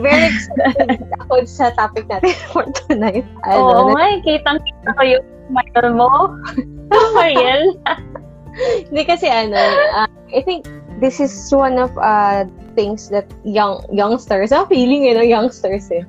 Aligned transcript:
very 0.06 0.32
excited 0.32 1.02
ako 1.20 1.44
sa 1.44 1.70
topic 1.74 2.08
natin 2.08 2.34
for 2.50 2.64
tonight. 2.88 3.26
Oo, 3.50 3.90
oh, 3.90 3.94
nga, 3.94 4.20
kitang-kita 4.24 4.90
ko 4.96 5.02
yung 5.02 5.24
smile 5.50 5.90
mo. 5.92 6.10
Mariel. 7.16 7.76
Hindi 8.88 9.02
kasi 9.08 9.26
ano, 9.28 9.56
uh, 9.96 10.08
I 10.32 10.40
think 10.44 10.68
this 11.00 11.20
is 11.20 11.32
one 11.50 11.80
of 11.80 11.90
uh, 11.96 12.44
things 12.76 13.08
that 13.08 13.26
young 13.44 13.80
youngsters, 13.92 14.52
ah, 14.52 14.68
feeling 14.68 15.08
you 15.08 15.16
know, 15.16 15.24
youngsters 15.24 15.88
eh, 15.88 16.04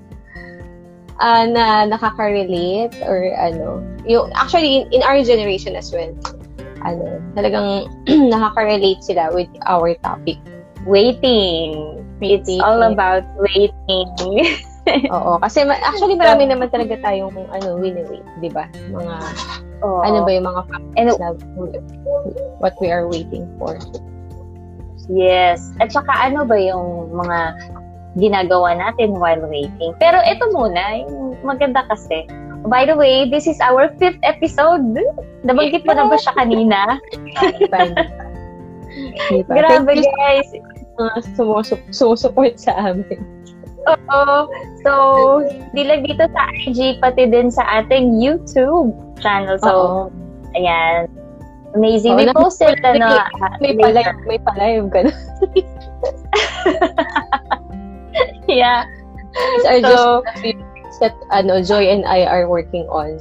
uh, 1.24 1.46
na 1.48 1.88
nakaka-relate 1.88 2.96
or 3.08 3.32
ano, 3.40 3.80
yung, 4.04 4.32
actually 4.36 4.84
in, 4.84 4.92
in 4.92 5.02
our 5.04 5.24
generation 5.24 5.76
as 5.76 5.92
well, 5.92 6.12
ano, 6.84 7.24
talagang 7.36 7.88
nakaka-relate 8.34 9.02
sila 9.04 9.32
with 9.32 9.50
our 9.66 9.96
topic. 10.04 10.38
Waiting. 10.84 12.04
It's 12.24 12.50
all 12.64 12.84
about 12.84 13.24
waiting. 13.40 14.08
Oo, 15.16 15.40
kasi 15.40 15.64
ma- 15.64 15.80
actually 15.80 16.20
marami 16.20 16.52
naman 16.52 16.68
talaga 16.68 17.00
tayong 17.00 17.32
ano, 17.32 17.80
wini-wait, 17.80 18.24
'di 18.44 18.52
ba? 18.52 18.68
Mga 18.92 19.16
Oo. 19.80 20.04
ano 20.04 20.28
ba 20.28 20.30
yung 20.32 20.48
mga 20.48 20.62
factors 20.68 21.00
And, 21.00 21.10
na 21.20 21.30
what 22.60 22.76
we 22.84 22.92
are 22.92 23.08
waiting 23.08 23.48
for. 23.56 23.80
Yes. 25.08 25.72
At 25.80 25.92
saka 25.92 26.12
ano 26.12 26.48
ba 26.48 26.56
yung 26.60 27.16
mga 27.16 27.56
ginagawa 28.20 28.78
natin 28.78 29.18
while 29.18 29.42
waiting. 29.48 29.92
Pero 29.98 30.20
ito 30.24 30.46
muna, 30.52 31.04
yung 31.04 31.40
maganda 31.42 31.88
kasi. 31.90 32.28
By 32.64 32.88
the 32.88 32.96
way, 32.96 33.28
this 33.28 33.44
is 33.44 33.60
our 33.60 33.92
fifth 34.00 34.20
episode. 34.24 34.96
Nabanggit 35.44 35.84
mo 35.84 35.94
na 35.96 36.08
ba 36.08 36.16
siya 36.16 36.32
kanina? 36.40 36.80
Grabe 39.52 40.00
guys. 40.00 40.50
Uh, 41.00 41.18
sumusup- 41.34 41.90
sumusupport 41.90 42.54
sa 42.58 42.74
amin. 42.78 43.22
Oo. 43.84 44.48
So, 44.86 44.92
di 45.76 45.84
lang 45.84 46.08
dito 46.08 46.24
sa 46.32 46.42
IG, 46.64 47.02
pati 47.04 47.28
din 47.28 47.52
sa 47.52 47.64
ating 47.82 48.22
YouTube 48.22 48.94
channel. 49.20 49.60
So, 49.60 49.72
Oo. 49.74 50.02
ayan. 50.56 51.10
Amazing. 51.74 52.14
Oo, 52.16 52.22
we 52.22 52.30
posted, 52.38 52.78
ano, 52.86 53.18
may, 53.60 53.74
may, 53.74 53.92
may 54.30 54.40
palive 54.46 54.88
ka 54.94 55.10
na. 55.10 55.14
yeah. 58.48 58.86
These 59.66 59.82
so, 59.82 60.22
just 60.94 61.00
that 61.02 61.18
ano 61.34 61.62
Joy 61.66 61.90
and 61.90 62.06
I 62.06 62.30
are 62.30 62.46
working 62.46 62.86
on 62.94 63.18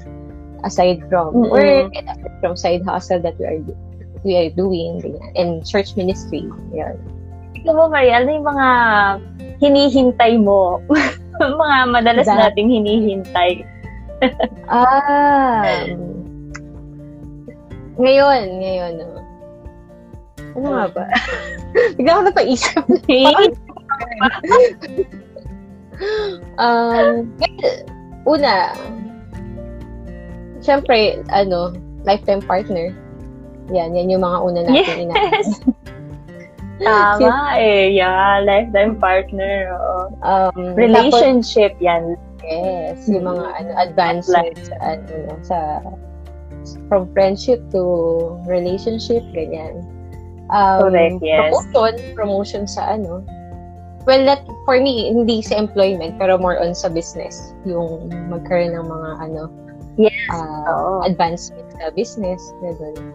aside 0.64 1.00
from 1.08 1.34
mm-hmm. 1.34 1.50
work 1.50 1.92
from 2.40 2.56
side 2.56 2.84
hustle 2.84 3.20
that 3.24 3.38
we 3.40 3.46
are 3.48 3.60
we 4.22 4.36
are 4.36 4.50
doing 4.52 5.00
and 5.34 5.64
church 5.64 5.96
ministry. 5.96 6.44
Yan. 6.76 7.00
Ikaw 7.60 7.72
mo, 7.76 7.84
Maria, 7.92 8.24
ano 8.24 8.30
yung 8.32 8.48
mga 8.48 8.68
hinihintay 9.60 10.32
mo? 10.40 10.80
mga 11.40 11.76
madalas 11.90 12.26
that, 12.26 12.52
nating 12.52 12.70
hinihintay. 12.70 13.66
ah, 14.70 15.84
ngayon, 17.98 18.42
ngayon, 18.62 18.92
no. 19.02 19.08
Ano 20.52 20.66
nga 20.68 20.86
ba? 20.92 21.04
Bigla 21.96 22.10
ako 22.18 22.22
napaisip 22.28 22.84
na 22.84 23.00
um, 26.58 27.30
una, 28.26 28.74
syempre, 30.60 31.22
ano, 31.30 31.72
lifetime 32.04 32.42
partner. 32.42 32.92
Yan, 33.70 33.94
yan 33.94 34.10
yung 34.10 34.24
mga 34.26 34.38
una 34.42 34.60
natin 34.66 35.08
yes. 35.14 35.62
Tama 36.80 37.58
eh, 37.60 37.92
yeah, 37.92 38.40
lifetime 38.40 38.96
partner. 38.96 39.76
Oh. 39.76 40.08
Um, 40.24 40.72
Relationship, 40.72 41.76
tapos, 41.76 41.84
yan. 41.84 42.02
Yes, 42.42 43.06
yung 43.06 43.28
mga 43.28 43.44
ano, 43.54 43.70
advancements 43.78 44.66
sa, 44.66 44.76
ano, 44.82 45.14
sa 45.46 45.58
from 46.90 47.06
friendship 47.14 47.62
to 47.70 47.82
relationship, 48.48 49.22
ganyan. 49.30 49.84
Um, 50.50 50.90
Correct, 50.90 51.22
yes. 51.22 51.52
Promotion, 51.52 51.94
promotion 52.16 52.62
sa 52.66 52.98
ano, 52.98 53.22
Well, 54.02 54.26
that, 54.26 54.42
for 54.66 54.82
me, 54.82 55.14
hindi 55.14 55.42
sa 55.42 55.54
employment, 55.62 56.18
pero 56.18 56.34
more 56.34 56.58
on 56.58 56.74
sa 56.74 56.90
business. 56.90 57.54
Yung 57.62 58.10
magkaroon 58.34 58.74
ng 58.74 58.86
mga, 58.90 59.10
ano, 59.22 59.46
yes, 59.94 60.10
uh, 60.34 61.06
advancement 61.06 61.70
sa 61.78 61.94
business. 61.94 62.42
Ganun. 62.58 63.14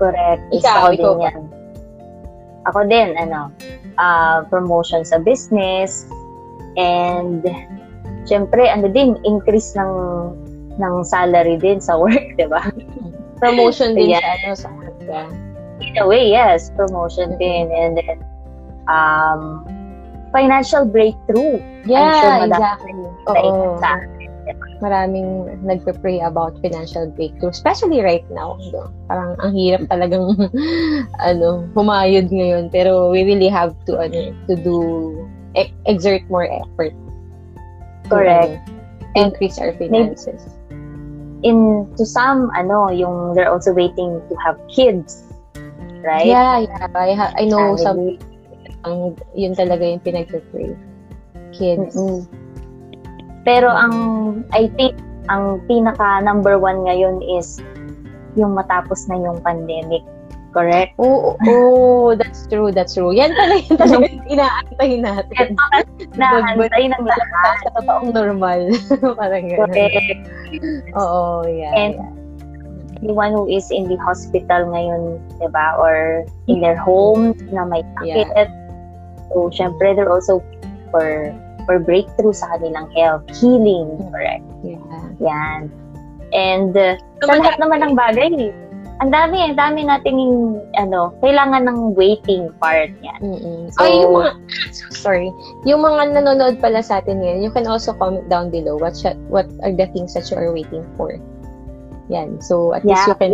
Correct. 0.00 0.40
Ikaw, 0.56 0.96
Isa 0.96 0.96
ikaw 0.96 1.12
din 1.20 1.28
yan. 1.28 1.42
Ako 2.66 2.86
din, 2.86 3.14
ano, 3.18 3.50
uh, 3.98 4.42
promotion 4.50 5.06
sa 5.06 5.22
business, 5.22 6.06
and, 6.76 7.46
syempre, 8.26 8.66
ano 8.66 8.90
din, 8.90 9.14
increase 9.22 9.74
ng 9.78 9.92
ng 10.76 10.94
salary 11.08 11.56
din 11.56 11.80
sa 11.80 11.96
work, 12.02 12.36
di 12.36 12.44
ba? 12.44 12.60
Promotion 13.40 13.96
din 13.96 14.16
yeah. 14.16 14.20
sa, 14.20 14.32
ano, 14.36 14.54
sa 14.54 14.68
work. 14.76 14.96
Yeah. 15.04 15.28
In 15.80 15.94
a 16.00 16.04
way, 16.08 16.24
yes, 16.32 16.72
promotion 16.72 17.36
din. 17.36 17.68
And 17.68 18.00
then, 18.00 18.18
um, 18.88 19.64
financial 20.32 20.84
breakthrough. 20.84 21.60
Yeah, 21.84 22.12
sure 22.20 22.36
exactly. 22.48 22.92
Oo. 23.28 23.80
Maraming 24.80 25.60
nagpe-pray 25.64 26.20
about 26.20 26.60
financial 26.60 27.08
breakthrough, 27.16 27.50
especially 27.50 28.00
right 28.00 28.24
now. 28.30 28.60
No? 28.72 28.92
Parang 29.08 29.36
ang 29.40 29.52
hirap 29.56 29.88
talagang 29.88 30.36
ano, 31.28 31.64
humayod 31.72 32.28
ngayon, 32.28 32.68
pero 32.68 33.10
we 33.10 33.24
really 33.24 33.48
have 33.48 33.72
to 33.88 33.96
ano, 33.96 34.36
to 34.46 34.54
do 34.56 34.76
e- 35.56 35.72
exert 35.88 36.22
more 36.28 36.44
effort. 36.44 36.92
Correct. 38.06 38.60
To, 38.68 38.76
increase 39.16 39.58
our 39.58 39.72
finances. 39.80 40.44
In 41.42 41.88
to 41.96 42.04
some 42.04 42.52
ano, 42.52 42.92
yung 42.92 43.34
they're 43.34 43.50
also 43.50 43.72
waiting 43.72 44.20
to 44.28 44.34
have 44.44 44.60
kids. 44.68 45.24
Right? 46.04 46.28
Yeah, 46.28 46.68
yeah. 46.68 46.86
I 46.94 47.16
ha- 47.16 47.34
I 47.34 47.48
know 47.48 47.74
Family. 47.74 47.82
some 47.82 48.00
ang 48.86 49.18
yun 49.34 49.56
talaga 49.56 49.82
yung 49.82 50.04
pinag-pray. 50.04 50.76
Kids. 51.50 51.96
Mm-hmm. 51.96 52.45
Pero 53.46 53.70
ang, 53.70 53.94
I 54.50 54.66
think, 54.74 54.98
ang 55.30 55.62
pinaka 55.70 56.20
number 56.22 56.58
one 56.58 56.82
ngayon 56.82 57.22
is 57.22 57.62
yung 58.34 58.58
matapos 58.58 59.06
na 59.06 59.16
yung 59.16 59.38
pandemic. 59.40 60.02
Correct? 60.56 60.96
Oo, 60.96 61.36
oh, 61.36 61.52
oh, 61.52 62.08
that's 62.16 62.48
true, 62.48 62.72
that's 62.72 62.96
true. 62.96 63.12
Yan 63.12 63.36
pala 63.36 63.60
yung 63.60 63.76
talaga 63.76 64.08
inaantay 64.32 64.90
natin. 64.98 65.46
Inaantay 66.16 66.84
ng 66.90 67.04
lahat. 67.04 67.56
Sa 67.60 67.70
totoong 67.76 68.10
normal. 68.16 68.72
Parang 69.20 69.46
gano'n. 69.52 69.68
Correct. 69.68 70.20
Oo, 70.96 71.44
yeah. 71.44 71.76
And 71.76 72.00
yeah. 72.00 73.04
anyone 73.04 73.36
who 73.36 73.44
is 73.52 73.68
in 73.68 73.84
the 73.84 74.00
hospital 74.00 74.64
ngayon, 74.72 75.20
di 75.36 75.48
ba, 75.52 75.76
or 75.76 76.24
in 76.48 76.64
their 76.64 76.76
home 76.76 77.36
na 77.52 77.68
may 77.68 77.84
sakit, 78.00 78.28
yeah 78.32 78.48
So, 79.36 79.50
syempre, 79.50 79.94
they're 79.94 80.10
also 80.10 80.42
for 80.90 81.34
for 81.66 81.82
breakthrough 81.82 82.32
sa 82.32 82.56
kanilang 82.56 82.88
health, 82.94 83.26
healing, 83.36 83.98
correct? 84.14 84.46
Yeah. 84.62 84.80
Yan. 85.20 85.68
And 86.32 86.72
uh, 86.74 86.96
sa 87.22 87.38
lahat 87.38 87.58
naman 87.58 87.82
ng 87.82 87.94
bagay, 87.94 88.54
ang 89.04 89.12
dami, 89.12 89.44
ang 89.44 89.60
dami 89.60 89.84
nating 89.84 90.20
ano, 90.80 91.12
kailangan 91.20 91.68
ng 91.68 91.92
waiting 91.92 92.48
part 92.56 92.88
yan. 93.04 93.20
Mm-mm. 93.20 93.68
So, 93.76 93.84
Ay, 93.84 94.00
yung 94.00 94.12
mga, 94.16 94.30
sorry, 94.96 95.28
yung 95.68 95.84
mga 95.84 96.16
nanonood 96.16 96.56
pala 96.64 96.80
sa 96.80 97.04
atin 97.04 97.20
ngayon, 97.20 97.44
you 97.44 97.52
can 97.52 97.68
also 97.68 97.92
comment 97.92 98.24
down 98.32 98.48
below 98.48 98.80
what 98.80 98.96
sh- 98.96 99.18
what 99.28 99.44
are 99.60 99.74
the 99.74 99.84
things 99.92 100.16
that 100.16 100.24
you 100.32 100.36
are 100.40 100.48
waiting 100.48 100.80
for. 100.96 101.20
Yan. 102.08 102.40
So, 102.40 102.72
at 102.72 102.86
yeah, 102.86 103.04
least 103.04 103.06
you 103.10 103.16
can 103.20 103.32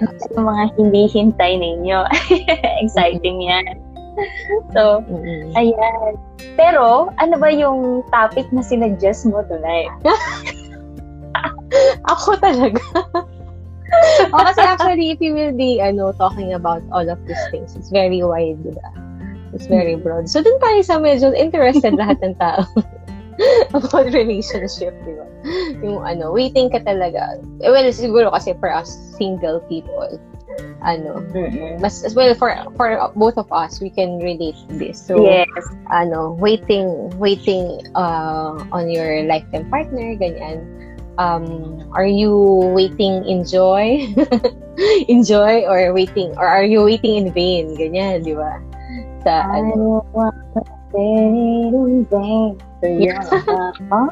us. 0.00 0.22
Yung 0.32 0.46
mga 0.48 0.64
hindi 0.78 1.02
hintay 1.10 1.52
ninyo. 1.60 1.98
Exciting 2.86 3.42
mm-hmm. 3.42 3.68
yan. 3.68 3.85
So, 4.74 5.04
mm-hmm. 5.06 5.56
ayan. 5.56 6.12
Pero, 6.56 7.12
ano 7.20 7.34
ba 7.36 7.52
yung 7.52 8.02
topic 8.10 8.48
na 8.52 8.64
sinuggest 8.64 9.28
mo 9.28 9.44
tonight? 9.46 9.92
Ako 12.12 12.36
talaga. 12.40 12.80
oh, 14.32 14.42
kasi 14.52 14.60
actually, 14.62 15.10
if 15.12 15.20
you 15.20 15.34
will 15.34 15.52
be 15.52 15.80
ano, 15.80 16.12
talking 16.16 16.54
about 16.54 16.82
all 16.90 17.06
of 17.06 17.20
these 17.26 17.40
things, 17.50 17.76
it's 17.76 17.90
very 17.90 18.22
wide, 18.22 18.58
diba? 18.64 18.88
It's 19.52 19.66
very 19.66 19.94
mm-hmm. 19.94 20.04
broad. 20.04 20.28
So, 20.28 20.42
dun 20.42 20.58
tayo 20.60 20.80
sa 20.84 20.98
medyo 20.98 21.32
interested 21.36 21.94
lahat 22.00 22.20
ng 22.24 22.36
tao 22.36 22.64
about 23.76 24.08
relationship, 24.16 24.96
di 25.04 25.12
ba? 25.12 25.26
Yung 25.84 26.00
ano, 26.02 26.32
waiting 26.32 26.72
ka 26.72 26.80
talaga. 26.82 27.40
Well, 27.60 27.86
siguro 27.92 28.32
kasi 28.32 28.56
for 28.56 28.72
us 28.72 28.88
single 29.16 29.60
people, 29.68 30.18
ano 30.84 31.22
mm-hmm. 31.32 31.80
mas 31.80 32.04
as 32.04 32.14
well 32.14 32.34
for 32.34 32.52
for 32.76 32.96
both 33.16 33.36
of 33.36 33.48
us 33.52 33.80
we 33.80 33.90
can 33.90 34.18
relate 34.18 34.56
this 34.76 35.00
so 35.00 35.18
yes. 35.24 35.48
ano 35.90 36.36
waiting 36.38 37.10
waiting 37.18 37.80
uh, 37.94 38.56
on 38.72 38.90
your 38.90 39.24
lifetime 39.24 39.66
partner 39.68 40.14
ganyan 40.16 40.62
um 41.16 41.80
are 41.96 42.08
you 42.08 42.36
waiting 42.76 43.24
enjoy 43.24 44.04
enjoy 45.08 45.64
or 45.70 45.92
waiting 45.96 46.30
or 46.36 46.46
are 46.46 46.64
you 46.64 46.84
waiting 46.84 47.16
in 47.16 47.26
vain 47.32 47.72
ganyan 47.74 48.20
di 48.20 48.36
ba 48.36 48.60
sa 49.26 49.42
ano. 49.50 50.06
Yeah. 52.86 53.18
ah, 53.90 54.06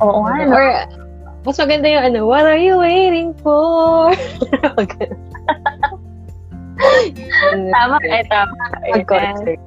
oo 0.00 0.18
nga. 0.24 0.48
No? 0.48 0.56
Or, 0.56 0.64
mas 1.44 1.60
maganda 1.60 1.86
yung 1.92 2.04
ano, 2.08 2.24
what 2.24 2.48
are 2.48 2.56
you 2.56 2.80
waiting 2.80 3.36
for? 3.44 4.16
tama, 7.76 7.96
eh, 8.00 8.24
tama. 8.32 8.56
Mag-concert. 8.88 9.60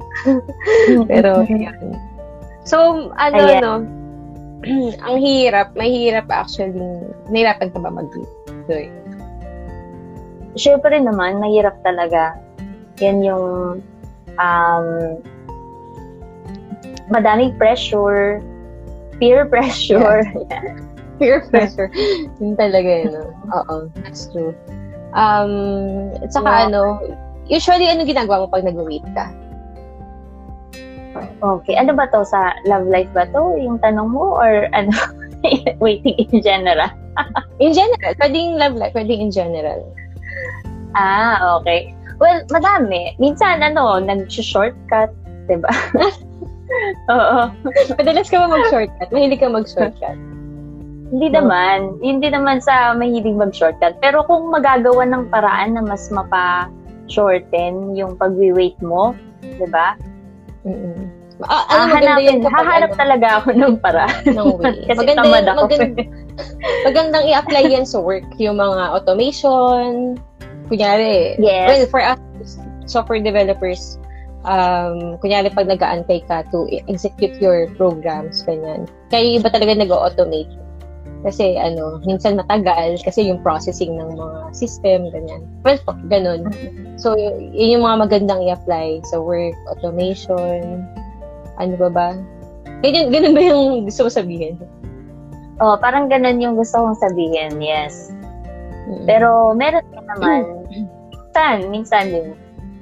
Pero, 1.09 1.45
yun. 1.45 1.93
So, 2.65 3.09
ano, 3.15 3.37
Ayan. 3.45 3.61
no, 3.61 3.73
ang 5.05 5.17
hirap, 5.21 5.77
mahirap 5.77 6.25
actually, 6.33 6.81
nahirapan 7.29 7.69
ka 7.69 7.77
ba 7.77 7.93
mag-joy? 7.93 8.89
Siyempre 10.57 10.97
naman, 10.97 11.37
mahirap 11.37 11.77
talaga. 11.85 12.41
Yan 12.97 13.21
yung 13.21 13.77
um, 14.41 14.85
madaming 17.13 17.53
pressure, 17.61 18.41
peer 19.21 19.45
pressure. 19.45 20.25
Peer 21.17 21.45
pressure. 21.49 21.89
yun 22.41 22.53
talaga 22.57 22.89
yun, 23.05 23.13
no? 23.13 23.23
Oo, 23.53 23.75
that's 24.01 24.29
true. 24.29 24.53
Um, 25.17 26.13
at 26.21 26.29
saka 26.29 26.49
Yeah. 26.49 26.65
ano, 26.69 26.81
usually 27.49 27.89
ano 27.89 28.05
ginagawa 28.05 28.45
mo 28.45 28.47
pag 28.51 28.65
nag-wait 28.65 29.05
ka? 29.17 29.33
Okay. 31.41 31.73
Ano 31.77 31.97
ba 31.97 32.05
to? 32.13 32.21
Sa 32.25 32.53
love 32.69 32.85
life 32.85 33.09
ba 33.13 33.25
to? 33.33 33.57
Yung 33.57 33.81
tanong 33.81 34.13
mo? 34.13 34.37
Or 34.37 34.69
ano? 34.73 34.93
Waiting 35.83 36.17
in 36.17 36.41
general? 36.41 36.89
In 37.63 37.73
general, 37.73 38.13
pwedeng 38.21 38.61
love 38.61 38.77
life, 38.77 38.93
pwedeng 38.93 39.17
in 39.17 39.33
general. 39.33 39.81
Ah, 40.93 41.57
okay. 41.57 41.89
Well, 42.21 42.45
madami. 42.53 43.17
Minsan, 43.17 43.65
ano, 43.65 43.97
nag-shortcut, 43.97 45.09
di 45.49 45.57
ba? 45.57 45.73
Oo. 47.09 47.39
Madalas 47.97 48.29
ka 48.29 48.45
ba 48.45 48.53
mag-shortcut? 48.53 49.09
Mahilig 49.09 49.41
ka 49.41 49.49
mag-shortcut? 49.49 50.17
Hindi 51.07 51.27
No. 51.31 51.35
naman. 51.41 51.77
Hindi 51.99 52.27
naman 52.27 52.59
sa 52.59 52.91
mahilig 52.91 53.31
mag-shortcut. 53.33 53.95
Pero 53.99 54.27
kung 54.27 54.51
magagawa 54.51 55.07
ng 55.07 55.31
paraan 55.31 55.75
na 55.75 55.81
mas 55.81 56.11
mapa-shorten 56.11 57.95
yung 57.95 58.15
pag-wait 58.15 58.75
mo, 58.83 59.15
di 59.41 59.67
ba? 59.67 59.95
Mm-mm. 60.67 61.07
Ah, 61.45 61.69
ano 61.69 61.93
maganda 61.93 62.17
Hahanapin, 62.17 62.25
yun 62.25 62.37
hahanap 62.49 62.91
ano, 62.91 62.97
talaga 62.97 63.27
ako 63.37 63.49
ng 63.53 63.73
paraan. 63.77 64.21
ng 64.25 64.47
way. 64.57 64.73
Kasi 64.89 64.97
maganda 64.97 65.21
tamad 65.21 65.45
ako. 65.45 65.61
maganda, 65.69 66.01
magandang 66.83 67.25
i-apply 67.29 67.63
yan 67.69 67.85
sa 67.85 68.01
work. 68.01 68.25
Yung 68.41 68.57
mga 68.57 68.83
automation, 68.91 70.17
kunyari, 70.65 71.37
Yes. 71.37 71.67
well, 71.69 71.85
for 71.87 72.01
us, 72.01 72.17
software 72.89 73.21
developers, 73.21 74.01
um, 74.43 75.21
kunyari 75.21 75.53
pag 75.53 75.69
nag-aantay 75.69 76.25
ka 76.25 76.41
to 76.49 76.65
execute 76.89 77.37
your 77.37 77.69
programs, 77.77 78.41
ganyan. 78.41 78.89
Kaya 79.07 79.37
iba 79.37 79.47
talaga 79.47 79.77
nag-automate. 79.77 80.49
Kasi, 81.25 81.57
ano, 81.57 81.97
minsan 82.05 82.37
matagal 82.37 83.01
kasi 83.01 83.25
yung 83.25 83.41
processing 83.41 83.97
ng 83.97 84.13
mga 84.13 84.39
system, 84.53 85.09
ganyan. 85.09 85.41
Well, 85.65 85.81
ganun. 86.07 86.53
So, 87.01 87.17
yun 87.17 87.79
yung 87.79 87.85
mga 87.85 87.97
magandang 88.05 88.45
i-apply 88.45 89.01
sa 89.09 89.17
work, 89.17 89.57
automation, 89.73 90.85
ano 91.57 91.73
ba 91.77 91.89
ba? 91.89 92.09
Ganyan, 92.85 93.09
ganun 93.09 93.33
ba 93.33 93.41
yung 93.41 93.63
gusto 93.89 94.05
mo 94.05 94.09
sabihin? 94.13 94.61
Oh, 95.57 95.73
parang 95.81 96.05
ganun 96.05 96.37
yung 96.37 96.53
gusto 96.53 96.77
kong 96.77 97.01
sabihin, 97.01 97.57
yes. 97.57 98.13
Pero 99.09 99.57
meron 99.57 99.83
din 99.89 100.05
naman, 100.05 100.41
minsan, 101.11 101.55
minsan 101.73 102.05
din, 102.13 102.27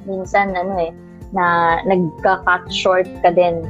minsan 0.03 0.47
ano 0.53 0.75
eh, 0.79 0.91
na 1.33 1.79
nagka-cut 1.88 2.67
short 2.69 3.07
ka 3.23 3.31
din, 3.33 3.63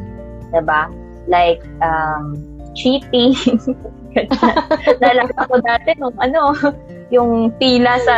'di 0.51 0.61
ba? 0.65 0.89
Like, 1.25 1.63
um, 1.81 2.38
cheating. 2.77 3.33
Naalala 5.01 5.35
ko 5.45 5.56
dati 5.62 5.89
nung 6.00 6.15
ano, 6.19 6.56
yung 7.13 7.51
pila 7.59 8.00
sa 8.01 8.17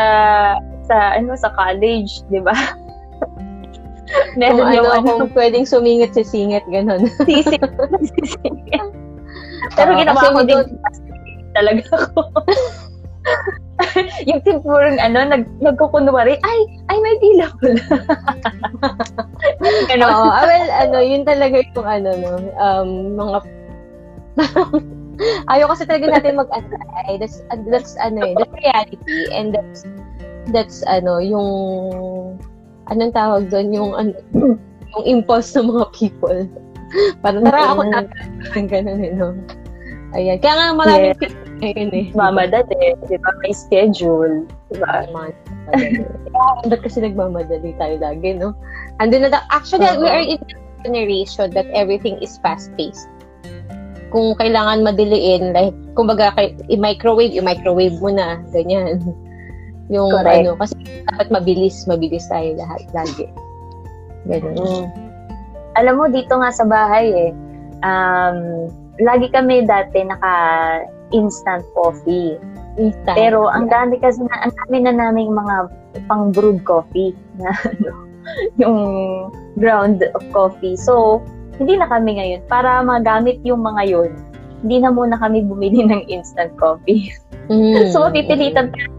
sa 0.87 1.17
ano 1.19 1.35
sa 1.35 1.51
college, 1.57 2.23
'di 2.31 2.39
ba? 2.41 2.55
kung 4.07 4.39
Meron 4.39 4.71
yung 4.71 4.87
ano, 4.87 5.03
ano, 5.03 5.11
kung 5.25 5.33
pwedeng 5.35 5.67
sumingit 5.67 6.15
si 6.15 6.23
singit, 6.23 6.63
ganun. 6.71 7.11
sisig. 7.27 7.59
Pero 9.75 9.89
Oo, 9.93 9.99
ginawa 9.99 10.21
ko 10.31 10.41
din 10.47 10.63
talaga 11.51 11.83
ako. 11.91 12.21
yung 14.29 14.41
tipurang 14.41 14.97
ano, 15.01 15.27
nag, 15.27 15.43
nagkukunwari, 15.59 16.39
ay, 16.39 16.59
ay, 16.89 16.97
may 17.01 17.15
pila 17.19 17.47
pala. 17.59 17.83
Oo, 19.67 19.85
Ganon. 19.91 20.07
ah, 20.07 20.43
well, 20.45 20.69
ano, 20.87 20.97
yun 21.03 21.23
talaga 21.27 21.61
yung 21.61 21.87
ano, 21.87 22.09
no, 22.15 22.31
um, 22.57 22.89
mga 23.17 23.37
Ayaw 25.51 25.73
kasi 25.73 25.83
talaga 25.89 26.19
natin 26.19 26.37
mag-antay. 26.37 27.17
That's, 27.17 27.41
that's, 27.69 27.93
ano 27.97 28.21
eh, 28.21 28.33
that's 28.37 28.53
reality. 28.53 28.97
And 29.33 29.53
that's, 29.53 29.85
that's, 30.53 30.77
ano, 30.85 31.19
yung, 31.19 31.49
anong 32.89 33.13
tawag 33.13 33.49
doon, 33.49 33.73
yung, 33.73 33.91
ano, 33.97 34.13
yung 34.97 35.03
impulse 35.05 35.53
ng 35.57 35.69
mga 35.69 35.85
people. 35.93 36.39
Parang, 37.23 37.43
tara 37.43 37.75
ako 37.75 37.81
na, 37.91 38.07
parang 38.47 38.67
ganun 38.73 39.03
eh, 39.03 39.11
no? 39.11 39.35
Ayan. 40.15 40.39
Kaya 40.39 40.55
nga 40.55 40.67
maraming 40.71 41.19
people 41.19 41.47
ngayon 41.59 41.89
eh. 41.91 42.05
Mamadali, 42.15 42.95
di 43.11 43.17
ba? 43.19 43.31
May 43.43 43.51
schedule. 43.51 44.47
Di 44.71 44.79
ba? 44.79 45.03
Ba't 46.63 46.79
kasi 46.79 47.03
nagmamadali 47.03 47.75
tayo 47.75 47.95
lagi, 47.99 48.39
no? 48.39 48.55
Na, 49.03 49.27
ta- 49.27 49.49
actually, 49.51 49.89
Oo. 49.89 49.99
we 49.99 50.07
are 50.07 50.23
in 50.23 50.39
a 50.39 50.55
generation 50.87 51.51
that 51.51 51.67
everything 51.75 52.15
is 52.23 52.39
fast-paced. 52.39 53.11
Kung 54.07 54.35
kailangan 54.39 54.87
madiliin, 54.87 55.51
like, 55.51 55.75
kumbaga, 55.93 56.31
i-microwave, 56.71 57.35
i-microwave 57.35 57.97
mo 57.99 58.09
na, 58.11 58.39
ganyan. 58.55 59.01
Yung, 59.93 60.11
Correct. 60.11 60.43
ano, 60.43 60.59
kasi 60.59 60.75
dapat 61.07 61.27
mabilis, 61.31 61.87
mabilis 61.87 62.27
tayo 62.27 62.55
lahat, 62.59 62.83
lagi. 62.91 63.27
Ganun. 64.27 64.55
Mm. 64.59 64.85
Alam 65.79 65.93
mo, 65.95 66.05
dito 66.11 66.33
nga 66.35 66.51
sa 66.51 66.65
bahay 66.67 67.07
eh, 67.13 67.31
um, 67.85 68.67
lagi 68.99 69.29
kami 69.29 69.63
dati 69.63 70.03
naka 70.03 70.33
instant 71.13 71.63
coffee. 71.77 72.35
Instant. 72.77 73.17
Pero 73.17 73.49
ang 73.49 73.69
dami 73.69 73.97
kasi 74.01 74.21
na, 74.21 74.49
ang 74.49 74.53
dami 74.65 74.77
na 74.85 74.93
naming 74.93 75.33
mga 75.33 75.55
pang 76.05 76.29
brewed 76.29 76.61
coffee 76.65 77.13
na 77.41 77.49
ano, 77.73 77.91
yung 78.59 78.79
ground 79.57 80.03
of 80.13 80.23
coffee. 80.35 80.75
So, 80.77 81.23
hindi 81.57 81.73
na 81.77 81.87
kami 81.89 82.21
ngayon. 82.21 82.41
Para 82.45 82.81
magamit 82.85 83.41
yung 83.41 83.65
mga 83.65 83.83
yun, 83.89 84.11
hindi 84.65 84.77
na 84.81 84.89
muna 84.89 85.17
kami 85.17 85.45
bumili 85.45 85.85
ng 85.85 86.05
instant 86.09 86.53
coffee. 86.57 87.13
Mm. 87.49 87.89
So, 87.93 88.09
pipilitan 88.11 88.73
tayo. 88.73 88.89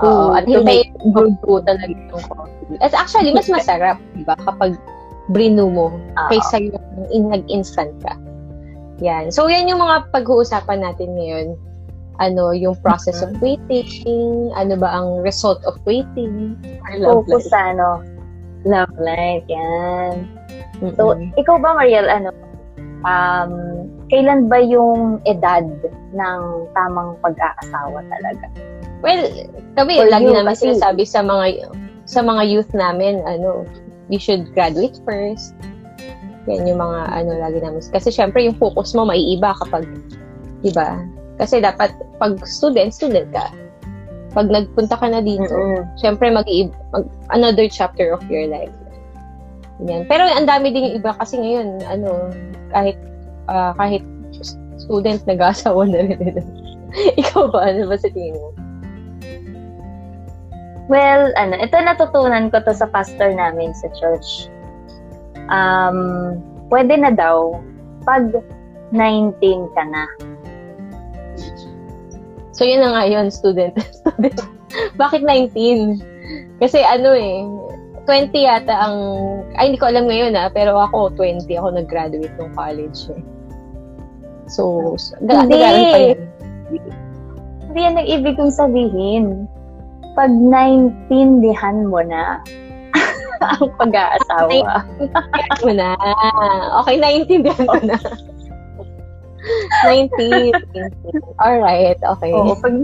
Oo, 0.00 0.32
at 0.32 0.48
to 0.48 0.64
hindi 0.64 0.88
make 0.88 0.92
brewed 1.12 1.36
po 1.44 1.60
talaga 1.60 1.92
yung 1.92 2.24
coffee. 2.24 2.80
At 2.80 2.96
actually, 2.96 3.36
mas 3.36 3.46
masarap, 3.52 4.00
di 4.16 4.24
ba? 4.24 4.34
Kapag 4.48 4.74
brew 5.30 5.68
mo, 5.68 5.92
kaysa 6.32 6.58
yung 6.58 6.80
in, 7.12 7.28
nag-instant 7.28 7.92
ka. 8.00 8.16
Yan. 9.04 9.28
So, 9.28 9.46
yan 9.46 9.68
yung 9.68 9.80
mga 9.80 10.08
pag-uusapan 10.12 10.80
natin 10.80 11.14
ngayon. 11.14 11.48
Ano, 12.20 12.52
yung 12.52 12.76
process 12.84 13.24
of 13.24 13.32
waiting, 13.40 14.52
ano 14.52 14.76
ba 14.76 14.92
ang 14.92 15.24
result 15.24 15.60
of 15.64 15.80
waiting, 15.88 16.52
our 16.84 17.00
love 17.00 17.24
focus 17.24 17.48
life. 17.48 17.52
sa 17.52 17.60
ano, 17.72 17.88
love 18.68 18.92
life, 19.00 19.44
yan. 19.48 20.28
Mm-mm. 20.80 20.96
So, 20.96 21.16
ikaw 21.36 21.56
ba, 21.60 21.76
Mariel, 21.76 22.08
ano, 22.08 22.32
um, 23.04 23.52
kailan 24.10 24.48
ba 24.50 24.58
yung 24.60 25.20
edad 25.24 25.64
ng 26.12 26.40
tamang 26.74 27.16
pag-aasawa 27.22 28.00
talaga? 28.08 28.46
well, 29.00 29.24
kami, 29.80 29.96
For 29.96 30.08
lagi 30.12 30.28
you, 30.28 30.36
namin 30.36 30.52
kasi- 30.52 30.76
sinasabi 30.76 31.04
sa 31.08 31.24
mga 31.24 31.72
sa 32.04 32.20
mga 32.26 32.42
youth 32.50 32.72
namin, 32.74 33.22
ano, 33.24 33.62
you 34.10 34.18
should 34.18 34.50
graduate 34.52 34.98
first. 35.06 35.54
Yan 36.50 36.66
yung 36.66 36.82
mga, 36.82 37.00
ano, 37.06 37.30
lagi 37.38 37.62
namin. 37.62 37.78
Kasi 37.78 38.10
syempre, 38.10 38.42
yung 38.42 38.58
focus 38.58 38.96
mo 38.98 39.06
maiiba 39.06 39.54
kapag, 39.62 39.86
di 40.64 40.74
ba? 40.74 40.98
Kasi 41.38 41.62
dapat, 41.62 41.94
pag 42.18 42.42
student, 42.42 42.90
student 42.90 43.30
ka. 43.30 43.46
Pag 44.34 44.50
nagpunta 44.50 44.98
ka 44.98 45.06
na 45.06 45.22
dito, 45.22 45.54
Mm-mm. 45.54 45.86
syempre 45.94 46.34
mag, 46.34 46.46
mag 46.90 47.04
another 47.30 47.70
chapter 47.70 48.10
of 48.10 48.22
your 48.26 48.50
life. 48.50 48.74
Yan. 49.88 50.04
Pero 50.04 50.28
ang 50.28 50.44
dami 50.44 50.72
din 50.74 50.92
yung 50.92 50.96
iba 51.00 51.12
kasi 51.16 51.40
ngayon, 51.40 51.80
ano, 51.88 52.28
kahit 52.72 52.98
ah, 53.48 53.72
kahit 53.80 54.04
student 54.80 55.20
nag-asawa 55.24 55.88
na 55.88 56.00
rin. 56.04 56.40
Ikaw 57.20 57.52
ba? 57.52 57.70
Ano 57.70 57.88
ba 57.88 57.96
sa 57.96 58.10
tingin 58.10 58.36
mo? 58.36 58.50
Well, 60.90 61.30
ano, 61.38 61.54
ito 61.54 61.78
natutunan 61.78 62.50
ko 62.50 62.66
to 62.66 62.74
sa 62.74 62.90
pastor 62.90 63.30
namin 63.30 63.70
sa 63.78 63.86
church. 63.94 64.50
Um, 65.46 66.34
pwede 66.66 66.98
na 66.98 67.14
daw 67.14 67.54
pag 68.02 68.34
19 68.90 69.70
ka 69.70 69.82
na. 69.86 70.04
So, 72.50 72.66
yun 72.66 72.82
na 72.82 72.90
nga 72.90 73.04
yun, 73.06 73.30
student. 73.30 73.78
student. 73.78 74.34
Bakit 75.00 75.22
19? 75.22 76.02
Kasi 76.58 76.82
ano 76.82 77.14
eh, 77.14 77.46
20 78.08 78.32
yata 78.34 78.74
ang, 78.74 78.96
ay 79.56 79.70
hindi 79.70 79.78
ko 79.80 79.88
alam 79.90 80.08
ngayon 80.08 80.34
ah, 80.34 80.48
pero 80.50 80.76
ako 80.78 81.14
20 81.14 81.46
ako 81.58 81.68
nag-graduate 81.76 82.36
ng 82.40 82.52
college 82.56 83.12
eh. 83.12 83.22
So, 84.50 84.94
hindi. 85.22 86.18
Hindi 87.70 87.80
yan 87.86 88.02
ang 88.02 88.08
ibig 88.10 88.34
kong 88.34 88.50
sabihin. 88.50 89.46
Pag 90.18 90.34
naintindihan 90.34 91.86
mo 91.86 92.02
na 92.02 92.42
ang 93.46 93.70
pag-aasawa. 93.78 94.82
mo 95.62 95.70
na. 95.70 95.94
Okay, 96.82 96.94
naintindihan 96.98 97.62
mo 97.62 97.78
na. 97.86 97.96
19. 99.86 100.52
Alright, 101.40 101.96
okay. 102.02 102.32
Oo, 102.34 102.58
pag 102.58 102.74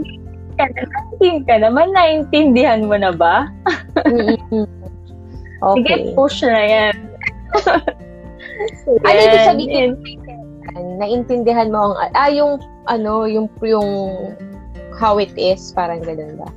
ka, 0.57 0.65
ka 1.45 1.57
naman, 1.61 1.93
naintindihan 1.93 2.89
mo 2.89 2.97
na 2.97 3.13
ba? 3.13 3.51
Okay. 5.63 6.13
Sige, 6.13 6.15
push 6.17 6.43
na 6.45 6.63
yan. 6.65 6.97
so, 8.85 8.97
ano 9.07 9.19
ibig 9.19 9.45
sabihin? 9.47 9.91
Naintindihan 11.01 11.73
mo 11.73 11.93
ang, 11.93 11.95
ah, 12.17 12.31
yung, 12.31 12.61
ano, 12.89 13.25
yung, 13.25 13.49
yung, 13.65 13.89
how 14.97 15.21
it 15.21 15.33
is, 15.37 15.73
parang 15.77 16.01
ganun 16.01 16.41
ba? 16.41 16.49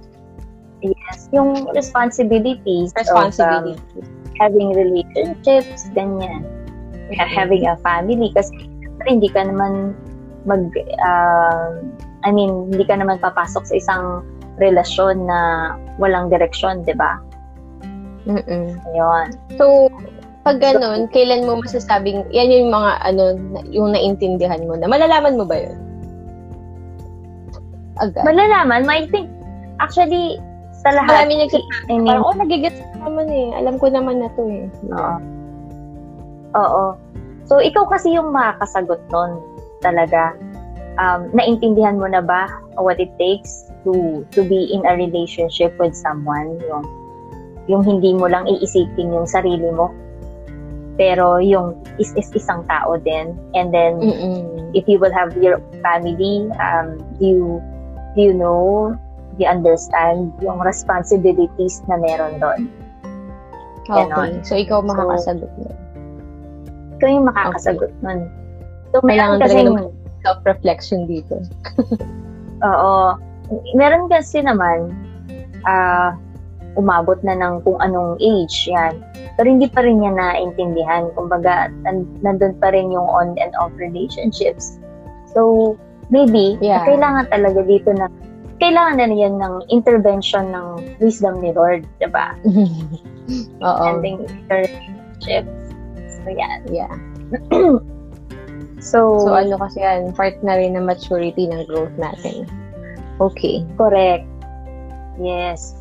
Yes, 0.80 1.28
yung 1.36 1.68
responsibilities 1.76 2.96
responsibilities. 2.96 3.84
of 4.00 4.08
um, 4.08 4.32
having 4.40 4.72
relationships, 4.72 5.92
ganyan. 5.92 6.48
Mm-hmm. 7.12 7.20
Having 7.20 7.68
a 7.68 7.76
family, 7.84 8.32
kasi 8.32 8.72
hindi 9.04 9.28
ka 9.28 9.44
naman 9.44 9.92
mag, 10.48 10.72
uh, 11.04 11.84
I 12.24 12.32
mean, 12.32 12.72
hindi 12.72 12.88
ka 12.88 12.96
naman 12.96 13.20
papasok 13.20 13.68
sa 13.68 13.76
isang 13.76 14.04
relasyon 14.60 15.28
na 15.28 15.40
walang 16.00 16.32
direksyon, 16.32 16.88
di 16.88 16.96
ba? 16.96 17.20
Mm-mm. 18.30 18.78
Ayun. 18.94 19.28
So, 19.58 19.90
pag 20.46 20.62
ganun, 20.62 21.10
kailan 21.10 21.50
mo 21.50 21.60
masasabing, 21.60 22.24
yan 22.30 22.54
yung 22.54 22.70
mga, 22.70 22.92
ano, 23.04 23.24
yung 23.68 23.92
naintindihan 23.98 24.64
mo 24.70 24.78
na, 24.78 24.86
malalaman 24.86 25.36
mo 25.36 25.44
ba 25.44 25.58
yun? 25.58 25.78
Agad. 28.00 28.24
Malalaman, 28.24 28.88
I 28.88 29.10
think, 29.10 29.28
actually, 29.84 30.40
sa 30.80 30.96
lahat. 30.96 31.28
Marami 31.28 31.44
nagsasabi. 31.44 31.92
I 31.92 31.98
mean, 32.00 32.08
parang, 32.08 32.24
oh, 32.24 32.38
nagigets 32.40 32.80
naman 33.04 33.28
eh. 33.28 33.52
Alam 33.60 33.76
ko 33.76 33.92
naman 33.92 34.24
na 34.24 34.32
to 34.38 34.48
eh. 34.48 34.66
Oo. 34.96 35.16
Oo. 36.56 36.86
So, 37.44 37.60
ikaw 37.60 37.90
kasi 37.92 38.16
yung 38.16 38.32
makakasagot 38.32 39.02
nun 39.12 39.44
talaga. 39.84 40.38
Um, 41.00 41.32
naintindihan 41.32 41.96
mo 42.00 42.08
na 42.12 42.20
ba 42.20 42.52
what 42.76 43.00
it 43.00 43.12
takes 43.16 43.72
to 43.88 44.24
to 44.36 44.44
be 44.44 44.68
in 44.68 44.84
a 44.84 44.96
relationship 45.00 45.72
with 45.80 45.96
someone? 45.96 46.60
Yung, 46.68 46.84
yung 47.70 47.86
hindi 47.86 48.18
mo 48.18 48.26
lang 48.26 48.50
iisipin 48.50 49.14
yung 49.14 49.30
sarili 49.30 49.70
mo. 49.70 49.94
Pero 50.98 51.40
yung 51.40 51.80
is, 52.02 52.12
is 52.18 52.28
isang 52.36 52.66
tao 52.68 52.98
din. 53.00 53.38
And 53.56 53.72
then, 53.72 54.02
Mm-mm. 54.04 54.74
if 54.76 54.84
you 54.90 55.00
will 55.00 55.14
have 55.14 55.32
your 55.38 55.62
family, 55.86 56.50
um, 56.60 57.00
do 57.22 57.24
you, 57.24 57.44
do 58.18 58.20
you 58.20 58.34
know 58.34 58.92
you 59.40 59.48
understand 59.48 60.36
yung 60.44 60.60
responsibilities 60.60 61.80
na 61.88 61.96
meron 61.96 62.42
doon. 62.44 62.68
Okay. 63.88 64.44
So, 64.44 64.54
ikaw 64.60 64.84
makakasagot 64.84 65.48
so, 65.48 65.60
nun. 65.64 65.78
Ikaw 67.00 67.08
yung 67.08 67.26
makakasagot 67.32 67.92
okay. 67.96 68.04
nun. 68.04 68.20
So, 68.92 69.00
meron 69.06 69.40
kasi 69.40 69.64
self-reflection 70.26 71.08
dito. 71.08 71.40
Oo. 72.68 73.16
Meron 73.74 74.12
kasi 74.12 74.44
naman, 74.44 74.92
uh, 75.64 76.12
umabot 76.80 77.20
na 77.28 77.36
ng 77.36 77.60
kung 77.68 77.76
anong 77.84 78.16
age 78.24 78.72
yan. 78.72 78.96
Pero 79.36 79.48
hindi 79.52 79.68
pa 79.68 79.84
rin 79.84 80.00
niya 80.00 80.16
naintindihan. 80.16 81.12
Kumbaga, 81.14 81.68
nandun 82.24 82.56
pa 82.64 82.72
rin 82.72 82.88
yung 82.96 83.06
on 83.06 83.36
and 83.36 83.52
off 83.60 83.76
relationships. 83.76 84.80
So, 85.36 85.76
maybe, 86.08 86.56
yeah. 86.64 86.88
kailangan 86.88 87.28
talaga 87.30 87.68
dito 87.68 87.92
na 87.92 88.08
kailangan 88.60 89.00
na 89.00 89.16
yan 89.16 89.36
ng 89.40 89.56
intervention 89.72 90.52
ng 90.52 90.68
wisdom 91.00 91.40
ni 91.40 91.56
Lord, 91.56 91.88
di 92.04 92.08
ba? 92.12 92.36
Oo. 93.68 93.84
Ending 93.88 94.28
relationships. 94.52 95.56
So, 96.20 96.28
yan. 96.28 96.60
Yeah. 96.68 96.92
so, 98.84 99.00
so, 99.24 99.32
ano 99.32 99.56
kasi 99.56 99.80
yan, 99.80 100.12
part 100.12 100.36
na 100.44 100.60
rin 100.60 100.76
ng 100.76 100.84
maturity 100.84 101.48
ng 101.48 101.64
growth 101.72 101.96
natin. 101.96 102.44
Okay. 103.24 103.64
Correct. 103.80 104.28
Yes. 105.20 105.79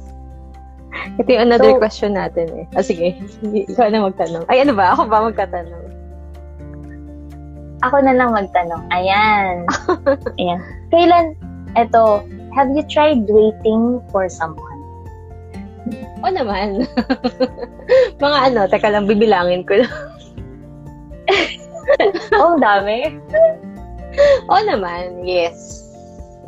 Ito 1.19 1.29
yung 1.29 1.45
another 1.51 1.77
so, 1.77 1.81
question 1.81 2.13
natin 2.17 2.47
eh. 2.55 2.65
Ah, 2.77 2.85
sige. 2.85 3.19
Ikaw 3.45 3.93
na 3.93 4.09
magtanong. 4.09 4.45
Ay, 4.49 4.65
ano 4.65 4.73
ba? 4.73 4.95
Ako 4.97 5.09
ba 5.11 5.29
magtatanong? 5.29 5.85
Ako 7.87 7.97
na 8.03 8.13
lang 8.17 8.35
magtanong. 8.35 8.83
Ayan. 8.91 9.69
Ayan. 10.41 10.61
Kailan, 10.91 11.27
eto, 11.79 12.25
have 12.57 12.71
you 12.75 12.83
tried 12.91 13.23
waiting 13.29 14.03
for 14.11 14.27
someone? 14.27 14.81
O 16.25 16.29
naman. 16.29 16.89
Mga 18.25 18.39
ano, 18.51 18.61
teka 18.67 18.91
lang, 18.91 19.07
bibilangin 19.07 19.63
ko 19.63 19.79
lang. 19.79 19.95
oh, 22.41 22.59
dami. 22.59 23.17
o 24.51 24.55
naman, 24.67 25.23
yes. 25.23 25.87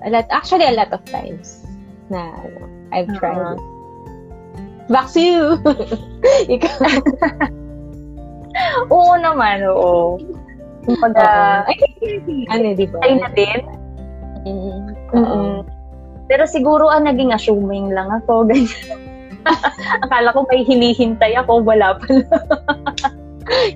A 0.03 0.11
lot, 0.11 0.27
actually, 0.33 0.67
a 0.67 0.75
lot 0.75 0.91
of 0.91 1.05
times 1.07 1.63
na 2.11 2.35
ano, 2.43 2.67
I've 2.91 3.11
tried 3.21 3.39
uh-huh. 3.39 3.55
it. 3.55 3.80
Back 4.91 5.15
to 5.15 5.21
you. 5.23 5.45
Ikaw. 6.59 6.77
oo 8.95 9.13
naman, 9.23 9.63
oo. 9.71 10.19
Kumbaga, 10.83 11.63
uh, 11.63 11.71
ay, 11.71 11.79
ano, 12.51 12.75
di 12.75 12.91
ba? 12.91 12.99
Ay 13.07 13.13
na 13.23 13.31
din. 13.31 13.61
Mm-hmm. 14.43 14.79
Mm-hmm. 15.15 15.55
Pero 16.27 16.43
siguro 16.51 16.91
ah, 16.91 16.99
naging 16.99 17.31
assuming 17.31 17.95
lang 17.95 18.11
ako. 18.11 18.43
Ganyan. 18.51 18.99
Akala 20.03 20.35
ko 20.35 20.43
may 20.51 20.67
hinihintay 20.67 21.39
ako, 21.39 21.63
wala 21.63 21.95
pala. 21.97 22.27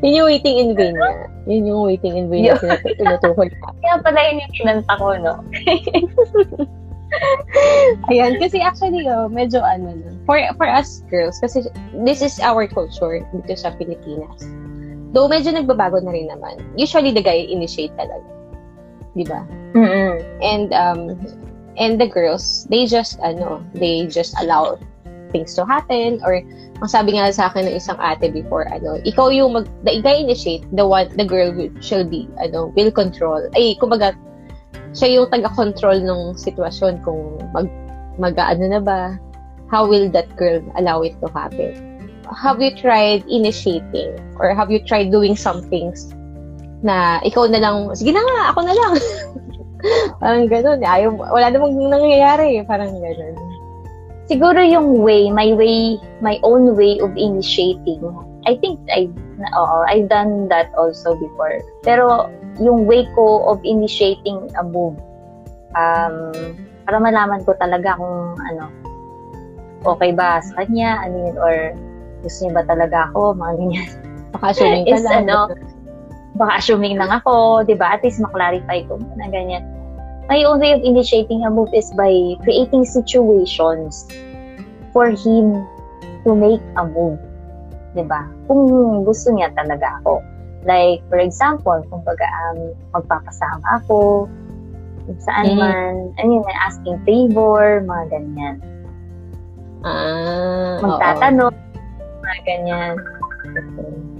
yun 0.02 0.18
yung 0.18 0.28
waiting 0.28 0.56
in 0.60 0.70
vain 0.74 0.98
niya. 0.98 1.30
Yun 1.46 1.64
yung 1.70 1.82
waiting 1.86 2.14
in 2.18 2.26
vain 2.26 2.52
na 2.58 2.76
tinutukoy 2.82 3.48
Kaya 3.80 3.96
pala 4.02 4.18
yun 4.28 4.42
yung 4.42 4.54
kinanta 4.58 4.94
ko, 4.98 5.14
no? 5.14 5.34
Ayan, 8.10 8.36
kasi 8.42 8.58
actually, 8.60 9.06
oh, 9.06 9.30
medyo 9.30 9.62
ano 9.62 9.94
For, 10.26 10.40
for 10.58 10.66
us 10.66 11.02
girls, 11.08 11.38
kasi 11.38 11.68
this 12.04 12.20
is 12.20 12.40
our 12.40 12.66
culture 12.66 13.22
dito 13.32 13.54
sa 13.54 13.72
Pilipinas. 13.76 14.42
Though 15.14 15.30
medyo 15.30 15.54
nagbabago 15.54 16.02
na 16.02 16.10
rin 16.10 16.26
naman. 16.28 16.58
Usually, 16.74 17.14
the 17.14 17.22
guy 17.22 17.46
initiate 17.46 17.94
talaga. 17.94 18.26
Di 19.14 19.24
ba? 19.24 19.46
Mm-hmm. 19.78 20.14
And 20.42 20.68
um, 20.74 21.00
And 21.76 22.00
the 22.00 22.06
girls, 22.06 22.66
they 22.70 22.86
just, 22.86 23.18
ano, 23.20 23.64
they 23.74 24.06
just 24.06 24.34
allow 24.38 24.78
things 25.34 25.54
to 25.58 25.66
happen 25.66 26.22
or 26.22 26.38
ang 26.78 26.86
sabi 26.86 27.18
nga 27.18 27.34
sa 27.34 27.50
akin 27.50 27.66
ng 27.66 27.74
isang 27.74 27.98
ate 27.98 28.30
before, 28.30 28.70
ano, 28.70 29.02
ikaw 29.02 29.30
yung 29.34 29.58
mag, 29.58 29.66
the 29.82 29.98
guy 29.98 30.22
initiate, 30.22 30.62
the 30.70 30.86
one, 30.86 31.10
the 31.18 31.26
girl 31.26 31.50
will, 31.50 31.70
shall 31.82 32.06
be, 32.06 32.30
ano, 32.38 32.70
will 32.78 32.94
control. 32.94 33.42
Ay, 33.58 33.74
kumbaga, 33.82 34.14
siya 34.94 35.20
yung 35.20 35.26
taga-control 35.30 36.02
ng 36.02 36.20
sitwasyon 36.38 37.02
kung 37.02 37.38
mag, 37.50 37.68
mag 38.18 38.34
ano 38.38 38.64
na 38.70 38.80
ba, 38.80 39.00
how 39.70 39.86
will 39.86 40.06
that 40.10 40.28
girl 40.38 40.62
allow 40.78 41.02
it 41.02 41.16
to 41.18 41.28
happen? 41.34 41.74
Have 42.30 42.62
you 42.62 42.72
tried 42.72 43.26
initiating 43.28 44.16
or 44.40 44.54
have 44.54 44.70
you 44.70 44.80
tried 44.80 45.12
doing 45.12 45.36
some 45.36 45.60
things 45.68 46.14
na 46.84 47.18
ikaw 47.24 47.48
na 47.48 47.60
lang, 47.60 47.90
sige 47.96 48.12
na 48.12 48.20
nga, 48.20 48.52
ako 48.52 48.60
na 48.64 48.74
lang. 48.76 48.92
parang 50.22 50.44
ganun. 50.48 50.80
Ayaw, 50.84 51.16
wala 51.16 51.48
namang 51.48 51.76
nangyayari. 51.76 52.60
Parang 52.68 52.92
ganun. 52.92 53.34
Siguro 54.24 54.60
yung 54.60 55.04
way, 55.04 55.28
my 55.28 55.52
way, 55.52 56.00
my 56.24 56.40
own 56.44 56.76
way 56.76 56.96
of 57.00 57.12
initiating. 57.16 58.00
I 58.48 58.56
think 58.60 58.80
I, 58.92 59.08
oo, 59.56 59.76
I've 59.88 60.08
done 60.08 60.48
that 60.48 60.72
also 60.76 61.16
before. 61.16 61.60
Pero 61.84 62.28
yung 62.60 62.86
way 62.86 63.06
ko 63.14 63.46
of 63.48 63.58
initiating 63.64 64.50
a 64.58 64.62
move, 64.62 64.98
um, 65.74 66.32
para 66.84 67.00
malaman 67.00 67.42
ko 67.42 67.56
talaga 67.58 67.96
kung 67.96 68.38
ano, 68.38 68.70
okay 69.84 70.12
ba 70.12 70.38
sa 70.42 70.64
kanya, 70.64 71.02
ano 71.04 71.16
yun, 71.28 71.36
or 71.38 71.54
gusto 72.22 72.46
niya 72.46 72.52
ba 72.60 72.64
talaga 72.66 72.98
ako, 73.10 73.34
mga 73.36 73.52
ganyan. 73.58 73.90
Baka 74.34 74.46
assuming 74.50 74.84
ka 74.86 74.96
Is, 74.98 75.04
lang. 75.06 75.30
Ano, 75.30 75.38
baka 76.34 76.52
assuming 76.58 76.98
lang 76.98 77.14
ako, 77.14 77.62
di 77.62 77.78
ba? 77.78 77.94
At 77.94 78.02
least 78.02 78.18
maklarify 78.18 78.82
ko 78.90 78.98
na 79.14 79.30
ganyan 79.30 79.62
my 80.28 80.44
own 80.44 80.60
way 80.60 80.72
of 80.72 80.80
initiating 80.80 81.44
a 81.44 81.50
move 81.50 81.68
is 81.74 81.92
by 81.92 82.12
creating 82.44 82.84
situations 82.84 84.08
for 84.92 85.10
him 85.10 85.66
to 86.24 86.32
make 86.32 86.62
a 86.76 86.84
move. 86.84 87.20
ba? 87.20 87.96
Diba? 87.96 88.20
Kung 88.48 88.62
gusto 89.04 89.32
niya 89.32 89.52
talaga 89.52 90.00
ako. 90.00 90.24
Like, 90.64 91.04
for 91.12 91.20
example, 91.20 91.84
kung 91.92 92.00
baga, 92.08 92.24
um, 92.48 92.72
magpapasama 92.96 93.84
ako, 93.84 94.26
kung 95.04 95.20
saan 95.20 95.46
mm. 95.52 95.60
man, 95.60 95.94
mean, 96.24 96.44
asking 96.64 96.96
favor, 97.04 97.84
mga 97.84 98.04
ganyan. 98.08 98.56
Ah, 99.84 100.80
Magtatanong, 100.80 101.52
mga 102.24 102.38
ganyan. 102.48 102.94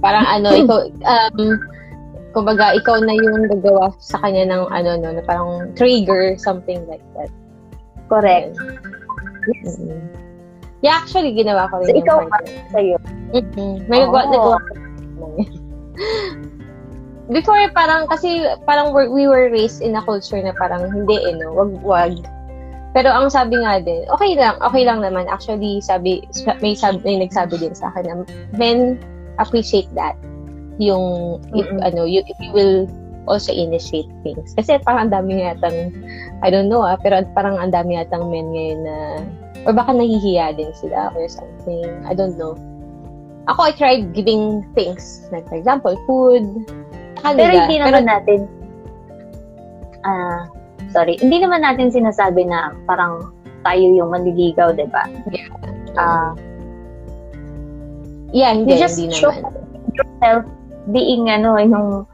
Parang 0.05 0.25
ano, 0.29 0.53
ikaw, 0.53 0.79
um, 0.85 1.57
kumbaga, 2.37 2.77
ikaw 2.77 3.01
na 3.01 3.17
yung 3.17 3.49
nagawa 3.49 3.89
sa 3.97 4.21
kanya 4.21 4.45
ng 4.53 4.69
ano, 4.69 5.01
no, 5.01 5.09
na 5.17 5.25
parang 5.25 5.73
trigger, 5.73 6.37
something 6.37 6.85
like 6.85 7.01
that. 7.17 7.33
Correct. 8.05 8.53
Yes. 9.49 9.81
Mm-hmm. 9.81 10.13
Yeah, 10.85 11.01
actually, 11.01 11.33
ginawa 11.33 11.65
ko 11.73 11.81
rin 11.81 11.89
so, 11.89 11.97
ikaw 11.97 12.17
part. 12.29 12.45
sa'yo. 12.69 13.01
Mm-hmm. 13.33 13.89
May 13.89 14.05
oh. 14.05 14.13
nagawa 14.13 14.61
ko 14.61 14.69
Before, 17.25 17.57
parang, 17.73 18.05
kasi, 18.05 18.45
parang 18.69 18.93
we 18.93 19.25
were 19.25 19.49
raised 19.49 19.81
in 19.81 19.97
a 19.97 20.03
culture 20.05 20.37
na 20.37 20.53
parang, 20.53 20.93
hindi, 20.93 21.17
eh, 21.25 21.33
no, 21.33 21.53
wag, 21.53 21.71
wag. 21.81 22.13
Pero 22.95 23.11
ang 23.11 23.27
sabi 23.27 23.59
nga 23.59 23.83
din, 23.83 24.07
okay 24.07 24.39
lang, 24.39 24.55
okay 24.63 24.87
lang 24.87 25.03
naman. 25.03 25.27
Actually, 25.27 25.83
sabi, 25.83 26.23
may, 26.63 26.77
sabi, 26.77 27.03
may 27.03 27.19
nagsabi 27.19 27.59
din 27.59 27.75
sa 27.75 27.91
akin 27.91 28.07
na 28.07 28.15
men 28.55 28.95
appreciate 29.35 29.91
that. 29.99 30.15
Yung, 30.79 31.37
if, 31.51 31.67
mm-hmm. 31.67 31.83
ano, 31.83 32.07
you, 32.07 32.23
if 32.23 32.39
you 32.39 32.55
will 32.55 32.87
also 33.27 33.51
initiate 33.51 34.07
things. 34.23 34.55
Kasi 34.55 34.79
parang 34.85 35.09
ang 35.09 35.11
dami 35.11 35.43
yatang, 35.43 35.91
I 36.39 36.47
don't 36.47 36.71
know 36.71 36.87
ah, 36.87 36.95
pero 36.95 37.19
parang 37.35 37.59
ang 37.59 37.73
dami 37.73 37.99
yatang 37.99 38.31
men 38.31 38.53
ngayon 38.53 38.79
na, 38.87 38.97
or 39.65 39.73
baka 39.73 39.91
nahihiya 39.91 40.55
din 40.55 40.71
sila 40.77 41.11
or 41.17 41.27
something. 41.27 41.89
I 42.05 42.13
don't 42.15 42.37
know. 42.39 42.55
Ako, 43.45 43.69
I 43.69 43.73
tried 43.77 44.13
giving 44.17 44.65
things. 44.73 45.25
Like, 45.29 45.45
for 45.45 45.57
example, 45.57 45.93
food. 46.09 46.45
Kanila. 47.21 47.37
Pero 47.37 47.51
hindi 47.61 47.75
naman 47.77 48.03
pero, 48.05 48.11
natin, 48.13 48.39
ah, 50.05 50.09
uh, 50.09 50.39
sorry, 50.89 51.17
hindi 51.21 51.37
naman 51.41 51.61
natin 51.61 51.93
sinasabi 51.93 52.45
na 52.45 52.73
parang 52.89 53.33
tayo 53.65 53.85
yung 53.93 54.13
manliligaw, 54.13 54.73
di 54.73 54.85
ba? 54.89 55.09
Yeah. 55.29 55.49
Uh, 55.97 56.31
yeah, 58.33 58.51
hindi, 58.53 58.77
you 58.77 58.81
just 58.81 58.97
hindi 58.97 59.13
show 59.13 59.33
naman. 59.33 59.53
yourself 59.93 60.43
being, 60.93 61.29
ano, 61.29 61.57
yung 61.57 62.05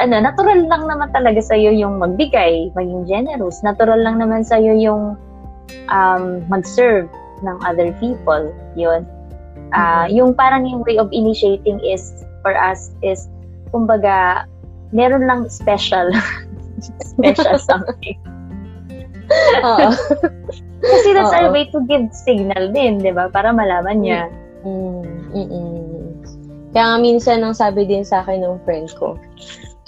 ano, 0.00 0.14
natural 0.18 0.66
lang 0.66 0.82
naman 0.90 1.14
talaga 1.14 1.38
sa 1.38 1.54
iyo 1.54 1.70
yung 1.70 2.02
magbigay, 2.02 2.74
maging 2.74 3.06
generous. 3.06 3.62
Natural 3.62 4.00
lang 4.02 4.18
naman 4.18 4.42
sa 4.42 4.58
iyo 4.58 4.74
yung 4.74 5.02
um, 5.92 6.42
mag-serve 6.50 7.06
ng 7.46 7.56
other 7.62 7.94
people. 8.02 8.50
Yun. 8.74 9.06
Uh, 9.70 10.04
mm-hmm. 10.06 10.16
Yung 10.16 10.30
parang 10.34 10.66
yung 10.66 10.82
way 10.82 10.98
of 10.98 11.08
initiating 11.12 11.78
is, 11.84 12.24
for 12.42 12.56
us, 12.56 12.90
is, 13.02 13.30
kumbaga, 13.70 14.46
meron 14.90 15.26
lang 15.26 15.46
special. 15.48 16.10
special 17.14 17.58
something. 17.70 18.18
Oo. 19.62 19.90
Kasi 20.80 21.08
that's 21.12 21.30
Uh-oh. 21.30 21.44
our 21.44 21.50
way 21.52 21.68
to 21.70 21.78
give 21.86 22.08
signal 22.10 22.72
din, 22.72 22.98
di 22.98 23.12
ba? 23.12 23.28
Para 23.28 23.52
malaman 23.52 24.00
niya. 24.00 24.32
Mm-mm. 24.64 25.80
Kaya 26.72 26.84
nga 26.94 26.98
minsan 27.02 27.42
ang 27.42 27.54
sabi 27.54 27.84
din 27.84 28.06
sa 28.06 28.22
akin 28.24 28.42
ng 28.42 28.62
friend 28.64 28.88
ko, 28.96 29.18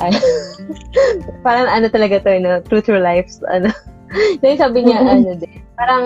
ay, 0.02 0.12
parang 1.46 1.70
ano 1.70 1.86
talaga 1.88 2.18
to, 2.20 2.38
no? 2.42 2.60
True 2.66 2.82
to 2.82 2.98
life, 2.98 3.30
ano. 3.48 3.70
Then 4.44 4.60
sabi 4.60 4.84
niya, 4.84 5.00
ano 5.00 5.32
din, 5.38 5.62
parang 5.78 6.04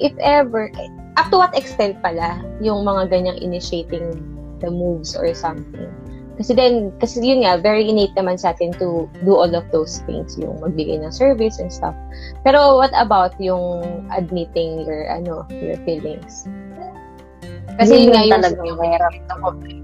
if 0.00 0.14
ever, 0.22 0.72
up 1.16 1.32
to 1.32 1.36
what 1.40 1.52
extent 1.56 1.96
pala 2.04 2.40
yung 2.60 2.84
mga 2.84 3.08
ganyang 3.08 3.38
initiating 3.40 4.20
the 4.60 4.70
moves 4.70 5.16
or 5.16 5.32
something. 5.32 5.88
Kasi 6.36 6.52
then, 6.52 6.92
kasi 7.00 7.24
yun 7.24 7.48
nga, 7.48 7.56
very 7.56 7.88
innate 7.88 8.12
naman 8.12 8.36
sa 8.36 8.52
atin 8.52 8.68
to 8.76 9.08
do 9.24 9.32
all 9.32 9.48
of 9.56 9.64
those 9.72 10.04
things, 10.04 10.36
yung 10.36 10.60
magbigay 10.60 11.00
ng 11.00 11.08
service 11.08 11.56
and 11.56 11.72
stuff. 11.72 11.96
Pero 12.44 12.76
what 12.76 12.92
about 12.92 13.32
yung 13.40 13.80
admitting 14.12 14.84
your, 14.84 15.08
ano, 15.08 15.48
your 15.48 15.80
feelings? 15.88 16.44
Kasi 17.80 18.04
yun, 18.04 18.12
nga 18.12 18.24
yung, 18.28 18.44
yung, 18.68 18.80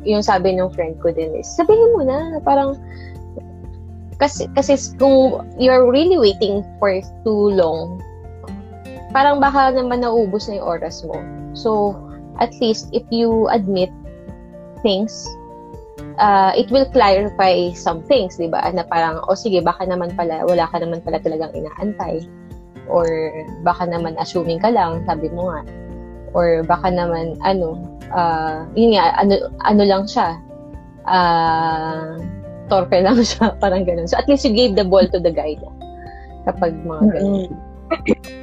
yung 0.05 0.23
sabi 0.25 0.53
ng 0.53 0.69
friend 0.77 1.01
ko 1.01 1.09
din 1.09 1.33
is, 1.33 1.49
sabihin 1.57 1.97
mo 1.97 2.05
na, 2.05 2.37
parang, 2.45 2.77
kasi, 4.21 4.45
kasi 4.53 4.77
kung 5.01 5.49
you're 5.57 5.89
really 5.89 6.21
waiting 6.21 6.61
for 6.77 6.93
too 7.25 7.57
long, 7.57 7.97
parang 9.13 9.39
baka 9.39 9.77
naman 9.77 10.03
naubos 10.03 10.49
na 10.49 10.59
yung 10.59 10.67
oras 10.67 11.05
mo. 11.05 11.17
So, 11.53 11.95
at 12.41 12.51
least, 12.59 12.89
if 12.97 13.05
you 13.13 13.47
admit 13.53 13.93
things, 14.81 15.29
uh, 16.19 16.53
it 16.57 16.73
will 16.73 16.89
clarify 16.91 17.71
some 17.77 18.03
things, 18.09 18.41
di 18.41 18.49
ba? 18.49 18.65
Na 18.73 18.83
parang, 18.89 19.21
o 19.29 19.33
oh, 19.33 19.39
sige, 19.39 19.61
baka 19.61 19.85
naman 19.85 20.17
pala, 20.17 20.43
wala 20.49 20.65
ka 20.69 20.81
naman 20.81 21.05
pala 21.05 21.21
talagang 21.21 21.53
inaantay. 21.53 22.25
Or 22.89 23.07
baka 23.63 23.87
naman 23.87 24.19
assuming 24.19 24.61
ka 24.61 24.73
lang, 24.73 25.05
sabi 25.07 25.29
mo 25.31 25.53
nga. 25.53 25.61
Or 26.33 26.65
baka 26.65 26.89
naman, 26.89 27.37
ano, 27.45 27.79
uh, 28.11 28.65
yun 28.75 28.97
nga, 28.97 29.13
ano, 29.21 29.53
ano 29.63 29.83
lang 29.85 30.05
siya. 30.09 30.41
Uh, 31.05 32.17
torpe 32.73 32.97
lang 33.05 33.21
siya, 33.21 33.53
parang 33.63 33.85
ganun. 33.85 34.09
So 34.09 34.17
at 34.17 34.27
least 34.27 34.49
you 34.49 34.57
gave 34.57 34.75
the 34.75 34.89
ball 34.89 35.05
to 35.05 35.21
the 35.21 35.31
guy 35.31 35.61
na, 35.61 35.71
kapag 36.49 36.73
mga 36.83 37.05
ganun. 37.21 37.53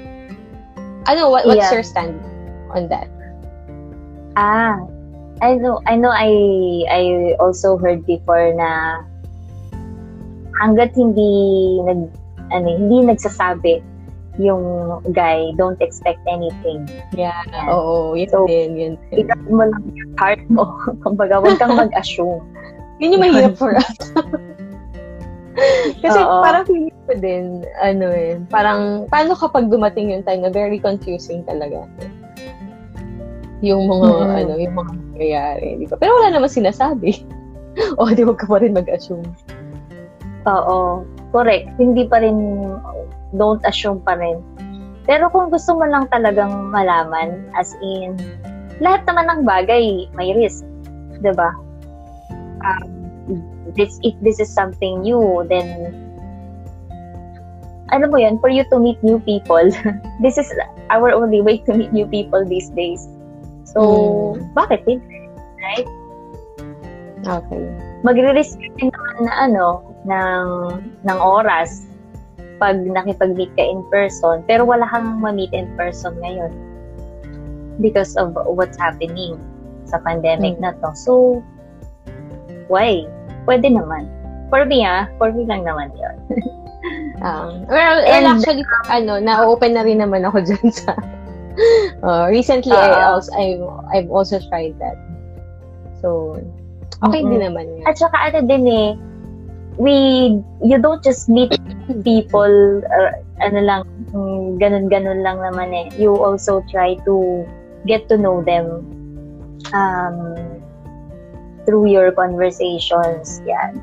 ano, 1.10 1.34
what, 1.34 1.46
what's 1.46 1.58
yeah. 1.58 1.74
your 1.74 1.84
stand 1.84 2.22
on 2.70 2.88
that? 2.94 3.10
Ah, 4.38 4.78
I 5.42 5.58
know, 5.58 5.82
I 5.90 5.98
know 5.98 6.14
I 6.14 6.30
I 6.86 7.02
also 7.42 7.82
heard 7.82 8.06
before 8.06 8.54
na 8.54 9.02
hangga't 10.62 10.94
hindi 10.94 11.82
nag 11.82 12.14
ano, 12.54 12.68
hindi 12.70 13.10
nagsasabi 13.10 13.82
yung 14.40 14.64
guy, 15.12 15.52
don't 15.60 15.82
expect 15.84 16.24
anything. 16.24 16.88
Yeah, 17.12 17.44
Yan. 17.52 17.68
oo, 17.68 18.16
yun 18.16 18.32
so, 18.32 18.48
din, 18.48 18.72
yun 18.80 18.94
din. 19.12 19.28
Ikaw 19.28 19.40
mo 19.52 19.68
lang 19.68 19.84
yung 19.92 20.16
heart 20.16 20.44
mo. 20.48 20.64
Kumbaga, 21.04 21.44
huwag 21.44 21.60
kang 21.60 21.76
mag-assume. 21.76 22.40
yun 23.04 23.20
yung 23.20 23.24
mahirap 23.24 23.60
for 23.60 23.76
us. 23.76 24.00
Kasi 26.04 26.20
Oo. 26.20 26.42
parang 26.44 26.64
feeling 26.66 27.00
ko 27.06 27.14
din, 27.18 27.66
ano 27.82 28.06
eh, 28.12 28.38
parang, 28.48 29.10
paano 29.12 29.34
kapag 29.36 29.68
dumating 29.68 30.14
yung 30.14 30.24
time 30.24 30.44
na 30.46 30.52
very 30.54 30.78
confusing 30.80 31.44
talaga 31.44 31.86
yung 33.60 33.92
mga 33.92 34.08
mm. 34.08 34.40
ano, 34.40 34.54
yung 34.56 34.76
mga 34.76 34.92
nangyayari, 34.96 35.68
di 35.84 35.86
ba? 35.88 36.00
Pero 36.00 36.16
wala 36.16 36.32
naman 36.32 36.48
sinasabi. 36.48 37.24
o 38.00 38.08
di 38.12 38.24
wag 38.24 38.40
ka 38.40 38.48
pa 38.48 38.64
rin 38.64 38.76
mag-assume. 38.76 39.28
Oo. 40.48 41.04
Correct. 41.36 41.68
Hindi 41.78 42.08
pa 42.08 42.24
rin 42.24 42.40
don't 43.36 43.62
assume 43.68 44.02
pa 44.02 44.18
rin. 44.18 44.40
Pero 45.06 45.28
kung 45.30 45.52
gusto 45.52 45.76
mo 45.76 45.86
lang 45.86 46.08
talagang 46.10 46.72
malaman, 46.72 47.50
as 47.58 47.76
in, 47.84 48.16
lahat 48.80 49.04
naman 49.06 49.28
ng 49.28 49.42
bagay 49.44 50.08
may 50.16 50.32
risk. 50.34 50.64
ba? 51.20 51.30
Diba? 51.30 51.50
Um, 52.64 53.44
this, 53.76 54.00
if 54.04 54.16
this 54.22 54.40
is 54.40 54.52
something 54.52 55.02
new, 55.02 55.46
then 55.50 56.10
ano 57.92 58.06
mo 58.08 58.18
yun, 58.18 58.38
for 58.40 58.50
you 58.50 58.64
to 58.70 58.78
meet 58.80 59.02
new 59.04 59.20
people, 59.20 59.70
this 60.24 60.38
is 60.38 60.50
our 60.90 61.12
only 61.12 61.42
way 61.42 61.58
to 61.66 61.74
meet 61.74 61.92
new 61.94 62.06
people 62.06 62.46
these 62.46 62.70
days. 62.74 63.08
So, 63.66 64.38
mm. 64.38 64.54
bakit 64.54 64.86
hindi? 64.86 65.30
Right? 65.62 65.90
Okay. 67.26 67.64
Magre-risk 68.06 68.58
din 68.80 68.90
naman 68.90 69.18
na 69.28 69.34
ano, 69.50 69.68
ng, 70.08 70.48
ng 71.06 71.20
oras 71.20 71.86
pag 72.58 72.80
nakipag-meet 72.80 73.52
ka 73.56 73.64
in 73.64 73.84
person, 73.92 74.44
pero 74.48 74.64
wala 74.64 74.88
kang 74.88 75.20
ma-meet 75.20 75.52
in 75.52 75.68
person 75.76 76.16
ngayon 76.24 76.52
because 77.80 78.20
of 78.20 78.36
what's 78.36 78.76
happening 78.76 79.40
sa 79.88 79.98
pandemic 80.04 80.56
mm. 80.60 80.64
na 80.64 80.72
to. 80.80 80.90
So, 80.96 81.42
why? 82.70 83.08
Pwede 83.44 83.68
naman. 83.72 84.08
For 84.50 84.66
me, 84.66 84.82
ah, 84.84 85.06
for 85.22 85.30
me 85.32 85.46
lang 85.46 85.62
naman 85.64 85.94
yun. 85.94 86.16
um, 87.26 87.68
well, 87.70 88.00
And, 88.02 88.26
well, 88.26 88.40
actually, 88.40 88.66
ano, 88.90 89.22
na-open 89.22 89.78
na 89.78 89.86
rin 89.86 90.02
naman 90.02 90.26
ako 90.26 90.42
dyan 90.48 90.70
sa 90.74 90.98
uh, 92.04 92.26
recently, 92.30 92.74
uh, 92.74 92.80
I 92.80 93.04
also, 93.14 93.30
I've, 93.36 93.64
I've 93.94 94.12
also 94.12 94.40
tried 94.50 94.80
that. 94.80 94.98
So, 96.02 96.40
okay 97.04 97.22
mm-hmm. 97.22 97.32
din 97.36 97.42
naman 97.52 97.66
yun. 97.68 97.84
At 97.86 98.00
saka 98.00 98.16
ano 98.18 98.48
din 98.48 98.66
eh, 98.68 98.90
we, 99.78 99.96
you 100.64 100.78
don't 100.80 101.04
just 101.04 101.30
meet 101.30 101.54
people, 102.08 102.82
uh, 102.84 103.12
ano 103.44 103.60
lang, 103.60 103.82
mm, 104.12 104.58
ganun-ganun 104.60 105.24
lang 105.24 105.40
naman 105.40 105.72
eh. 105.76 105.88
You 106.00 106.16
also 106.16 106.64
try 106.72 106.96
to 107.06 107.46
get 107.88 108.08
to 108.10 108.18
know 108.18 108.44
them 108.44 108.84
um, 109.72 110.59
through 111.70 111.86
your 111.86 112.10
conversations. 112.10 113.46
Yan. 113.46 113.78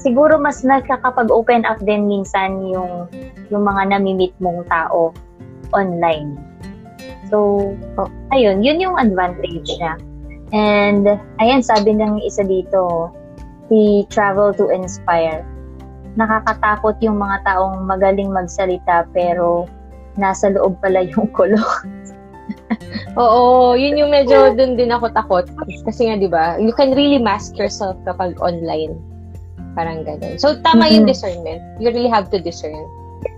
Siguro 0.00 0.40
mas 0.40 0.64
nakakapag-open 0.64 1.68
up 1.68 1.76
din 1.84 2.08
minsan 2.08 2.64
yung 2.72 3.04
yung 3.52 3.68
mga 3.68 3.92
nami-meet 3.92 4.32
mong 4.40 4.64
tao 4.72 5.12
online. 5.76 6.40
So, 7.28 7.68
oh, 8.00 8.08
ayun, 8.32 8.64
yun 8.64 8.80
yung 8.80 8.96
advantage 8.96 9.68
niya. 9.76 10.00
And, 10.56 11.20
ayan, 11.44 11.60
sabi 11.60 11.92
ng 11.92 12.24
isa 12.24 12.40
dito, 12.40 13.12
he 13.68 14.08
travel 14.08 14.56
to 14.56 14.72
inspire. 14.72 15.44
Nakakatakot 16.16 16.96
yung 17.04 17.20
mga 17.20 17.44
taong 17.44 17.84
magaling 17.84 18.32
magsalita 18.32 19.04
pero 19.12 19.68
nasa 20.16 20.48
loob 20.48 20.80
pala 20.80 21.04
yung 21.04 21.28
kulo. 21.36 21.60
Oo, 23.22 23.74
yun 23.74 23.96
yung 23.96 24.12
medyo 24.12 24.52
dun 24.54 24.76
din 24.76 24.92
ako 24.92 25.10
takot. 25.12 25.46
Kasi 25.88 26.08
nga, 26.08 26.16
di 26.20 26.28
ba, 26.28 26.56
you 26.60 26.72
can 26.76 26.92
really 26.92 27.18
mask 27.18 27.56
yourself 27.56 27.96
kapag 28.04 28.36
online. 28.38 28.96
Parang 29.72 30.04
ganun. 30.04 30.36
So, 30.36 30.58
tama 30.60 30.86
mm-hmm. 30.86 30.94
yung 30.94 31.06
discernment. 31.06 31.60
You 31.80 31.90
really 31.90 32.10
have 32.10 32.28
to 32.34 32.38
discern. 32.38 32.84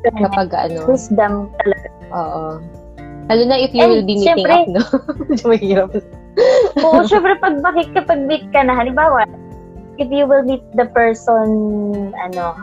Kapag 0.05 0.53
ano. 0.53 0.85
Wisdom 0.89 1.49
talaga. 1.63 1.89
Oo. 2.13 2.45
Lalo 3.31 3.43
na 3.47 3.57
if 3.63 3.71
you 3.71 3.87
And, 3.87 3.91
will 3.95 4.07
be 4.07 4.19
meeting 4.19 4.43
syempre, 4.43 4.55
up, 4.59 4.67
no? 4.67 4.83
Medyo 5.31 5.47
mahirap. 5.47 5.91
Oo, 6.85 6.99
syempre 7.07 7.39
pag 7.39 7.63
bakit 7.63 7.95
kapag 7.95 8.27
meet 8.27 8.43
ka 8.51 8.67
na, 8.67 8.75
halimbawa, 8.75 9.23
if 10.03 10.11
you 10.11 10.27
will 10.27 10.43
meet 10.43 10.65
the 10.75 10.91
person, 10.91 11.47
ano, 12.19 12.59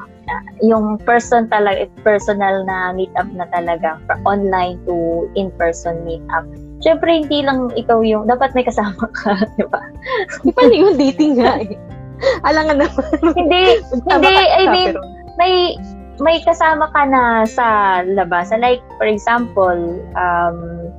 yung 0.62 1.00
person 1.04 1.48
talaga, 1.48 1.88
personal 2.04 2.66
na 2.68 2.92
meet 2.94 3.12
up 3.16 3.28
na 3.32 3.48
talaga, 3.52 3.98
online 4.28 4.80
to 4.86 5.28
in-person 5.36 6.04
meet 6.04 6.24
up. 6.34 6.44
Syempre, 6.84 7.26
hindi 7.26 7.42
lang 7.42 7.74
ikaw 7.74 8.06
yung, 8.06 8.30
dapat 8.30 8.54
may 8.54 8.66
kasama 8.66 9.10
ka, 9.18 9.34
di 9.58 9.66
ba? 9.66 9.82
Di 10.46 10.52
pa 10.54 10.62
yung 10.70 10.96
dating 11.00 11.42
nga 11.42 11.63
eh. 11.63 11.74
Alangan 12.46 12.82
naman. 12.82 13.04
hindi, 13.38 13.82
hindi, 14.10 14.34
I 14.34 14.63
mean, 14.70 14.94
may, 15.38 15.78
may 16.18 16.42
kasama 16.42 16.90
ka 16.94 17.06
na 17.06 17.46
sa 17.46 18.02
labas. 18.06 18.50
Like, 18.54 18.82
for 18.98 19.06
example, 19.06 20.02
um, 20.18 20.90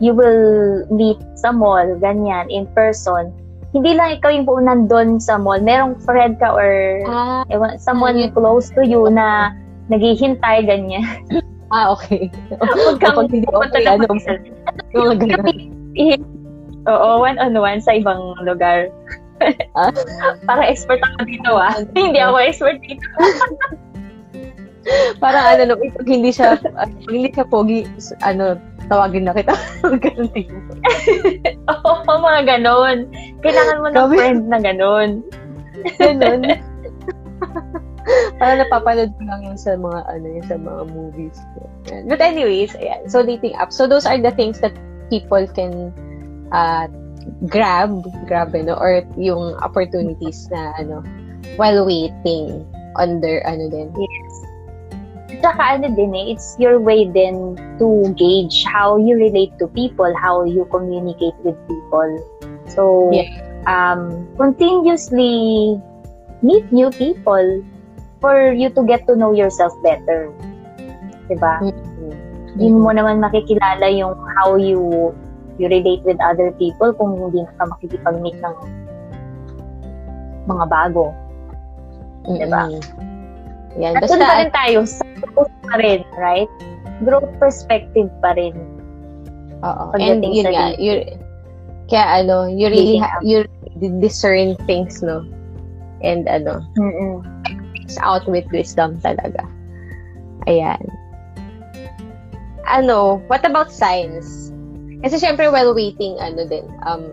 you 0.00 0.12
will 0.12 0.84
meet 0.92 1.20
sa 1.40 1.52
mall, 1.52 1.86
ganyan, 2.00 2.48
in 2.52 2.68
person. 2.76 3.32
Hindi 3.76 3.92
lang 3.92 4.16
ikaw 4.16 4.32
yung 4.32 4.48
buo 4.48 4.56
nandun 4.56 5.20
sa 5.20 5.36
mall. 5.36 5.60
Merong 5.60 6.00
friend 6.00 6.40
ka 6.40 6.48
or 6.48 7.04
ah, 7.04 7.44
ewan, 7.52 7.76
someone 7.76 8.16
ah, 8.16 8.32
close 8.32 8.72
to 8.72 8.80
you 8.80 9.04
na 9.12 9.52
naghihintay, 9.92 10.64
ganyan. 10.64 11.04
Ah, 11.66 11.90
okay. 11.90 12.30
Huwag 12.62 13.02
kang 13.02 13.26
hindi 13.26 13.42
okay, 13.50 13.90
ano, 13.90 14.06
yung 14.06 15.18
mga 15.18 15.42
ganun. 15.42 15.58
Oo, 16.86 17.26
one-on-one 17.26 17.82
sa 17.82 17.98
ibang 17.98 18.38
lugar. 18.46 18.86
ah? 19.74 19.90
Para 20.46 20.62
expert 20.62 21.02
ako 21.02 21.26
dito, 21.26 21.50
ah. 21.58 21.74
hindi 21.98 22.22
ako 22.22 22.38
expert 22.38 22.78
dito. 22.86 23.02
Parang 25.18 25.58
ano, 25.58 25.74
no, 25.74 25.76
pag 25.76 26.06
hindi 26.06 26.30
siya, 26.30 26.54
uh, 26.54 26.86
hindi 27.10 27.34
siya 27.34 27.42
pogi, 27.50 27.82
ano, 28.22 28.62
tawagin 28.88 29.26
na 29.26 29.34
kita. 29.34 29.54
Oo, 31.72 31.90
oh, 32.06 32.18
mga 32.22 32.40
ganon. 32.46 33.10
Kailangan 33.42 33.80
mo 33.82 33.88
ng 33.90 34.10
friend 34.14 34.42
na 34.48 34.58
ganon. 34.62 35.22
ganon. 35.98 36.42
Parang 38.38 38.62
napapanood 38.62 39.10
ko 39.18 39.22
lang 39.26 39.42
yung 39.42 39.58
sa 39.58 39.74
mga, 39.74 40.00
ano, 40.06 40.26
yung 40.30 40.46
sa 40.46 40.56
mga 40.58 40.82
movies. 40.94 41.38
But 42.06 42.22
anyways, 42.22 42.78
ayan. 42.78 43.10
So, 43.10 43.26
dating 43.26 43.58
app. 43.58 43.74
So, 43.74 43.90
those 43.90 44.06
are 44.06 44.18
the 44.18 44.30
things 44.30 44.62
that 44.62 44.74
people 45.10 45.42
can 45.50 45.90
uh, 46.54 46.86
grab, 47.50 48.06
grab, 48.30 48.54
ano, 48.54 48.78
or 48.78 49.02
yung 49.18 49.58
opportunities 49.58 50.46
na, 50.54 50.70
ano, 50.78 51.02
while 51.58 51.82
waiting 51.82 52.62
on 52.94 53.18
their, 53.18 53.42
ano 53.42 53.66
din. 53.66 53.90
Yes 53.98 54.35
Tsaka 55.46 55.78
ano 55.78 55.94
din 55.94 56.10
eh, 56.10 56.34
it's 56.34 56.58
your 56.58 56.82
way 56.82 57.06
then 57.06 57.54
to 57.78 58.10
gauge 58.18 58.66
how 58.66 58.98
you 58.98 59.14
relate 59.14 59.54
to 59.62 59.70
people, 59.70 60.10
how 60.18 60.42
you 60.42 60.66
communicate 60.74 61.38
with 61.46 61.54
people. 61.70 62.10
So, 62.66 63.14
yeah. 63.14 63.30
um, 63.70 64.26
continuously 64.34 65.78
meet 66.42 66.66
new 66.74 66.90
people 66.90 67.62
for 68.18 68.50
you 68.50 68.74
to 68.74 68.82
get 68.90 69.06
to 69.06 69.14
know 69.14 69.30
yourself 69.30 69.70
better. 69.86 70.34
Diba? 71.30 71.62
Mm-hmm. 71.62 72.10
Hindi 72.58 72.66
mo 72.74 72.90
naman 72.90 73.22
makikilala 73.22 73.86
yung 73.94 74.18
how 74.42 74.58
you 74.58 75.14
you 75.62 75.70
relate 75.70 76.02
with 76.02 76.18
other 76.26 76.50
people 76.58 76.90
kung 76.98 77.14
hindi 77.22 77.46
ka 77.54 77.70
makikipag-meet 77.70 78.34
ng 78.42 78.56
mga 80.50 80.64
bago. 80.66 81.14
Diba? 82.26 82.66
Mm-hmm. 82.66 83.15
Yan. 83.76 83.96
At 83.96 84.08
Basta, 84.08 84.20
pa 84.20 84.36
rin 84.40 84.52
tayo 84.52 84.78
sa 84.88 85.04
growth 85.20 85.54
pa 85.68 85.74
rin, 85.80 86.00
right? 86.16 86.50
Growth 87.04 87.28
perspective 87.36 88.08
pa 88.24 88.32
rin. 88.36 88.56
Oo. 89.64 89.84
And 89.96 90.24
yun 90.24 90.48
nga, 90.48 90.76
you, 90.80 91.04
kaya 91.88 92.24
ano, 92.24 92.48
you 92.48 92.68
really, 92.68 92.96
ha, 92.98 93.20
you 93.20 93.44
discern 94.00 94.56
things, 94.64 95.04
no? 95.04 95.24
And 96.00 96.28
ano, 96.28 96.60
Mm-mm. 96.76 97.24
it's 97.76 98.00
out 98.00 98.24
with 98.28 98.48
wisdom 98.52 99.00
talaga. 99.00 99.44
Ayan. 100.48 100.80
Ano, 102.66 103.22
what 103.28 103.44
about 103.46 103.70
science? 103.70 104.52
Kasi 105.04 105.20
syempre 105.20 105.52
while 105.52 105.76
waiting, 105.76 106.18
ano 106.18 106.48
din, 106.48 106.66
um, 106.88 107.04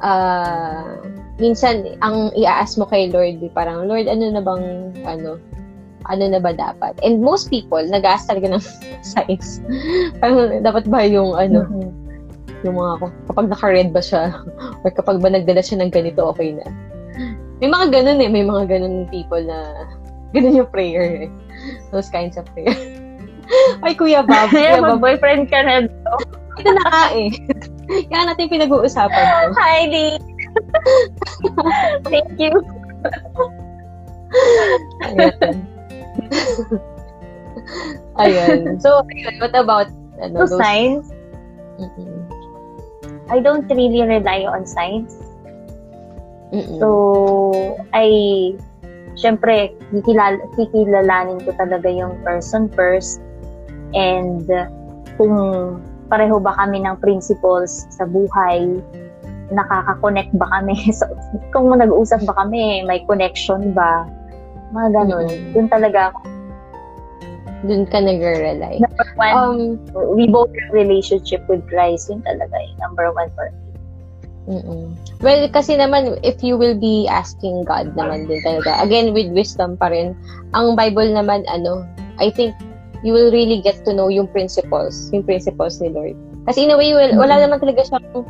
uh, 0.00 0.98
minsan, 1.38 1.98
ang 2.02 2.30
iaas 2.38 2.78
mo 2.78 2.86
kay 2.86 3.10
Lord, 3.10 3.42
parang, 3.54 3.90
Lord, 3.90 4.06
ano 4.06 4.24
na 4.30 4.42
bang, 4.42 4.94
ano, 5.02 5.38
ano 6.06 6.24
na 6.28 6.38
ba 6.38 6.52
dapat? 6.54 6.94
And 7.02 7.24
most 7.24 7.50
people, 7.50 7.80
nag-aas 7.80 8.28
talaga 8.28 8.54
ng 8.54 8.64
size. 9.14 9.62
parang, 10.22 10.62
dapat 10.62 10.86
ba 10.86 11.02
yung, 11.06 11.34
ano, 11.34 11.66
mm-hmm. 11.66 11.90
yung 12.62 12.76
mga, 12.78 12.92
kapag 13.30 13.46
naka-red 13.50 13.90
ba 13.90 14.02
siya, 14.02 14.38
or 14.86 14.90
kapag 14.94 15.18
ba 15.18 15.28
nagdala 15.32 15.62
siya 15.62 15.82
ng 15.82 15.90
ganito, 15.90 16.22
okay 16.22 16.54
na. 16.54 16.66
May 17.62 17.70
mga 17.70 17.86
ganun 17.94 18.20
eh, 18.20 18.30
may 18.30 18.44
mga 18.44 18.64
ganun 18.70 19.06
people 19.10 19.42
na, 19.42 19.88
ganun 20.34 20.58
yung 20.62 20.70
prayer 20.70 21.26
eh. 21.26 21.30
Those 21.90 22.10
kinds 22.10 22.36
of 22.36 22.46
prayer. 22.52 22.74
Ay, 23.84 23.92
Kuya 23.94 24.24
Bob. 24.24 24.50
Kuya 24.50 24.80
Bob. 24.80 25.00
boyfriend 25.04 25.52
ka 25.52 25.62
na. 25.62 25.84
Ito 26.58 26.70
na 26.70 26.84
ka 26.88 27.04
eh. 27.12 27.28
Kaya 28.08 28.32
natin 28.32 28.48
pinag-uusapan. 28.48 29.52
Hi, 29.52 29.86
Lee. 29.88 30.16
Thank 32.08 32.38
you. 32.38 32.52
Ayan. 35.04 35.56
Ayan. 38.18 38.80
So, 38.80 39.02
what 39.40 39.54
about 39.54 39.88
ano, 40.20 40.46
so, 40.46 40.54
those... 40.54 40.60
science? 40.60 41.10
Mm-mm. 41.78 42.12
I 43.30 43.40
don't 43.40 43.66
really 43.70 44.02
rely 44.04 44.44
on 44.44 44.66
science. 44.66 45.16
Mm-mm. 46.52 46.78
So, 46.78 46.88
I 47.90 48.54
syempre, 49.18 49.74
kikilala, 49.90 50.38
kikilalanin 50.54 51.42
ko 51.42 51.50
talaga 51.58 51.88
yung 51.90 52.18
person 52.22 52.68
first. 52.74 53.22
And 53.94 54.46
kung 55.18 55.34
pareho 56.10 56.42
ba 56.42 56.54
kami 56.58 56.82
ng 56.82 56.98
principles 56.98 57.86
sa 57.94 58.04
buhay, 58.06 58.82
nakaka-connect 59.52 60.32
ba 60.36 60.46
kami? 60.60 60.76
so, 60.98 61.08
kung 61.52 61.72
nag-uusap 61.72 62.24
ba 62.24 62.34
kami, 62.44 62.84
may 62.86 63.02
connection 63.04 63.76
ba? 63.76 64.08
Mga 64.72 64.88
ganun. 64.92 65.26
Mm-hmm. 65.28 65.52
Doon 65.52 65.68
talaga 65.68 65.98
ako. 66.12 66.20
Doon 67.64 67.84
ka 67.88 67.98
nag-rely. 68.00 68.76
Number 68.80 69.08
one, 69.16 69.34
um, 69.36 69.58
we 70.12 70.28
both 70.28 70.52
have 70.52 70.72
relationship 70.72 71.40
with 71.48 71.64
Christ. 71.68 72.12
Yun 72.12 72.20
talaga 72.20 72.52
yung 72.52 72.78
number 72.80 73.08
one 73.12 73.32
for 73.32 73.48
me. 73.48 73.64
Mm-mm. 74.44 74.92
Well, 75.24 75.48
kasi 75.48 75.80
naman, 75.80 76.20
if 76.20 76.44
you 76.44 76.60
will 76.60 76.76
be 76.76 77.08
asking 77.08 77.64
God 77.64 77.96
naman 77.96 78.28
din 78.28 78.44
talaga, 78.44 78.76
again, 78.84 79.16
with 79.16 79.32
wisdom 79.32 79.80
pa 79.80 79.88
rin, 79.88 80.12
ang 80.52 80.76
Bible 80.76 81.08
naman, 81.08 81.48
ano, 81.48 81.88
I 82.20 82.28
think, 82.28 82.52
you 83.04 83.12
will 83.12 83.32
really 83.32 83.60
get 83.60 83.84
to 83.84 83.92
know 83.92 84.08
yung 84.08 84.28
principles, 84.28 85.12
yung 85.12 85.24
principles 85.24 85.80
ni 85.80 85.92
Lord. 85.92 86.16
Kasi 86.44 86.68
in 86.68 86.72
a 86.72 86.76
way, 86.76 86.92
well, 86.92 87.12
wala 87.16 87.40
naman 87.40 87.60
talaga 87.60 87.88
siyang 87.88 88.24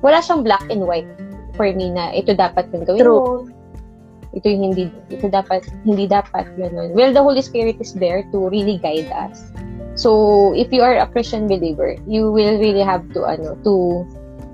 wala 0.00 0.18
siyang 0.20 0.42
black 0.44 0.64
and 0.68 0.84
white 0.84 1.08
for 1.56 1.68
me 1.72 1.88
na 1.90 2.12
ito 2.12 2.36
dapat 2.36 2.68
yung 2.72 2.84
gawin 2.84 3.02
True. 3.02 3.20
mo. 3.20 3.26
Ito 4.36 4.46
yung 4.52 4.62
hindi, 4.72 4.92
ito 5.08 5.32
dapat, 5.32 5.64
hindi 5.88 6.04
dapat, 6.04 6.44
ganun. 6.60 6.92
Well, 6.92 7.16
the 7.16 7.24
Holy 7.24 7.40
Spirit 7.40 7.80
is 7.80 7.96
there 7.96 8.20
to 8.36 8.52
really 8.52 8.76
guide 8.76 9.08
us. 9.08 9.48
So, 9.96 10.52
if 10.52 10.68
you 10.68 10.84
are 10.84 11.00
a 11.00 11.08
Christian 11.08 11.48
believer, 11.48 11.96
you 12.04 12.28
will 12.28 12.60
really 12.60 12.84
have 12.84 13.08
to, 13.16 13.24
ano, 13.24 13.56
to 13.64 14.04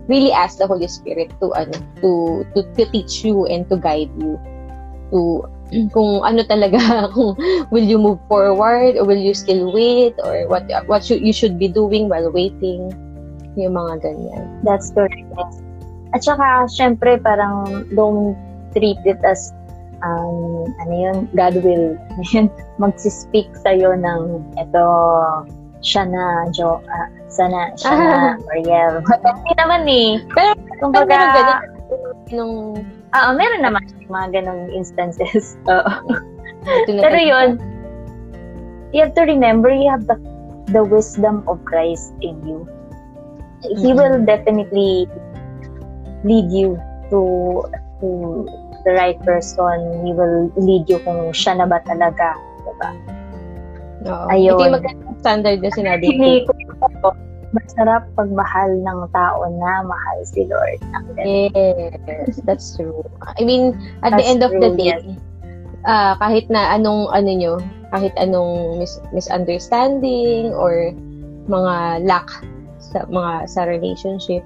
really 0.06 0.30
ask 0.30 0.62
the 0.62 0.70
Holy 0.70 0.86
Spirit 0.86 1.34
to, 1.42 1.50
ano, 1.58 1.74
to, 1.98 2.46
to, 2.54 2.62
to 2.78 2.82
teach 2.94 3.26
you 3.26 3.42
and 3.50 3.66
to 3.74 3.76
guide 3.76 4.14
you 4.22 4.38
to 5.12 5.44
kung 5.94 6.24
ano 6.24 6.42
talaga 6.44 6.80
kung 7.14 7.36
will 7.70 7.84
you 7.84 8.00
move 8.00 8.18
forward 8.26 8.96
or 8.96 9.04
will 9.04 9.20
you 9.20 9.36
still 9.36 9.70
wait 9.72 10.16
or 10.24 10.48
what 10.48 10.64
what 10.88 11.04
should 11.04 11.20
you 11.20 11.32
should 11.32 11.60
be 11.60 11.68
doing 11.68 12.08
while 12.08 12.32
waiting 12.32 12.92
yung 13.56 13.76
mga 13.76 14.00
ganyan. 14.00 14.44
That's 14.64 14.92
correct. 14.92 15.28
At 16.12 16.20
saka, 16.24 16.68
syempre, 16.68 17.16
parang 17.20 17.88
don't 17.96 18.36
treat 18.76 19.00
it 19.08 19.20
as 19.24 19.52
um, 20.04 20.68
ano 20.84 20.92
yun, 20.92 21.16
God 21.32 21.60
will 21.64 21.96
magsispeak 22.82 23.48
sa'yo 23.64 23.96
ng 23.96 24.22
ito, 24.60 24.86
siya 25.82 26.04
na, 26.06 26.46
Jo, 26.52 26.84
uh, 26.84 27.08
sana, 27.32 27.72
siya 27.74 27.92
na, 27.96 28.18
Mariel. 28.50 29.00
Hindi 29.40 29.52
naman 29.56 29.82
eh. 29.88 30.10
Pero, 30.36 30.50
kung 30.78 30.92
baga, 30.92 31.16
ganun, 31.16 31.60
nung, 32.32 32.54
ah, 33.16 33.30
uh, 33.30 33.32
meron 33.32 33.64
naman 33.64 33.82
mga 34.08 34.42
ganong 34.42 34.68
instances. 34.72 35.56
Pero 36.86 37.18
yun, 37.18 37.58
you 38.92 39.00
have 39.00 39.16
to 39.16 39.24
remember, 39.24 39.72
you 39.72 39.88
have 39.88 40.04
the, 40.06 40.20
the 40.70 40.84
wisdom 40.84 41.42
of 41.48 41.58
Christ 41.64 42.12
in 42.20 42.36
you 42.44 42.68
he 43.62 43.90
will 43.94 44.22
definitely 44.26 45.06
lead 46.26 46.50
you 46.50 46.78
to 47.10 47.20
to 48.02 48.08
the 48.84 48.92
right 48.98 49.18
person. 49.22 50.02
He 50.06 50.10
will 50.12 50.50
lead 50.58 50.90
you 50.90 50.98
kung 51.06 51.30
siya 51.30 51.62
na 51.62 51.66
ba 51.70 51.78
talaga. 51.86 52.34
Diba? 52.66 52.90
Oo. 54.10 54.26
Ayun. 54.30 54.58
Yung 54.58 54.74
magandang 54.74 55.16
standard 55.22 55.58
na 55.62 55.70
sinabi 55.70 56.02
Hindi 56.10 56.46
ko. 56.46 57.14
masarap 57.52 58.08
pagmahal 58.16 58.80
ng 58.80 59.00
tao 59.12 59.44
na 59.60 59.84
mahal 59.84 60.18
si 60.24 60.48
Lord. 60.48 60.80
Yes, 61.20 62.40
that's 62.48 62.72
true. 62.72 63.04
I 63.36 63.44
mean, 63.44 63.76
at 64.00 64.16
the 64.16 64.24
That's 64.24 64.30
end 64.32 64.40
of 64.40 64.56
the 64.56 64.72
true, 64.72 64.80
day, 64.80 64.96
yes. 64.96 65.04
ah, 65.84 66.16
kahit 66.16 66.48
na 66.48 66.72
anong 66.72 67.12
ano 67.12 67.28
nyo, 67.28 67.54
kahit 67.92 68.16
anong 68.16 68.80
mis- 68.80 69.04
misunderstanding 69.12 70.56
or 70.56 70.96
mga 71.44 72.08
lack 72.08 72.24
sa 72.92 73.08
mga 73.08 73.48
sa 73.48 73.64
relationship, 73.64 74.44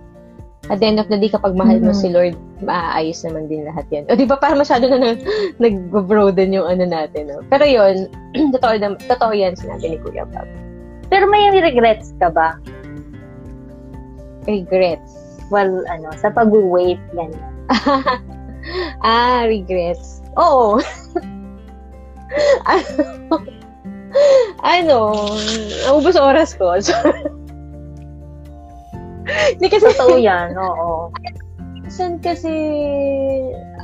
at 0.67 0.83
the 0.83 0.87
end 0.87 0.99
of 0.99 1.07
the 1.07 1.19
day, 1.19 1.31
kapag 1.31 1.55
mahal 1.55 1.79
mo 1.79 1.95
Mhm. 1.95 2.01
si 2.01 2.09
Lord, 2.11 2.35
maaayos 2.63 3.23
naman 3.23 3.47
din 3.47 3.63
lahat 3.67 3.87
yan. 3.95 4.05
O 4.11 4.19
di 4.19 4.27
ba, 4.27 4.35
parang 4.35 4.59
masyado 4.59 4.91
na, 4.91 4.99
na 4.99 5.11
nag-broaden 5.63 6.51
yung 6.51 6.67
ano 6.67 6.83
natin. 6.91 7.31
No? 7.31 7.39
Pero 7.47 7.63
yun, 7.63 8.11
totoo, 8.55 8.75
na, 8.75 8.99
totoo 9.07 9.31
yan 9.31 9.55
sinabi 9.55 9.95
ni 9.95 9.99
Kuya 10.03 10.27
Bob. 10.27 10.49
Pero 11.07 11.31
may 11.31 11.55
regrets 11.55 12.11
ka 12.19 12.35
ba? 12.35 12.59
Regrets. 14.51 15.47
Well, 15.55 15.87
ano, 15.87 16.11
sa 16.19 16.35
pag-wait, 16.35 16.99
ganyan. 17.15 17.53
ah, 19.07 19.47
regrets. 19.47 20.19
Oo. 20.35 20.83
ano, 22.67 23.39
ano, 24.67 24.99
naubos 25.87 26.19
oras 26.19 26.59
ko. 26.59 26.75
Hindi 29.55 29.67
kasi, 29.71 29.87
Totoo 29.95 30.17
yan, 30.19 30.59
oo. 30.59 31.13
minsan 31.87 32.19
kasi, 32.19 32.51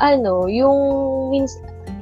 ano, 0.03 0.51
yung, 0.51 0.79
means, 1.31 1.55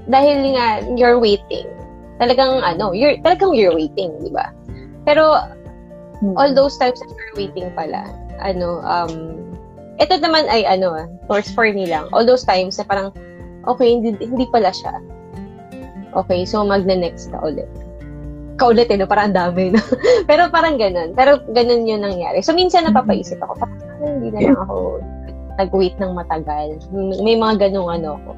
dahil 0.09 0.57
nga, 0.57 0.81
you're 0.97 1.21
waiting. 1.21 1.69
Talagang, 2.17 2.65
ano, 2.65 2.97
you're, 2.97 3.21
talagang 3.21 3.53
you're 3.53 3.77
waiting, 3.77 4.17
di 4.25 4.33
ba? 4.33 4.49
Pero, 5.05 5.37
Hmm. 6.21 6.37
all 6.37 6.53
those 6.53 6.77
times 6.77 7.01
that 7.01 7.09
you're 7.09 7.49
waiting 7.49 7.73
pala, 7.73 8.05
ano, 8.45 8.85
um, 8.85 9.41
ito 9.97 10.21
naman 10.21 10.45
ay, 10.53 10.69
ano, 10.69 10.93
ah, 10.93 11.09
for, 11.25 11.41
for 11.57 11.65
me 11.73 11.89
lang. 11.89 12.09
All 12.13 12.25
those 12.29 12.45
times 12.45 12.77
na 12.77 12.85
parang, 12.85 13.13
okay, 13.65 13.89
hindi, 13.89 14.17
hindi 14.21 14.45
pala 14.53 14.69
siya. 14.69 15.01
Okay, 16.13 16.45
so 16.45 16.61
magna-next 16.61 17.33
ka 17.33 17.41
ulit. 17.41 17.69
Ka 18.61 18.69
ulit, 18.69 18.93
eh, 18.93 19.01
no? 19.01 19.09
parang 19.09 19.33
ang 19.33 19.39
dami, 19.41 19.73
no? 19.73 19.81
Pero 20.29 20.53
parang 20.53 20.77
ganun. 20.77 21.17
Pero 21.17 21.41
ganun 21.57 21.89
yun 21.89 22.05
nangyari. 22.05 22.45
So, 22.45 22.53
minsan 22.53 22.85
napapaisip 22.85 23.41
ako, 23.41 23.57
parang 23.65 23.81
hindi 24.21 24.29
na 24.37 24.53
lang 24.53 24.59
ako 24.61 25.01
nag-wait 25.57 25.97
ng 25.97 26.13
matagal. 26.13 26.77
May 27.25 27.41
mga 27.41 27.69
ganung 27.69 27.89
ano 27.89 28.21
ako. 28.21 28.31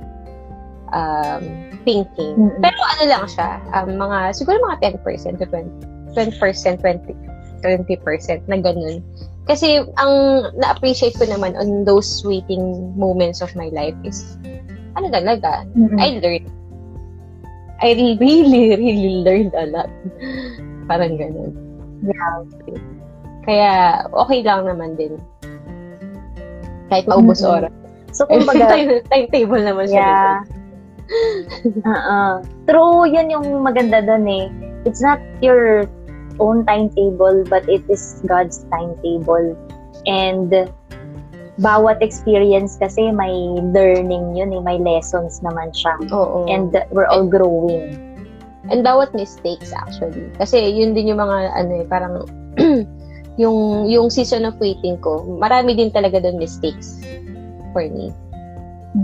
Um, 0.93 1.43
thinking. 1.83 2.53
Pero 2.61 2.79
ano 2.79 3.03
lang 3.09 3.25
siya, 3.27 3.59
um, 3.75 3.97
mga, 3.97 4.37
siguro 4.37 4.61
mga 4.63 4.95
10% 5.03 5.43
to 5.43 5.47
20, 5.51 6.15
20%, 6.15 6.39
20, 6.79 7.17
20% 7.65 8.51
na 8.51 8.57
ganun. 8.61 9.03
Kasi 9.47 9.83
ang 9.99 10.13
na-appreciate 10.55 11.19
ko 11.19 11.27
naman 11.27 11.59
on 11.59 11.83
those 11.83 12.23
waiting 12.23 12.95
moments 12.95 13.43
of 13.43 13.51
my 13.59 13.73
life 13.75 13.97
is, 14.07 14.39
ano 14.95 15.11
talaga, 15.11 15.67
Mm-mm. 15.75 15.99
I 15.99 16.23
learned. 16.23 16.51
I 17.83 17.99
really, 17.99 18.79
really 18.79 19.15
learned 19.27 19.55
a 19.59 19.67
lot. 19.67 19.91
Parang 20.87 21.19
ganun. 21.19 21.51
Yeah. 22.07 22.39
Kaya, 23.43 23.73
okay 24.07 24.41
lang 24.47 24.71
naman 24.71 24.95
din. 24.95 25.19
Kahit 26.87 27.11
maubos 27.11 27.43
Mm-mm. 27.43 27.59
oras. 27.59 27.75
So, 28.15 28.29
kumbaga, 28.31 28.71
time, 28.75 29.03
timetable 29.11 29.63
naman 29.67 29.91
siya. 29.91 29.99
yeah. 29.99 30.35
uh 31.89 32.41
True, 32.71 33.05
yan 33.11 33.29
yung 33.29 33.67
maganda 33.67 34.01
doon 34.01 34.25
eh. 34.31 34.47
It's 34.87 35.03
not 35.03 35.19
your 35.43 35.91
own 36.39 36.65
timetable, 36.65 37.45
but 37.51 37.67
it 37.69 37.83
is 37.91 38.23
God's 38.25 38.65
timetable. 38.71 39.59
And 40.07 40.51
bawat 41.63 42.03
experience 42.03 42.75
kasi 42.77 43.15
may 43.15 43.33
learning 43.71 44.35
yun 44.35 44.51
eh, 44.51 44.61
may 44.61 44.83
lessons 44.83 45.39
naman 45.47 45.71
siya. 45.71 45.95
Oo. 46.11 46.45
And 46.51 46.75
we're 46.91 47.07
all 47.07 47.25
growing. 47.25 47.95
And 48.67 48.83
bawat 48.83 49.15
mistakes 49.15 49.71
actually. 49.71 50.27
Kasi 50.37 50.59
yun 50.75 50.99
din 50.99 51.15
yung 51.15 51.23
mga 51.23 51.39
ano 51.55 51.73
eh, 51.83 51.87
parang 51.87 52.15
yung 53.43 53.87
yung 53.87 54.11
season 54.11 54.45
of 54.45 54.59
waiting 54.59 54.99
ko, 54.99 55.23
marami 55.39 55.79
din 55.79 55.95
talaga 55.95 56.19
doon 56.19 56.37
mistakes 56.37 56.99
for 57.71 57.87
me. 57.87 58.11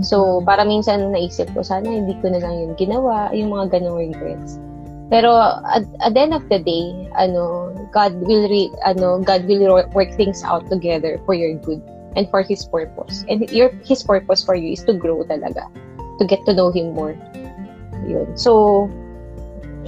So, 0.05 0.45
para 0.45 0.61
minsan 0.61 1.09
naisip 1.09 1.49
ko, 1.57 1.65
sana 1.65 1.89
hindi 1.89 2.13
ko 2.21 2.29
na 2.29 2.37
lang 2.37 2.61
yun 2.61 2.71
ginawa, 2.77 3.33
yung 3.33 3.49
mga 3.49 3.73
ganong 3.79 3.97
regrets. 3.97 4.61
Pero 5.09 5.33
at, 5.65 5.81
at 6.05 6.13
the 6.13 6.21
end 6.21 6.37
of 6.37 6.45
the 6.53 6.61
day, 6.61 7.09
ano, 7.17 7.73
God 7.89 8.13
will 8.21 8.45
re, 8.45 8.69
ano, 8.85 9.17
God 9.17 9.49
will 9.49 9.81
work 9.97 10.13
things 10.13 10.45
out 10.45 10.69
together 10.69 11.17
for 11.25 11.33
your 11.33 11.57
good 11.65 11.81
and 12.15 12.29
for 12.29 12.41
His 12.41 12.65
purpose. 12.65 13.25
And 13.29 13.45
your 13.51 13.69
His 13.85 14.03
purpose 14.03 14.43
for 14.43 14.55
you 14.55 14.73
is 14.73 14.83
to 14.85 14.93
grow 14.93 15.23
talaga, 15.25 15.67
to 16.19 16.23
get 16.25 16.45
to 16.45 16.53
know 16.53 16.71
Him 16.71 16.93
more. 16.93 17.17
Yun. 18.07 18.37
So, 18.37 18.87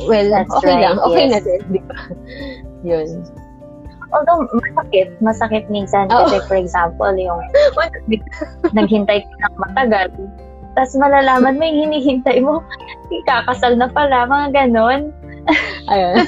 well, 0.06 0.28
That's 0.30 0.52
okay 0.62 0.76
right, 0.76 0.84
lang. 0.92 1.00
Okay 1.00 1.26
yes. 1.28 1.34
na 1.34 1.40
din, 1.42 1.62
di 1.72 1.82
ba? 1.86 1.98
Yun. 2.90 3.10
Although, 4.12 4.44
masakit. 4.52 5.08
Masakit 5.24 5.66
minsan. 5.72 6.12
Oo. 6.12 6.28
Kasi, 6.28 6.44
for 6.46 6.58
example, 6.60 7.14
yung 7.16 7.40
naghintay 8.78 9.24
ka 9.24 9.36
ng 9.48 9.56
matagal. 9.58 10.10
Tapos 10.76 10.96
malalaman 10.96 11.60
mo 11.60 11.64
yung 11.68 11.80
hinihintay 11.88 12.40
mo, 12.44 12.64
kakasal 13.28 13.76
na 13.76 13.92
pala, 13.92 14.28
mga 14.28 14.48
ganon. 14.56 15.12
Ayun. 15.92 16.24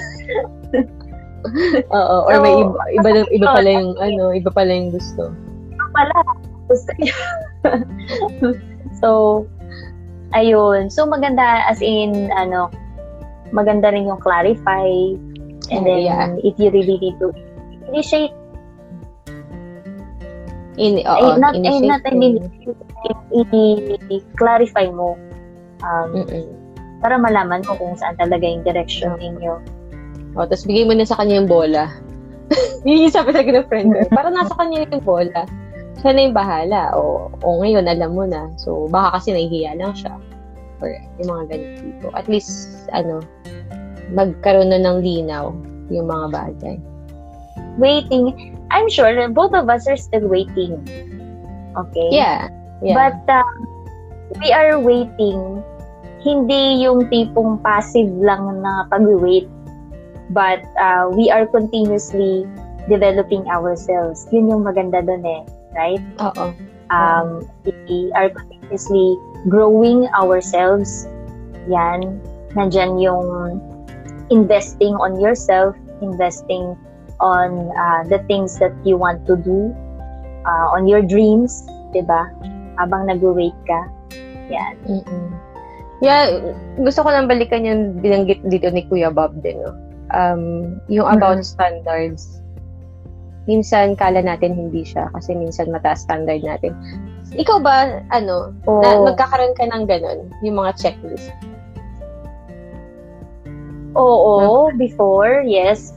Oo, 1.92 2.16
or 2.28 2.36
may 2.40 2.56
So, 2.56 2.72
iba, 2.72 3.08
iba, 3.12 3.28
iba 3.36 3.48
pala 3.52 3.70
yung, 3.72 3.92
ano, 4.00 4.24
iba 4.32 4.52
pala 4.52 4.72
yung 4.72 4.92
gusto. 4.96 5.32
Pala. 5.94 6.18
Gusto 6.68 6.92
niya. 7.00 7.16
so, 9.00 9.10
ayun. 10.34 10.90
So, 10.90 11.06
maganda 11.06 11.64
as 11.70 11.80
in, 11.80 12.34
ano, 12.34 12.68
maganda 13.50 13.94
rin 13.94 14.10
yung 14.10 14.20
clarify. 14.20 14.90
And 15.72 15.86
Oh, 15.86 15.88
then, 15.88 16.04
yeah. 16.04 16.28
if 16.44 16.58
you 16.60 16.68
really 16.70 17.00
need 17.00 17.16
to 17.22 17.32
initiate, 17.88 18.36
In, 20.74 21.06
ay, 21.06 21.22
oo, 21.22 21.38
not, 21.38 21.54
ay, 21.54 21.86
not, 21.86 22.02
I 22.02 22.10
ko. 22.10 22.18
mean, 22.18 22.36
i- 23.30 23.94
i- 24.10 24.26
clarify 24.34 24.90
mo 24.90 25.14
um, 25.86 26.10
Mm-mm. 26.18 26.50
para 26.98 27.22
malaman 27.22 27.62
mo 27.70 27.78
kung 27.78 27.94
saan 27.94 28.18
talaga 28.18 28.42
yung 28.42 28.66
direction 28.66 29.14
ninyo. 29.22 29.62
O, 30.34 30.50
tapos 30.50 30.66
bigay 30.66 30.90
mo 30.90 30.98
na 30.98 31.06
sa 31.06 31.22
kanya 31.22 31.46
yung 31.46 31.50
bola. 31.52 31.94
Yun 32.90 33.06
yung 33.06 33.14
sabi 33.14 33.38
talaga 33.38 33.62
ng 33.62 33.70
friend 33.70 33.94
ko. 33.94 34.02
Para 34.10 34.34
nasa 34.34 34.58
kanya 34.58 34.90
yung 34.90 35.06
bola. 35.06 35.46
Siya 36.04 36.12
na 36.12 36.22
yung 36.28 36.36
bahala. 36.36 36.82
O, 37.00 37.32
o 37.32 37.48
ngayon, 37.64 37.88
alam 37.88 38.12
mo 38.12 38.28
na. 38.28 38.52
So, 38.60 38.92
baka 38.92 39.24
kasi 39.24 39.32
nahihiya 39.32 39.80
lang 39.80 39.96
siya. 39.96 40.20
Or 40.84 40.92
yung 41.24 41.32
mga 41.32 41.44
ganito 41.48 41.80
tipo. 41.80 42.08
At 42.12 42.28
least, 42.28 42.84
ano, 42.92 43.24
magkaroon 44.12 44.76
na 44.76 44.84
ng 44.84 45.00
linaw 45.00 45.56
yung 45.88 46.12
mga 46.12 46.28
bagay. 46.36 46.76
Waiting. 47.80 48.36
I'm 48.68 48.92
sure 48.92 49.16
that 49.16 49.32
both 49.32 49.56
of 49.56 49.72
us 49.72 49.88
are 49.88 49.96
still 49.96 50.28
waiting. 50.28 50.76
Okay? 51.72 52.10
Yeah. 52.12 52.52
Yeah. 52.84 53.00
But 53.00 53.24
uh, 53.32 53.48
we 54.44 54.52
are 54.52 54.76
waiting, 54.76 55.64
hindi 56.24 56.84
yung 56.84 57.08
tipong 57.08 57.64
passive 57.64 58.10
lang 58.20 58.64
na 58.64 58.88
pag-wait, 58.92 59.48
but 60.32 60.64
uh, 60.80 61.08
we 61.12 61.32
are 61.32 61.46
continuously 61.48 62.48
developing 62.90 63.48
ourselves. 63.48 64.28
Yun 64.32 64.52
yung 64.52 64.64
maganda 64.68 65.04
doon 65.04 65.24
eh, 65.24 65.42
right? 65.76 66.02
Oo. 66.22 66.54
Um, 66.94 67.50
we 67.66 68.14
are 68.14 68.30
continuously 68.30 69.18
growing 69.50 70.06
ourselves. 70.14 71.10
Yan. 71.66 72.22
Nandyan 72.54 73.02
yung 73.02 73.58
investing 74.30 74.94
on 75.02 75.18
yourself, 75.18 75.74
investing 76.02 76.78
on 77.18 77.72
uh, 77.74 78.02
the 78.10 78.22
things 78.30 78.60
that 78.60 78.74
you 78.86 78.98
want 78.98 79.26
to 79.26 79.38
do, 79.38 79.74
uh, 80.46 80.68
on 80.76 80.86
your 80.86 81.02
dreams, 81.02 81.66
'di 81.94 82.06
ba? 82.06 82.30
Habang 82.78 83.10
nag-wait 83.10 83.56
ka. 83.66 83.82
Yan. 84.50 84.76
Mm-mm. 84.86 85.26
Yeah, 86.04 86.36
gusto 86.84 87.06
ko 87.06 87.16
lang 87.16 87.32
balikan 87.32 87.64
yung 87.64 88.04
binanggit 88.04 88.44
dito 88.52 88.68
ni 88.68 88.84
Kuya 88.92 89.08
Bob 89.08 89.40
din, 89.40 89.64
no? 89.64 89.72
Um, 90.12 90.78
yung 90.92 91.08
about 91.08 91.40
standards. 91.48 92.43
Minsan, 93.44 94.00
kala 94.00 94.24
natin 94.24 94.56
hindi 94.56 94.88
siya 94.88 95.12
kasi 95.12 95.36
minsan 95.36 95.68
mataas 95.68 96.08
standard 96.08 96.44
natin. 96.48 96.72
Ikaw 97.36 97.58
ba, 97.60 98.00
ano, 98.14 98.56
na, 98.64 98.90
Oo. 98.96 99.12
magkakaroon 99.12 99.58
ka 99.60 99.68
ng 99.68 99.84
ganun, 99.84 100.32
yung 100.46 100.56
mga 100.60 100.72
checklist? 100.80 101.34
Oo, 103.94 104.72
before, 104.80 105.44
yes. 105.44 105.94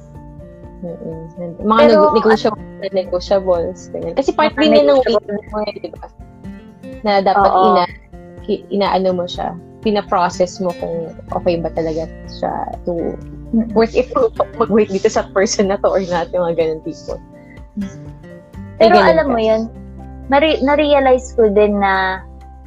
Mm-mm. 0.85 1.57
Mga 1.65 1.81
Pero, 1.89 2.01
neg- 2.13 2.17
negotiable 2.21 2.67
na 2.77 2.89
negotiables. 2.93 3.89
Ganyan. 3.95 4.15
Kasi 4.15 4.31
part 4.37 4.53
din 4.61 4.77
yan 4.77 4.93
ng 4.93 5.01
waiting 5.01 5.49
mo, 5.49 5.59
eh, 5.65 5.75
di 5.81 5.91
ba? 5.97 6.07
Na 7.07 7.25
dapat 7.25 7.51
Oo. 7.51 7.65
ina, 7.73 7.85
inaano 8.69 9.17
mo 9.17 9.25
siya. 9.25 9.57
Pina-process 9.81 10.59
mo 10.59 10.75
kung 10.83 11.15
okay 11.31 11.63
ba 11.63 11.71
talaga 11.71 12.11
siya 12.27 12.53
to 12.85 13.15
worth 13.73 13.95
it 13.95 14.11
mag-wait 14.59 14.91
dito 14.91 15.07
sa 15.07 15.31
person 15.31 15.71
na 15.71 15.79
to 15.79 15.87
or 15.87 16.03
not, 16.11 16.27
yung 16.35 16.43
mga 16.43 16.59
ganun 16.59 16.83
tipo. 16.83 17.15
Pero 18.77 18.97
alam 18.97 19.33
mo 19.33 19.41
yun, 19.41 19.73
nare- 20.29 20.61
na-realize 20.61 21.33
ko 21.37 21.49
din 21.49 21.81
na 21.81 22.25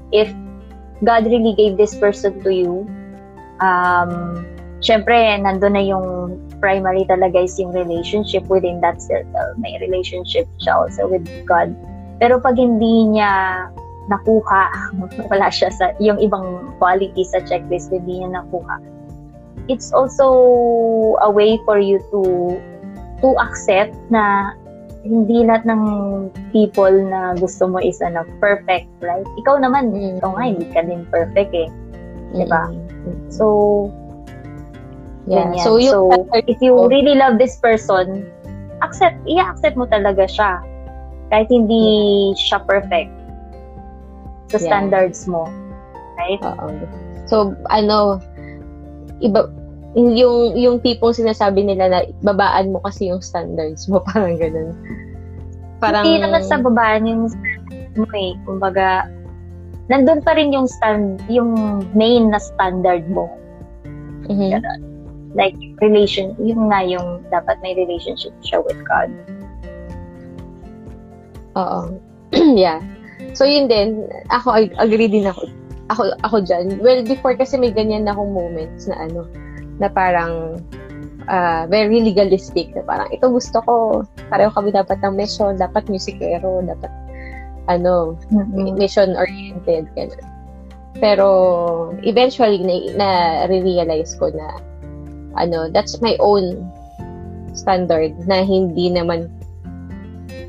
if 0.09 0.29
God 1.05 1.29
really 1.29 1.53
gave 1.55 1.77
this 1.77 1.95
person 1.95 2.41
to 2.43 2.49
you, 2.51 2.83
um, 3.63 4.43
syempre, 4.83 5.15
nandun 5.39 5.75
na 5.75 5.83
yung 5.83 6.35
primary 6.59 7.07
talaga 7.07 7.39
is 7.47 7.55
yung 7.55 7.71
relationship 7.71 8.43
within 8.51 8.81
that 8.83 8.99
circle. 8.99 9.55
May 9.59 9.79
relationship 9.79 10.47
siya 10.59 10.75
also 10.75 11.07
with 11.07 11.23
God. 11.47 11.71
Pero 12.19 12.39
pag 12.43 12.59
hindi 12.59 13.15
niya 13.15 13.67
nakuha, 14.11 14.91
wala 15.31 15.47
siya 15.47 15.71
sa, 15.71 15.95
yung 16.03 16.19
ibang 16.19 16.75
quality 16.81 17.23
sa 17.23 17.39
checklist, 17.47 17.93
hindi 17.93 18.23
niya 18.23 18.43
nakuha. 18.43 18.81
It's 19.69 19.93
also 19.93 20.25
a 21.21 21.29
way 21.29 21.61
for 21.63 21.77
you 21.77 22.01
to 22.09 22.57
to 23.21 23.35
accept 23.37 23.93
na 24.09 24.55
hindi 25.09 25.41
lahat 25.41 25.65
ng 25.65 25.81
people 26.53 26.93
na 27.09 27.33
gusto 27.33 27.65
mo 27.65 27.81
is 27.81 27.97
ano, 28.05 28.21
perfect, 28.37 28.87
right? 29.01 29.25
Ikaw 29.41 29.57
naman, 29.57 29.89
mm-hmm. 29.89 30.21
ikaw 30.21 30.31
nga, 30.37 30.45
hindi 30.45 30.67
ka 30.69 30.85
din 30.85 31.01
perfect 31.09 31.51
eh. 31.57 31.69
Diba? 32.37 32.69
Mm-hmm. 32.69 33.33
So, 33.33 33.45
Yeah. 35.29 35.53
Ganyan. 35.53 35.61
So, 35.61 35.77
so 35.77 35.99
if 36.33 36.57
you 36.57 36.73
really 36.89 37.13
love 37.13 37.37
this 37.37 37.61
person, 37.61 38.25
accept, 38.81 39.21
i-accept 39.29 39.77
mo 39.77 39.85
talaga 39.85 40.25
siya. 40.25 40.57
Kahit 41.29 41.53
hindi 41.53 42.33
yeah. 42.33 42.41
siya 42.41 42.59
perfect 42.65 43.13
sa 44.49 44.57
yeah. 44.57 44.65
standards 44.65 45.29
mo. 45.29 45.45
Right? 46.17 46.41
Oo. 46.41 46.73
So, 47.29 47.53
ano, 47.69 48.17
iba, 49.21 49.53
yung, 49.97 50.53
yung 50.53 50.77
tipong 50.81 51.15
sinasabi 51.15 51.65
nila 51.65 51.89
na 51.89 51.99
babaan 52.21 52.73
mo 52.73 52.83
kasi 52.85 53.09
yung 53.09 53.23
standards 53.23 53.89
mo, 53.89 54.03
parang 54.09 54.37
ganun. 54.37 54.75
Parang, 55.79 56.03
hindi 56.03 56.19
naman 56.21 56.43
sa 56.45 56.59
babaan 56.59 57.07
yung 57.07 57.23
standards 57.31 57.95
mo 57.97 58.09
eh. 58.13 58.31
Kumbaga, 58.45 59.09
nandun 59.87 60.21
pa 60.21 60.35
rin 60.37 60.53
yung 60.53 60.67
stand, 60.67 61.23
yung 61.31 61.81
main 61.97 62.29
na 62.29 62.37
standard 62.37 63.07
mo. 63.09 63.31
Mm-hmm. 64.29 64.59
Ganun 64.59 64.89
like 65.37 65.57
relation, 65.81 66.33
yung 66.41 66.69
nga 66.73 66.81
yung 66.81 67.21
dapat 67.29 67.57
may 67.61 67.77
relationship 67.77 68.33
siya 68.41 68.65
with 68.65 68.79
God. 68.85 69.09
Oo. 71.57 71.81
yeah. 72.57 72.81
So 73.37 73.45
yun 73.45 73.69
din, 73.69 74.09
ako 74.33 74.69
agree 74.77 75.09
din 75.09 75.29
ako. 75.29 75.45
Ako 75.89 76.01
ako 76.25 76.45
diyan. 76.45 76.81
Well, 76.81 77.01
before 77.05 77.33
kasi 77.33 77.57
may 77.57 77.73
ganyan 77.73 78.05
na 78.05 78.13
akong 78.13 78.33
moments 78.33 78.89
na 78.89 78.97
ano, 78.97 79.25
na 79.79 79.87
parang 79.87 80.59
uh, 81.31 81.63
very 81.71 82.03
legalistic 82.03 82.75
na 82.75 82.83
parang 82.83 83.09
ito 83.09 83.25
gusto 83.31 83.63
ko 83.63 83.73
pareho 84.29 84.51
kami 84.51 84.75
dapat 84.75 84.99
ng 85.01 85.15
mission 85.15 85.55
dapat 85.55 85.87
musikero 85.87 86.61
dapat 86.63 86.91
ano 87.71 88.19
mm-hmm. 88.31 88.75
mission 88.75 89.15
oriented 89.15 89.87
ganun 89.95 90.23
pero 90.99 91.29
eventually 92.03 92.59
na, 92.59 92.75
na 92.99 93.09
realize 93.47 94.13
ko 94.19 94.27
na 94.35 94.69
ano, 95.37 95.69
that's 95.69 96.01
my 96.01 96.17
own 96.19 96.59
standard 97.53 98.13
na 98.27 98.41
hindi 98.41 98.89
naman 98.89 99.29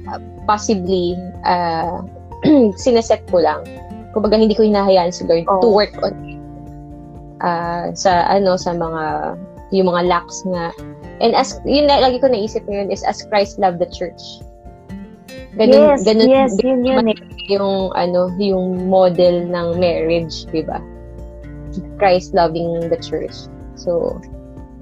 uh, 0.08 0.20
possibly 0.44 1.14
uh, 1.44 2.00
sineset 2.82 3.22
ko 3.28 3.44
lang. 3.44 3.62
Kumbaga 4.16 4.34
hindi 4.40 4.58
ko 4.58 4.66
hinahayaan 4.66 5.14
si 5.14 5.22
Lord 5.28 5.46
oh. 5.46 5.60
to 5.62 5.68
work 5.70 5.94
on 6.02 6.39
uh, 7.40 7.92
sa 7.92 8.26
ano 8.29 8.57
sa 8.57 8.72
mga 8.76 9.37
yung 9.70 9.88
mga 9.90 10.03
lacks 10.07 10.42
nga. 10.46 10.74
And 11.20 11.37
as 11.37 11.61
yun 11.68 11.87
na 11.87 12.00
lagi 12.00 12.18
ko 12.20 12.29
naisip 12.29 12.64
ngayon 12.66 12.90
is 12.90 13.05
as 13.05 13.22
Christ 13.29 13.61
loved 13.61 13.79
the 13.79 13.90
church. 13.90 14.40
Ganun, 15.59 15.98
yes, 15.98 16.07
ganun, 16.07 16.31
yes, 16.31 16.50
yun, 16.62 16.87
yun, 16.87 17.11
eh. 17.11 17.18
yung 17.50 17.90
ano, 17.98 18.31
yung 18.38 18.87
model 18.87 19.50
ng 19.50 19.83
marriage, 19.83 20.46
'di 20.48 20.62
ba? 20.62 20.79
Christ 21.98 22.33
loving 22.33 22.87
the 22.87 22.98
church. 22.98 23.50
So, 23.74 24.18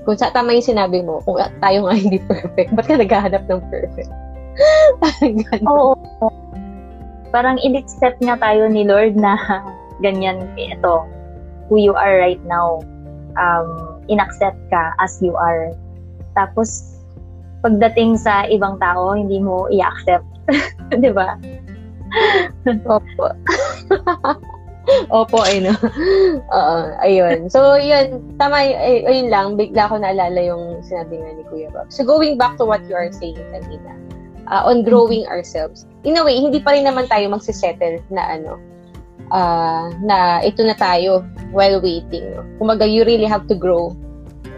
kung 0.04 0.16
sa 0.16 0.32
tama 0.32 0.56
yung 0.56 0.68
sinabi 0.68 1.04
mo, 1.04 1.20
kung 1.24 1.40
tayo 1.60 1.88
nga 1.88 1.94
hindi 2.00 2.20
perfect, 2.20 2.72
ba't 2.76 2.86
ka 2.86 2.96
naghahanap 3.00 3.44
ng 3.48 3.62
perfect? 3.68 4.12
Oo. 5.68 5.96
Parang 7.28 7.60
in-accept 7.60 8.24
nga 8.24 8.40
tayo 8.40 8.72
ni 8.72 8.88
Lord 8.88 9.16
na 9.16 9.36
ganyan, 10.04 10.48
ito, 10.56 11.04
who 11.68 11.78
you 11.78 11.94
are 11.94 12.18
right 12.18 12.40
now. 12.44 12.80
Um, 13.38 14.02
in-accept 14.08 14.58
ka 14.72 14.96
as 14.98 15.20
you 15.22 15.36
are. 15.36 15.70
Tapos, 16.34 16.98
pagdating 17.62 18.18
sa 18.18 18.48
ibang 18.48 18.80
tao, 18.80 19.14
hindi 19.14 19.38
mo 19.38 19.68
i-accept. 19.70 20.26
Di 21.02 21.12
ba? 21.12 21.36
Opo. 22.88 23.26
Opo, 25.12 25.38
ay 25.44 25.60
no. 25.60 25.76
Oo, 26.48 26.76
ayun. 27.04 27.52
So, 27.52 27.76
yun, 27.76 28.24
tama, 28.40 28.64
ay, 28.64 29.04
ayun 29.04 29.28
lang, 29.28 29.46
bigla 29.60 29.92
ko 29.92 30.00
naalala 30.00 30.40
yung 30.40 30.80
sinabi 30.80 31.20
nga 31.20 31.30
ni 31.36 31.44
Kuya 31.52 31.68
Bob. 31.68 31.92
So, 31.92 32.08
going 32.08 32.40
back 32.40 32.56
to 32.56 32.64
what 32.64 32.80
you 32.88 32.96
are 32.96 33.12
saying 33.12 33.36
kanina, 33.52 33.92
uh, 34.48 34.64
on 34.64 34.88
growing 34.88 35.28
ourselves, 35.28 35.84
in 36.08 36.16
a 36.16 36.24
way, 36.24 36.40
hindi 36.40 36.64
pa 36.64 36.72
rin 36.72 36.88
naman 36.88 37.04
tayo 37.12 37.28
magsisettle 37.28 38.00
na 38.08 38.40
ano, 38.40 38.56
uh, 39.32 39.92
na 40.04 40.40
ito 40.44 40.64
na 40.64 40.76
tayo 40.76 41.24
while 41.52 41.80
waiting. 41.80 42.34
Kumaga, 42.60 42.84
you 42.84 43.04
really 43.04 43.28
have 43.28 43.46
to 43.48 43.56
grow 43.56 43.96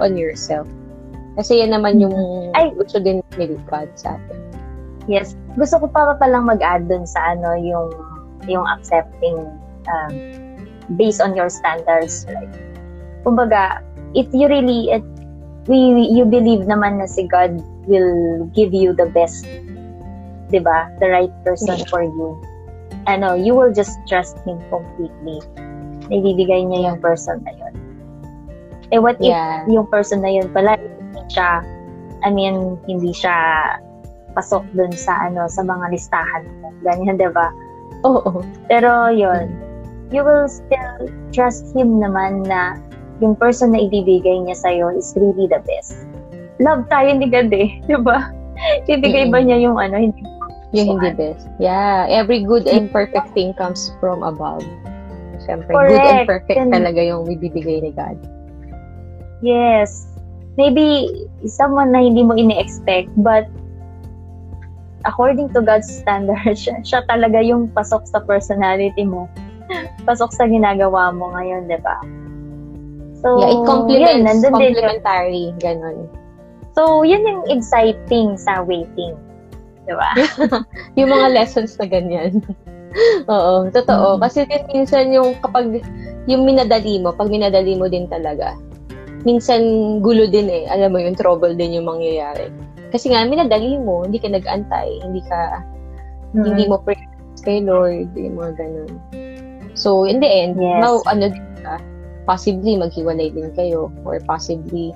on 0.03 0.17
yourself. 0.17 0.67
Kasi 1.39 1.63
yan 1.63 1.73
naman 1.73 2.03
yung 2.03 2.15
Ay, 2.59 2.75
gusto 2.75 2.99
din 2.99 3.23
ni 3.39 3.55
God 3.71 3.89
sa 3.95 4.19
atin. 4.19 4.39
Yes. 5.09 5.39
Gusto 5.57 5.83
ko 5.83 5.87
pa 5.89 6.15
palang 6.19 6.47
mag-add 6.47 6.87
dun 6.91 7.07
sa 7.07 7.35
ano, 7.35 7.57
yung 7.57 7.89
yung 8.49 8.65
accepting 8.67 9.37
um, 9.89 10.13
based 10.97 11.21
on 11.21 11.37
your 11.37 11.49
standards. 11.49 12.27
Like, 12.29 12.51
kumbaga, 13.25 13.83
if 14.15 14.27
you 14.33 14.49
really, 14.49 14.91
it, 14.91 15.05
we, 15.67 16.09
you 16.11 16.25
believe 16.25 16.67
naman 16.67 16.99
na 16.99 17.07
si 17.07 17.27
God 17.27 17.63
will 17.87 18.47
give 18.55 18.75
you 18.75 18.93
the 18.95 19.07
best, 19.07 19.47
di 20.51 20.59
ba? 20.59 20.91
The 20.99 21.09
right 21.11 21.35
person 21.45 21.79
yeah. 21.79 21.89
for 21.91 22.03
you. 22.03 22.39
Ano, 23.11 23.35
you 23.35 23.59
will 23.59 23.75
just 23.75 23.99
trust 24.07 24.39
Him 24.47 24.63
completely. 24.71 25.43
Naibibigay 26.07 26.63
niya 26.71 26.95
yung 26.95 26.99
person 27.03 27.43
na 27.43 27.51
yun. 27.59 27.75
Eh, 28.95 28.99
what 29.03 29.19
yeah. 29.19 29.67
if 29.67 29.75
yung 29.75 29.87
person 29.91 30.23
na 30.23 30.31
yun 30.31 30.47
pala, 30.55 30.79
hindi 30.79 31.23
siya, 31.31 31.63
I 32.23 32.31
mean, 32.31 32.79
hindi 32.87 33.11
siya 33.11 33.35
pasok 34.35 34.63
dun 34.79 34.95
sa 34.95 35.27
ano 35.27 35.51
sa 35.51 35.67
mga 35.67 35.91
listahan 35.91 36.47
mo. 36.63 36.71
Ganyan, 36.87 37.19
'di 37.19 37.31
ba? 37.35 37.51
Oo. 38.07 38.47
Pero 38.71 39.11
'yun, 39.11 39.51
you 40.15 40.23
will 40.23 40.47
still 40.47 41.11
trust 41.35 41.71
Him 41.75 41.99
naman 41.99 42.47
na 42.47 42.79
yung 43.21 43.37
person 43.37 43.77
na 43.77 43.81
ibibigay 43.85 44.43
niya 44.43 44.57
sa'yo 44.57 44.95
is 44.97 45.13
really 45.19 45.47
the 45.51 45.61
best. 45.67 46.09
Love 46.61 46.89
tayo 46.89 47.13
ni 47.13 47.29
God 47.29 47.53
eh, 47.53 47.69
di 47.85 47.97
ba? 48.01 48.33
Ibigay 48.93 49.29
mm-hmm. 49.29 49.33
ba 49.33 49.39
niya 49.45 49.59
yung 49.61 49.77
ano, 49.77 49.97
hindi 49.97 50.25
yung 50.71 50.99
hindi 50.99 51.11
best. 51.19 51.51
Yeah, 51.59 52.07
every 52.07 52.47
good 52.47 52.67
and 52.71 52.91
perfect 52.91 53.35
thing 53.35 53.55
comes 53.55 53.91
from 53.99 54.23
above. 54.23 54.63
Siyempre, 55.43 55.73
Correct. 55.73 55.91
good 55.91 56.07
and 56.07 56.27
perfect 56.29 56.59
and, 56.59 56.71
talaga 56.71 57.01
yung 57.01 57.27
ibibigay 57.27 57.83
ni 57.83 57.91
God. 57.91 58.19
Yes. 59.43 60.07
Maybe 60.61 61.09
someone 61.49 61.91
na 61.91 62.05
hindi 62.05 62.23
mo 62.23 62.37
ini-expect, 62.37 63.11
but 63.25 63.49
according 65.09 65.49
to 65.57 65.65
God's 65.65 65.89
standards, 65.89 66.61
siya, 66.63 66.85
siya 66.85 67.01
talaga 67.09 67.41
yung 67.41 67.73
pasok 67.73 68.05
sa 68.07 68.21
personality 68.23 69.03
mo 69.03 69.27
pasok 70.09 70.31
sa 70.35 70.45
ginagawa 70.47 71.15
mo 71.15 71.31
ngayon, 71.35 71.71
di 71.71 71.79
ba? 71.81 71.99
So, 73.21 73.37
yeah, 73.37 73.53
it 73.53 73.61
complements, 73.69 74.41
yun, 74.41 74.53
complementary, 74.53 75.53
ganun. 75.61 76.09
So, 76.73 77.05
yun 77.05 77.21
yung 77.27 77.45
exciting 77.53 78.41
sa 78.41 78.65
waiting. 78.65 79.15
Di 79.91 79.95
ba? 79.99 80.11
yung 80.99 81.11
mga 81.11 81.35
lessons 81.35 81.75
na 81.83 81.87
ganyan. 81.91 82.39
Oo, 83.33 83.67
totoo. 83.75 84.17
Mm-hmm. 84.17 84.23
Kasi 84.23 84.39
din 84.47 84.63
minsan 84.71 85.11
yung 85.11 85.35
kapag, 85.43 85.83
yung 86.31 86.47
minadali 86.47 87.03
mo, 87.03 87.11
pag 87.11 87.27
minadali 87.27 87.75
mo 87.75 87.91
din 87.91 88.07
talaga, 88.07 88.55
minsan 89.27 89.63
gulo 89.99 90.31
din 90.31 90.47
eh. 90.47 90.65
Alam 90.71 90.95
mo 90.95 90.99
yung 91.03 91.19
trouble 91.19 91.59
din 91.59 91.75
yung 91.75 91.91
mangyayari. 91.91 92.51
Kasi 92.91 93.11
nga, 93.11 93.27
minadali 93.27 93.79
mo, 93.79 94.07
hindi 94.07 94.19
ka 94.19 94.31
nag-antay, 94.31 95.03
hindi 95.03 95.23
ka, 95.27 95.63
mm-hmm. 96.35 96.47
hindi 96.47 96.65
mo 96.71 96.79
pray 96.83 96.99
kay 97.41 97.65
Lord, 97.65 98.13
yung 98.15 98.37
mga 98.37 98.53
ganun. 98.61 98.93
So, 99.73 100.05
in 100.05 100.21
the 100.21 100.29
end, 100.29 100.61
yes. 100.61 100.83
now, 100.83 101.01
ano 101.09 101.33
ka, 101.63 101.81
possibly 102.29 102.77
maghiwalay 102.77 103.33
din 103.33 103.49
kayo 103.57 103.89
or 104.05 104.21
possibly, 104.29 104.93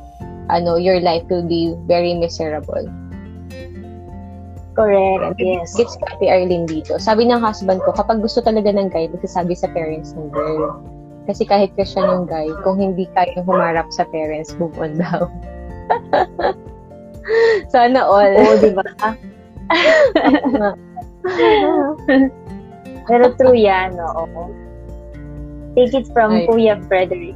ano, 0.52 0.76
your 0.76 1.00
life 1.00 1.24
will 1.32 1.46
be 1.46 1.72
very 1.88 2.12
miserable. 2.12 2.84
Correct, 4.74 5.38
yes. 5.38 5.78
Gets 5.78 5.94
ka 6.02 6.18
Ate 6.18 6.26
Arlene 6.26 6.66
dito. 6.66 6.98
Sabi 6.98 7.30
ng 7.30 7.38
husband 7.38 7.78
ko, 7.86 7.94
kapag 7.94 8.18
gusto 8.18 8.42
talaga 8.42 8.74
ng 8.74 8.90
guy, 8.90 9.06
nagsasabi 9.06 9.54
sa 9.54 9.70
parents 9.70 10.18
ng 10.18 10.34
girl. 10.34 10.82
Kasi 11.30 11.46
kahit 11.46 11.70
ka 11.78 11.86
siya 11.86 12.02
ng 12.04 12.26
guy, 12.26 12.50
kung 12.66 12.76
hindi 12.82 13.06
kayang 13.14 13.46
humarap 13.46 13.86
sa 13.94 14.02
parents, 14.10 14.52
move 14.58 14.74
on 14.76 14.98
daw. 14.98 15.30
Sana 17.72 18.02
all. 18.04 18.34
Oo, 18.34 18.54
di 18.60 18.70
ba? 18.74 18.84
Pero 23.08 23.24
true 23.38 23.56
yan, 23.56 23.96
oo. 23.96 24.50
Take 25.74 25.94
it 25.94 26.06
from 26.14 26.30
Ay. 26.34 26.46
Kuya 26.46 26.78
Frederick. 26.86 27.34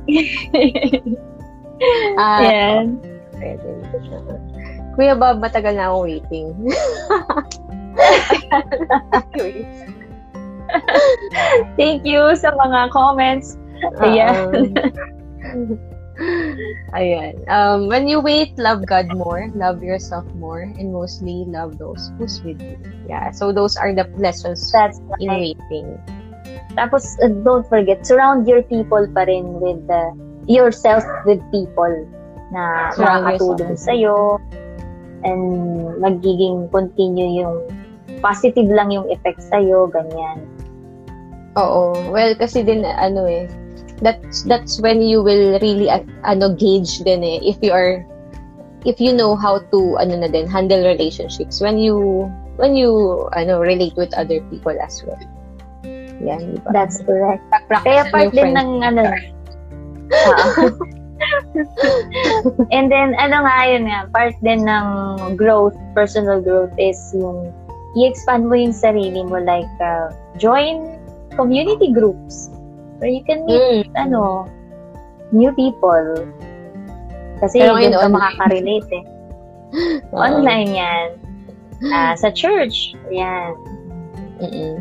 Ah, 2.19 2.43
Yan. 2.51 2.99
Pwede. 3.35 3.69
Kuya 4.99 5.15
Bob, 5.15 5.39
matagal 5.39 5.79
na 5.79 5.95
akong 5.95 6.11
waiting. 6.11 6.51
Thank 11.79 12.03
you 12.03 12.35
sa 12.35 12.51
mga 12.59 12.91
comments. 12.91 13.55
Ayan. 14.03 14.75
Um, 15.55 15.79
Ayan. 16.99 17.39
Um, 17.47 17.87
when 17.87 18.11
you 18.11 18.19
wait, 18.19 18.59
love 18.59 18.91
God 18.91 19.07
more, 19.15 19.47
love 19.55 19.87
yourself 19.87 20.27
more, 20.35 20.67
and 20.67 20.91
mostly 20.91 21.47
love 21.47 21.79
those 21.79 22.11
who's 22.19 22.43
with 22.43 22.59
you. 22.59 22.75
Yeah. 23.07 23.31
So 23.31 23.55
those 23.55 23.79
are 23.79 23.95
the 23.95 24.11
lessons 24.19 24.67
That's 24.75 24.99
in 25.23 25.31
right. 25.31 25.55
waiting. 25.55 25.95
Tapos, 26.75 27.15
uh, 27.23 27.31
don't 27.47 27.63
forget, 27.71 28.03
surround 28.03 28.51
your 28.51 28.67
people 28.67 29.07
pa 29.15 29.31
rin 29.31 29.63
with 29.63 29.79
the, 29.87 30.11
yourself 30.51 31.07
with 31.23 31.39
people 31.55 32.03
na 32.51 32.91
Surround 32.97 33.29
makakatulong 33.29 33.77
sa'yo 33.79 34.43
and 35.25 35.43
magiging 35.99 36.71
continue 36.71 37.43
yung 37.43 37.65
positive 38.21 38.69
lang 38.71 38.91
yung 38.91 39.07
effect 39.11 39.43
sa'yo, 39.43 39.87
ganyan. 39.91 40.43
Oo. 41.59 41.95
Well, 42.11 42.35
kasi 42.35 42.63
din, 42.63 42.85
ano 42.85 43.27
eh, 43.27 43.47
that's, 44.03 44.43
that's 44.47 44.79
when 44.83 45.03
you 45.03 45.23
will 45.23 45.59
really, 45.59 45.91
uh, 45.91 46.03
ano, 46.23 46.55
gauge 46.55 47.03
din 47.03 47.23
eh, 47.23 47.39
if 47.43 47.59
you 47.63 47.71
are, 47.71 48.03
if 48.87 49.01
you 49.01 49.15
know 49.15 49.35
how 49.35 49.59
to, 49.71 49.99
ano 49.99 50.19
na 50.19 50.29
din, 50.31 50.47
handle 50.47 50.83
relationships, 50.83 51.61
when 51.63 51.79
you, 51.79 52.27
when 52.59 52.75
you, 52.75 53.27
ano, 53.35 53.59
relate 53.59 53.95
with 53.97 54.11
other 54.15 54.43
people 54.51 54.75
as 54.79 55.03
well. 55.07 55.21
Yan, 56.19 56.59
di 56.59 56.59
ba? 56.67 56.71
That's 56.75 56.99
correct. 57.07 57.43
Practice 57.71 57.87
Kaya 57.87 58.03
part 58.11 58.31
din 58.35 58.55
ng 58.55 58.71
ano. 58.83 59.03
Ah. 60.09 60.73
And 62.75 62.91
then, 62.93 63.15
ano 63.19 63.45
nga 63.45 63.57
yun 63.67 63.85
nga, 63.89 64.09
part 64.13 64.35
din 64.43 64.65
ng 64.65 64.87
growth, 65.37 65.77
personal 65.95 66.41
growth 66.41 66.73
is 66.79 66.99
yung 67.15 67.53
i-expand 67.97 68.47
mo 68.47 68.55
yung 68.55 68.75
sarili 68.77 69.25
mo 69.25 69.41
like 69.43 69.69
uh, 69.81 70.13
join 70.37 70.99
community 71.35 71.91
groups 71.93 72.51
where 72.99 73.11
you 73.11 73.23
can 73.25 73.47
meet, 73.47 73.87
Mm. 73.95 74.11
ano, 74.11 74.47
new 75.31 75.53
people. 75.55 76.27
Kasi 77.39 77.63
Pero 77.63 77.79
ngayon, 77.79 77.95
ka 77.95 78.09
makaka-relate 78.11 78.91
eh. 78.91 79.05
Oo. 80.13 80.19
Online 80.19 80.71
yan. 80.75 81.09
Ah, 81.95 82.19
sa 82.19 82.35
church, 82.35 82.99
yan. 83.13 83.55
Mm-mm. 84.43 84.75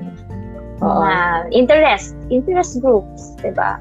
Oo. 0.81 1.01
Mga 1.01 1.21
interest, 1.53 2.17
interest 2.33 2.81
groups, 2.81 3.37
diba? 3.41 3.77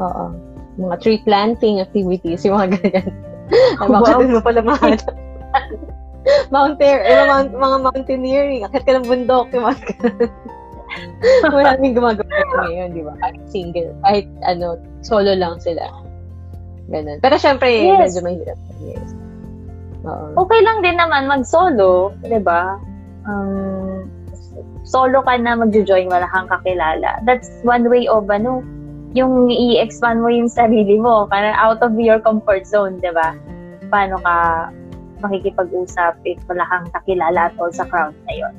Oo. 0.00 0.32
Mga 0.80 0.96
tree 0.98 1.20
planting 1.22 1.76
activities, 1.78 2.42
yung 2.42 2.56
mga 2.56 2.68
ganyan. 2.80 3.08
Ay, 3.78 3.88
Wow. 3.92 4.16
doon 4.16 4.32
mo 4.32 4.40
pala 4.40 4.60
mahanap. 4.64 5.04
Mountain, 6.54 6.98
eh, 7.00 7.16
mga, 7.26 7.44
mga 7.56 7.76
mountaineering, 7.80 8.62
akit 8.64 8.84
ka 8.84 8.96
ng 8.96 9.08
bundok, 9.08 9.48
yung 9.52 9.66
mga. 9.68 9.80
Maraming 11.46 11.94
gumagawa 11.94 12.66
ngayon, 12.66 12.88
di 12.92 13.02
ba? 13.02 13.14
Kahit 13.22 13.40
single, 13.46 13.94
kahit 14.02 14.26
ano, 14.42 14.74
solo 15.00 15.32
lang 15.32 15.56
sila. 15.62 15.86
Ganun. 16.90 17.22
Pero 17.22 17.34
syempre, 17.38 17.70
Yes. 17.70 18.18
medyo 18.18 18.20
mahirap. 18.26 18.58
Yes. 18.82 19.10
Oo. 20.00 20.32
okay 20.34 20.64
lang 20.64 20.80
din 20.80 20.96
naman 20.96 21.28
mag-solo, 21.28 22.16
'di 22.24 22.40
ba? 22.40 22.80
Um, 23.28 24.08
solo 24.82 25.20
ka 25.20 25.36
na 25.36 25.60
magjo-join, 25.60 26.08
wala 26.08 26.24
kang 26.32 26.48
kakilala. 26.48 27.20
That's 27.28 27.52
one 27.62 27.84
way 27.86 28.08
of 28.08 28.24
ano, 28.32 28.64
yung 29.14 29.50
i-expand 29.50 30.22
mo 30.22 30.30
yung 30.30 30.50
sarili 30.50 30.98
mo, 30.98 31.26
parang 31.26 31.54
out 31.58 31.82
of 31.82 31.98
your 31.98 32.22
comfort 32.22 32.66
zone, 32.66 33.02
'di 33.02 33.10
ba? 33.10 33.34
Paano 33.90 34.18
ka 34.22 34.34
makikipag-usap 35.20 36.16
if 36.24 36.40
wala 36.48 36.64
kang 36.68 36.86
kakilala 36.96 37.52
at 37.52 37.54
all 37.60 37.72
sa 37.72 37.84
crowd 37.84 38.16
na 38.28 38.34
yun. 38.34 38.54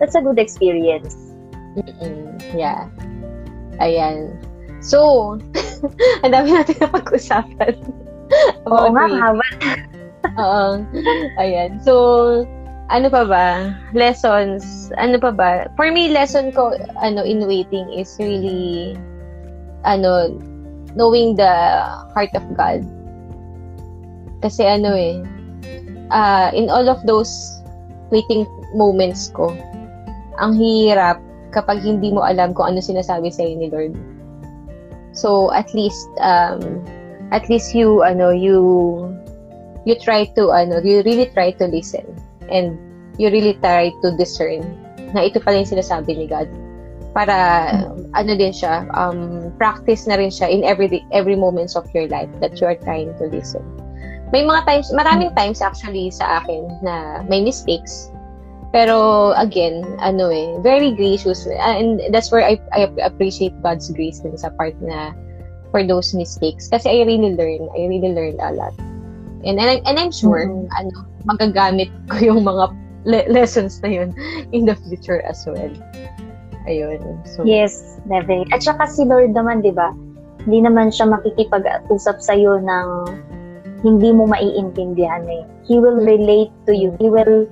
That's 0.00 0.16
a 0.16 0.24
good 0.24 0.40
experience. 0.40 1.12
Mm-mm. 1.76 2.40
Yeah. 2.56 2.88
Ayan. 3.78 4.32
So, 4.80 5.36
ang 6.24 6.32
dami 6.32 6.56
natin 6.56 6.76
na 6.80 6.88
pag-usapan. 6.88 7.76
Oo 8.64 8.88
nga, 8.96 9.06
haba. 9.12 9.46
Oo. 10.40 10.64
Ayan. 11.36 11.76
So, 11.84 11.94
ano 12.88 13.12
pa 13.12 13.22
ba? 13.28 13.46
Lessons. 13.92 14.90
Ano 14.96 15.20
pa 15.20 15.30
ba? 15.30 15.50
For 15.76 15.92
me, 15.92 16.10
lesson 16.10 16.50
ko, 16.50 16.74
ano, 17.04 17.22
in 17.22 17.44
waiting 17.44 17.92
is 17.92 18.16
really, 18.16 18.96
ano, 19.84 20.34
knowing 20.94 21.36
the 21.36 21.52
heart 22.14 22.32
of 22.34 22.44
God. 22.56 22.82
Kasi 24.40 24.64
ano 24.64 24.96
eh, 24.96 25.20
ah, 26.10 26.50
in 26.52 26.68
all 26.68 26.88
of 26.88 27.04
those 27.06 27.60
waiting 28.10 28.48
moments 28.74 29.30
ko, 29.32 29.52
ang 30.40 30.56
hirap 30.56 31.20
kapag 31.50 31.82
hindi 31.82 32.14
mo 32.14 32.22
alam 32.22 32.54
kung 32.54 32.74
ano 32.74 32.78
sinasabi 32.80 33.30
sa 33.30 33.42
ni 33.44 33.68
Lord. 33.68 33.94
So, 35.12 35.50
at 35.52 35.74
least, 35.74 36.06
um, 36.22 36.80
at 37.34 37.50
least 37.50 37.74
you, 37.74 38.02
ano, 38.06 38.30
you, 38.30 39.10
you 39.84 39.98
try 39.98 40.30
to, 40.38 40.54
ano, 40.54 40.78
you 40.80 41.02
really 41.02 41.26
try 41.34 41.50
to 41.58 41.66
listen. 41.66 42.06
And 42.50 42.78
you 43.18 43.28
really 43.28 43.58
try 43.58 43.90
to 44.02 44.16
discern 44.16 44.62
na 45.12 45.26
ito 45.26 45.42
pala 45.42 45.60
yung 45.60 45.70
sinasabi 45.70 46.14
ni 46.14 46.26
God. 46.30 46.46
Para, 47.10 47.34
ano 48.14 48.32
din 48.38 48.54
siya, 48.54 48.86
um, 48.94 49.50
practice 49.58 50.06
na 50.06 50.14
rin 50.14 50.30
siya 50.30 50.46
in 50.46 50.62
every, 50.62 51.02
every 51.10 51.34
moments 51.34 51.74
of 51.74 51.86
your 51.90 52.06
life 52.06 52.30
that 52.38 52.60
you 52.62 52.66
are 52.70 52.78
trying 52.86 53.10
to 53.18 53.26
listen. 53.26 53.62
May 54.30 54.46
mga 54.46 54.62
times, 54.66 54.94
maraming 54.94 55.34
times 55.34 55.58
actually 55.58 56.10
sa 56.14 56.38
akin 56.38 56.70
na 56.86 57.26
may 57.26 57.42
mistakes. 57.42 58.14
Pero 58.70 59.34
again, 59.34 59.82
ano 59.98 60.30
eh, 60.30 60.54
very 60.62 60.94
gracious. 60.94 61.42
And 61.58 61.98
that's 62.14 62.30
where 62.30 62.46
I, 62.46 62.62
I 62.70 62.86
appreciate 63.02 63.58
God's 63.58 63.90
grace 63.90 64.22
din 64.22 64.38
sa 64.38 64.54
part 64.54 64.78
na 64.78 65.10
for 65.74 65.82
those 65.82 66.14
mistakes. 66.14 66.70
Kasi 66.70 66.86
I 66.86 67.02
really 67.02 67.34
learn. 67.34 67.66
I 67.74 67.90
really 67.90 68.14
learned 68.14 68.38
a 68.38 68.54
lot. 68.54 68.74
And, 69.42 69.58
and, 69.58 69.66
I- 69.66 69.82
and 69.82 69.98
I'm 69.98 70.14
sure, 70.14 70.46
Mhm. 70.46 70.70
ano, 70.78 71.10
magagamit 71.26 71.90
ko 72.06 72.22
yung 72.22 72.46
mga 72.46 72.70
le- 73.02 73.28
lessons 73.34 73.82
na 73.82 73.90
yun 73.90 74.14
in 74.54 74.62
the 74.70 74.78
future 74.86 75.18
as 75.26 75.42
well. 75.42 75.74
Ayun. 76.70 77.02
So, 77.26 77.42
Yes, 77.42 77.98
definitely. 78.06 78.46
At 78.54 78.62
saka 78.62 78.86
si 78.86 79.02
Lord 79.02 79.34
naman, 79.34 79.66
di 79.66 79.74
ba? 79.74 79.90
Hindi 80.46 80.70
naman 80.70 80.94
siya 80.94 81.10
makikipag-usap 81.10 82.22
sa'yo 82.22 82.62
ng 82.62 82.86
hindi 83.82 84.14
mo 84.14 84.30
maiintindihan 84.30 85.26
eh. 85.26 85.42
He 85.66 85.82
will 85.82 85.98
relate 85.98 86.54
to 86.70 86.72
you. 86.72 86.94
He 87.02 87.10
will, 87.10 87.50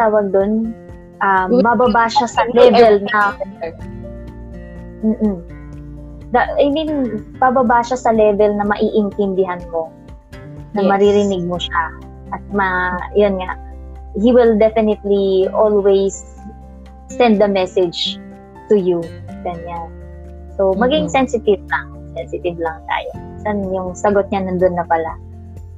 tawag 0.00 0.32
doon, 0.32 0.72
um, 1.20 1.48
mababa 1.60 2.08
siya 2.08 2.26
sa 2.26 2.48
level 2.56 3.04
na, 3.12 3.36
mm 5.04 5.58
da, 6.28 6.44
I 6.60 6.68
mean, 6.68 7.24
pababa 7.40 7.80
siya 7.80 7.96
sa 7.96 8.12
level 8.12 8.52
na 8.60 8.68
maiintindihan 8.68 9.64
mo. 9.72 9.88
Na 10.76 10.84
Yes. 10.84 10.90
maririnig 10.92 11.42
mo 11.48 11.56
siya. 11.56 11.96
At 12.36 12.44
ma, 12.52 13.00
yun 13.16 13.40
nga, 13.40 13.56
he 14.20 14.28
will 14.36 14.60
definitely 14.60 15.48
always 15.56 16.20
send 17.08 17.40
the 17.40 17.48
message 17.48 18.20
to 18.68 18.76
you. 18.76 19.00
Ganyan. 19.42 19.88
So, 20.56 20.74
maging 20.74 21.08
Mhm. 21.08 21.14
sensitive 21.14 21.62
lang. 21.68 21.88
Sensitive 22.16 22.58
lang 22.58 22.78
tayo. 22.86 23.10
San 23.42 23.62
yung 23.70 23.94
sagot 23.94 24.26
niya 24.30 24.46
nandun 24.46 24.74
na 24.74 24.84
pala. 24.86 25.12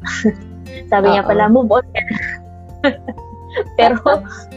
Sabi 0.90 1.12
niya 1.12 1.24
Oo. 1.26 1.30
pala, 1.30 1.50
move 1.50 1.70
on 1.70 1.84
ka. 1.92 2.02
Pero, 3.78 3.98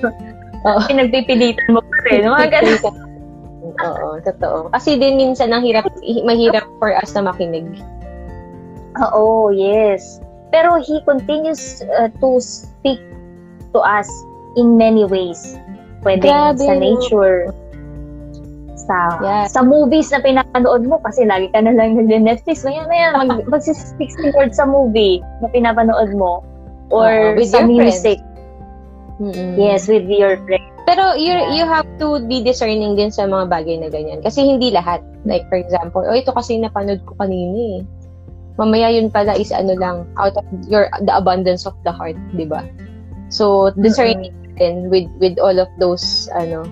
Oo. 0.68 0.80
pinagpipilitan 0.88 1.68
mo 1.76 1.84
pa 1.84 1.98
rin. 2.08 2.24
Mga 2.24 2.48
ganun. 2.50 2.96
Oo, 3.84 4.22
totoo. 4.22 4.70
Kasi 4.72 4.96
din 5.02 5.18
minsan 5.18 5.52
ang 5.52 5.66
hirap, 5.66 5.88
mahirap 6.24 6.64
for 6.80 6.94
us 6.94 7.12
na 7.18 7.26
makinig. 7.26 7.68
Oo, 9.02 9.50
yes. 9.50 10.22
Pero 10.54 10.78
he 10.78 11.02
continues 11.10 11.82
uh, 11.98 12.14
to 12.22 12.38
speak 12.38 13.02
to 13.74 13.82
us 13.82 14.06
in 14.54 14.78
many 14.78 15.02
ways. 15.04 15.58
Pwede 16.06 16.30
Grabe, 16.30 16.62
sa 16.62 16.78
nature, 16.78 17.50
sa 18.84 19.18
Yeah. 19.24 19.46
sa 19.48 19.64
movies 19.64 20.12
na 20.12 20.20
pinapanood 20.20 20.84
mo 20.86 21.00
kasi 21.02 21.24
lagi 21.24 21.48
ka 21.52 21.64
na 21.64 21.72
lang 21.72 21.96
nag-Netflix. 21.96 22.68
Maya 22.68 22.84
maya 22.88 23.16
mag 23.16 23.44
magsi-16 23.54 24.36
words 24.36 24.60
sa 24.60 24.68
movie 24.68 25.24
na 25.40 25.48
pinapanood 25.50 26.12
mo 26.16 26.44
or 26.92 27.34
Oo, 27.34 27.40
with 27.40 27.50
sa 27.50 27.64
your 27.64 27.68
music. 27.72 28.20
Mm-mm. 29.22 29.56
Yes, 29.56 29.88
with 29.88 30.10
your 30.10 30.36
friends. 30.44 30.68
Pero 30.84 31.16
you 31.16 31.32
Yeah. 31.32 31.56
you 31.56 31.64
have 31.64 31.88
to 32.04 32.20
be 32.28 32.44
discerning 32.44 33.00
din 33.00 33.08
sa 33.08 33.24
mga 33.24 33.48
bagay 33.48 33.80
na 33.80 33.88
ganyan. 33.88 34.20
Kasi 34.20 34.44
hindi 34.44 34.68
lahat. 34.74 35.00
Like, 35.24 35.48
for 35.48 35.56
example, 35.56 36.04
oh, 36.04 36.12
ito 36.12 36.36
kasi 36.36 36.60
napanood 36.60 37.00
ko 37.08 37.16
kanina 37.16 37.80
eh. 37.80 37.82
Mamaya 38.60 38.92
yun 38.92 39.08
pala 39.10 39.34
is 39.34 39.50
ano 39.50 39.74
lang, 39.80 40.06
out 40.20 40.36
of 40.38 40.46
your, 40.70 40.92
the 41.08 41.14
abundance 41.16 41.66
of 41.66 41.74
the 41.88 41.90
heart, 41.90 42.20
di 42.38 42.46
ba? 42.46 42.62
So, 43.34 43.74
discerning 43.82 44.36
din 44.62 44.94
with, 44.94 45.10
with 45.18 45.42
all 45.42 45.58
of 45.58 45.66
those, 45.82 46.30
ano, 46.38 46.68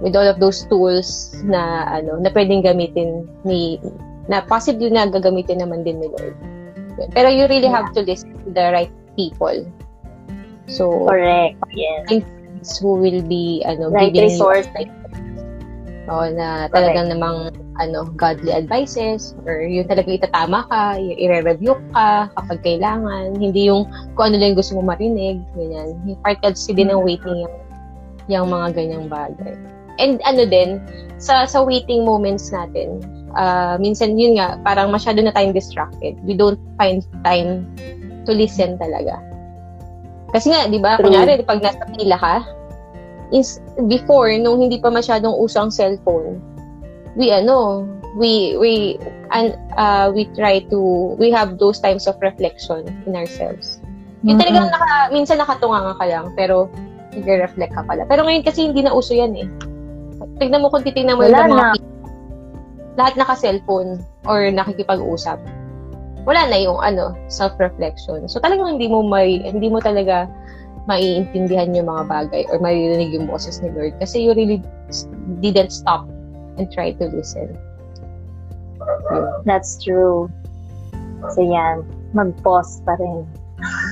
with 0.00 0.14
all 0.14 0.26
of 0.26 0.38
those 0.38 0.62
tools 0.66 1.34
na, 1.42 1.86
ano, 1.90 2.18
na 2.18 2.30
pwedeng 2.30 2.62
gamitin 2.62 3.26
ni, 3.42 3.78
na 4.28 4.44
possibly 4.44 4.90
na 4.90 5.08
gagamitin 5.08 5.58
naman 5.58 5.82
din 5.82 5.98
ni 5.98 6.08
Lord. 6.08 6.36
Pero 7.14 7.30
you 7.30 7.46
really 7.46 7.70
have 7.70 7.90
to 7.94 8.02
listen 8.02 8.34
to 8.42 8.50
the 8.50 8.70
right 8.74 8.92
people. 9.14 9.62
So, 10.66 11.06
Correct. 11.06 11.56
Yes. 11.72 12.26
who 12.82 12.98
will 12.98 13.22
be 13.22 13.62
ano 13.64 13.88
Right 13.88 14.10
giving 14.12 14.34
resource. 14.34 14.66
you 14.74 14.82
advice. 14.82 14.94
Oo, 16.08 16.26
na 16.34 16.66
talagang 16.72 17.12
namang 17.12 17.52
ano 17.78 18.08
godly 18.16 18.50
advices 18.50 19.36
or 19.46 19.62
yung 19.62 19.86
talagang 19.86 20.18
itatama 20.18 20.64
ka, 20.66 20.98
i- 20.98 21.14
i-review 21.20 21.76
ka 21.94 22.26
kapag 22.34 22.58
kailangan, 22.64 23.36
hindi 23.38 23.70
yung 23.70 23.86
kung 24.18 24.32
ano 24.32 24.40
lang 24.42 24.56
yung 24.56 24.58
gusto 24.58 24.74
mo 24.74 24.82
marinig, 24.82 25.38
ganyan. 25.54 25.94
Part 26.24 26.40
kasi 26.42 26.74
din 26.74 26.90
ng 26.90 27.04
waiting 27.04 27.46
yung, 27.46 27.54
yung 28.26 28.48
mga 28.50 28.74
ganyang 28.74 29.06
bagay. 29.06 29.54
And 29.98 30.22
ano 30.24 30.46
din, 30.46 30.78
sa 31.18 31.44
sa 31.44 31.62
waiting 31.66 32.06
moments 32.06 32.54
natin, 32.54 33.02
ah 33.34 33.76
minsan 33.82 34.14
yun 34.16 34.38
nga, 34.38 34.56
parang 34.62 34.94
masyado 34.94 35.18
na 35.20 35.34
tayong 35.34 35.52
distracted. 35.52 36.14
We 36.22 36.38
don't 36.38 36.58
find 36.78 37.02
time 37.26 37.66
to 38.24 38.32
listen 38.32 38.78
talaga. 38.78 39.18
Kasi 40.28 40.52
nga, 40.52 40.68
di 40.68 40.76
ba, 40.76 41.00
kunyari, 41.00 41.40
pag 41.40 41.64
nasa 41.64 41.88
pila 41.96 42.20
ka, 42.20 42.44
is, 43.32 43.64
before, 43.88 44.28
nung 44.36 44.60
hindi 44.60 44.76
pa 44.76 44.92
masyadong 44.92 45.32
usang 45.40 45.72
cellphone, 45.72 46.36
we, 47.16 47.32
ano, 47.32 47.88
we, 48.12 48.52
we, 48.60 49.00
and, 49.32 49.56
uh, 49.80 50.12
we 50.12 50.28
try 50.36 50.60
to, 50.68 51.16
we 51.16 51.32
have 51.32 51.56
those 51.56 51.80
times 51.80 52.04
of 52.04 52.20
reflection 52.20 52.84
in 53.08 53.16
ourselves. 53.16 53.80
Yung 54.20 54.36
Mm-mm. 54.36 54.44
talagang 54.44 54.68
naka, 54.68 54.92
minsan 55.16 55.40
nakatunga 55.40 55.96
ka 55.96 56.04
lang, 56.04 56.28
pero 56.36 56.68
nagre-reflect 57.16 57.72
ka 57.72 57.82
pala. 57.88 58.04
Pero 58.04 58.28
ngayon 58.28 58.44
kasi 58.44 58.68
hindi 58.68 58.84
na 58.84 58.92
uso 58.92 59.16
yan 59.16 59.32
eh. 59.32 59.48
Tignan 60.38 60.62
mo 60.62 60.70
kung 60.70 60.82
titignan 60.82 61.18
mo 61.18 61.26
Wala 61.26 61.46
yung 61.46 61.54
mga 61.54 61.68
na. 61.74 61.82
lahat 62.94 63.14
naka-cellphone 63.14 63.98
or 64.26 64.50
nakikipag-usap. 64.50 65.38
Wala 66.26 66.46
na 66.46 66.58
yung 66.58 66.78
ano, 66.78 67.14
self-reflection. 67.26 68.26
So 68.26 68.38
talagang 68.38 68.78
hindi 68.78 68.86
mo 68.86 69.02
may 69.02 69.38
hindi 69.40 69.66
mo 69.66 69.78
talaga 69.78 70.26
maiintindihan 70.86 71.76
yung 71.76 71.86
mga 71.86 72.04
bagay 72.08 72.42
or 72.48 72.58
maririnig 72.58 73.12
yung 73.12 73.28
boses 73.28 73.60
ni 73.60 73.68
Lord 73.70 73.92
kasi 74.00 74.24
you 74.24 74.32
really 74.32 74.58
didn't 75.38 75.68
stop 75.70 76.08
and 76.56 76.66
try 76.72 76.96
to 76.96 77.04
listen. 77.12 77.52
That's 79.44 79.76
true. 79.76 80.30
So 81.34 81.40
yan, 81.42 81.82
mag-pause 82.14 82.80
pa 82.86 82.94
rin. 82.96 83.26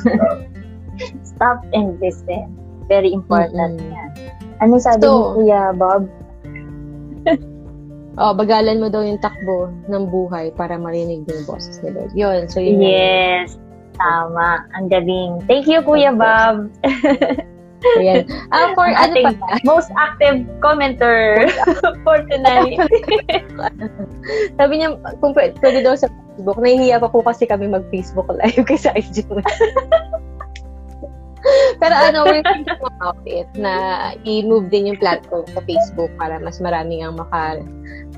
Stop 1.37 1.61
and 1.75 2.01
listen. 2.01 2.55
Very 2.89 3.13
important 3.13 3.77
Mm-mm. 3.77 3.93
yan. 3.93 4.11
Ano 4.63 4.79
sabi 4.81 5.05
So- 5.05 5.37
ni 5.37 5.51
Kuya 5.51 5.75
Bob? 5.77 6.09
Oh, 8.17 8.33
bagalan 8.33 8.81
mo 8.81 8.89
daw 8.89 9.05
yung 9.05 9.21
takbo 9.21 9.69
ng 9.93 10.09
buhay 10.09 10.49
para 10.57 10.81
marinig 10.81 11.29
mo 11.29 11.31
yung 11.37 11.47
boses 11.49 11.77
ni 11.85 11.93
Lord. 11.93 12.13
Yun. 12.17 12.49
So, 12.49 12.65
yun 12.65 12.81
Yes. 12.81 13.61
Tama. 14.01 14.65
Ang 14.77 14.89
galing. 14.89 15.45
Thank 15.45 15.69
you, 15.69 15.85
Kuya 15.85 16.17
Bob. 16.17 16.73
So, 17.85 18.01
yan. 18.01 18.25
Ah, 18.51 18.73
for 18.73 18.89
ano 18.89 19.13
ating 19.13 19.37
pa? 19.37 19.61
most 19.69 19.93
active 20.01 20.49
commenter 20.65 21.45
for 22.05 22.25
tonight. 22.25 22.81
Sabi 24.59 24.73
niya, 24.81 24.97
kung 25.21 25.37
pwede, 25.37 25.61
pwede 25.61 25.85
daw 25.85 25.93
sa 25.93 26.09
Facebook. 26.37 26.59
Nahihiya 26.61 27.01
pa 27.01 27.09
po 27.13 27.21
kasi 27.21 27.45
kami 27.45 27.69
mag-Facebook 27.69 28.29
live 28.33 28.65
kaysa 28.69 28.97
IG. 28.97 29.25
Pero 31.83 31.95
ano, 31.95 32.25
we're 32.27 32.45
thinking 32.45 32.81
about 32.81 33.21
it 33.25 33.49
na 33.57 33.73
i-move 34.27 34.71
din 34.71 34.93
yung 34.93 34.99
platform 34.99 35.47
sa 35.53 35.61
Facebook 35.65 36.11
para 36.19 36.41
mas 36.41 36.59
maraming 36.59 37.05
ang 37.05 37.17
maka, 37.17 37.61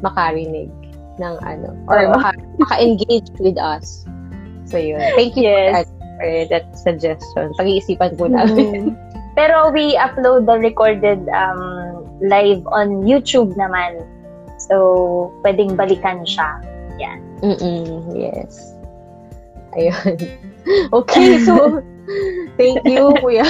makarinig 0.01 0.71
ng 1.19 1.35
ano, 1.43 1.75
or 1.91 2.07
Oo. 2.07 2.15
maka, 2.15 2.35
maka-engage 2.63 3.29
with 3.43 3.59
us. 3.59 4.07
So 4.69 4.79
yun. 4.79 5.03
Thank 5.17 5.35
you 5.37 5.49
Yes. 5.49 5.65
for, 5.65 5.73
that, 5.73 5.89
for 6.19 6.31
that 6.53 6.67
suggestion. 6.77 7.47
Pag-iisipan 7.59 8.17
po 8.17 8.31
namin. 8.31 8.93
Mm. 8.93 8.97
Pero 9.39 9.71
we 9.71 9.95
upload 9.95 10.51
the 10.51 10.59
recorded 10.59 11.23
um, 11.31 12.03
live 12.23 12.63
on 12.75 13.07
YouTube 13.07 13.55
naman. 13.55 14.03
So, 14.59 15.31
pwedeng 15.47 15.79
balikan 15.79 16.27
siya. 16.27 16.59
Mm-mm, 17.43 18.19
yes. 18.19 18.75
Ayun. 19.79 20.19
Okay, 20.93 21.41
so, 21.45 21.81
thank 22.57 22.85
you, 22.85 23.13
Kuya. 23.21 23.47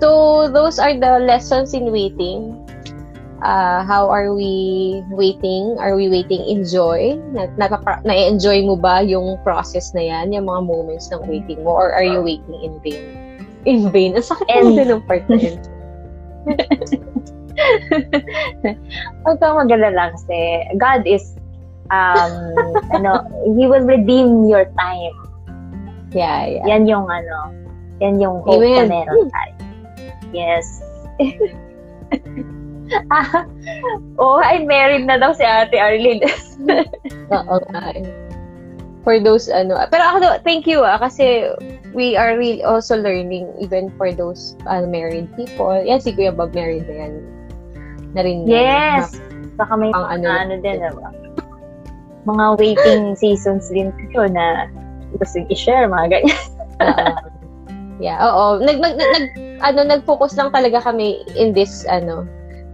so, 0.00 0.48
those 0.52 0.78
are 0.78 0.92
the 0.92 1.18
lessons 1.24 1.72
in 1.74 1.90
waiting. 1.92 2.60
Uh, 3.44 3.84
how 3.84 4.08
are 4.08 4.32
we 4.32 5.04
waiting? 5.12 5.76
Are 5.76 5.96
we 5.96 6.08
waiting 6.08 6.40
in 6.48 6.64
joy? 6.64 7.20
Na-enjoy 7.36 8.64
mo 8.64 8.76
ba 8.76 9.04
yung 9.04 9.36
process 9.44 9.92
na 9.92 10.00
yan, 10.00 10.32
yung 10.32 10.48
mga 10.48 10.64
moments 10.64 11.12
ng 11.12 11.20
waiting 11.28 11.60
mo? 11.60 11.76
Or 11.76 11.92
are 11.92 12.04
you 12.04 12.24
waiting 12.24 12.56
in 12.64 12.80
vain? 12.80 13.04
In 13.68 13.92
vain? 13.92 14.16
Ang 14.16 14.24
sakit 14.24 14.48
mo 14.48 14.72
din 14.72 14.88
ng 14.88 15.04
part 15.04 15.28
na 15.28 15.36
yun. 15.36 15.60
Huwag 19.24 19.38
kang 19.40 19.56
magalala 19.60 20.12
kasi 20.16 20.64
God 20.80 21.04
is, 21.04 21.36
um, 21.92 22.32
ano, 22.96 23.28
He 23.56 23.68
will 23.68 23.84
redeem 23.84 24.48
your 24.48 24.64
time. 24.76 25.12
Yeah, 26.14 26.46
yeah. 26.46 26.64
Yan 26.70 26.86
yung 26.86 27.10
ano, 27.10 27.50
yan 27.98 28.22
yung 28.22 28.40
hope 28.46 28.62
Amen. 28.62 28.86
na 28.88 29.02
meron 29.02 29.28
tayo. 29.34 29.54
Yes. 30.30 30.66
ah, 33.10 33.46
oh, 34.18 34.38
ay, 34.42 34.62
married 34.62 35.06
na 35.06 35.18
daw 35.18 35.34
si 35.34 35.42
Ate 35.42 35.74
Arlene. 35.74 36.22
Oo 37.34 37.58
nga. 37.74 37.84
eh. 37.94 38.06
For 39.04 39.20
those, 39.20 39.52
ano, 39.52 39.76
pero 39.92 40.00
ako, 40.00 40.40
thank 40.48 40.64
you 40.64 40.80
ah, 40.80 40.96
kasi 40.96 41.52
we 41.92 42.16
are 42.16 42.40
really 42.40 42.64
also 42.64 42.96
learning 42.96 43.52
even 43.60 43.92
for 44.00 44.10
those 44.14 44.56
uh, 44.64 44.80
married 44.88 45.28
people. 45.36 45.76
Yan, 45.76 46.00
si 46.00 46.16
Kuya 46.16 46.32
Bob 46.32 46.56
married 46.56 46.88
na 46.88 46.94
yan. 47.04 47.12
Na 48.16 48.20
rin 48.24 48.48
yan. 48.48 48.64
yes. 48.64 49.18
Saka 49.60 49.76
may 49.76 49.92
Pang 49.92 50.08
ano, 50.08 50.26
ano, 50.26 50.56
ano 50.56 50.62
din, 50.62 50.80
diba? 50.80 51.10
Mga 52.24 52.44
waiting 52.56 53.02
seasons 53.14 53.68
din 53.68 53.92
ko 54.16 54.24
na 54.24 54.66
gusto 55.18 55.38
i-share, 55.50 55.88
mga 55.88 56.08
ganyan. 56.10 56.38
Oo. 56.82 57.06
yeah, 58.02 58.18
oo. 58.22 58.58
Nag, 58.60 58.78
nag, 58.78 58.94
nag, 58.98 59.10
nag- 59.14 59.34
ano, 59.62 59.84
nag-focus 59.86 60.36
lang 60.36 60.50
talaga 60.50 60.80
kami 60.82 61.22
in 61.38 61.52
this, 61.54 61.86
ano, 61.86 62.26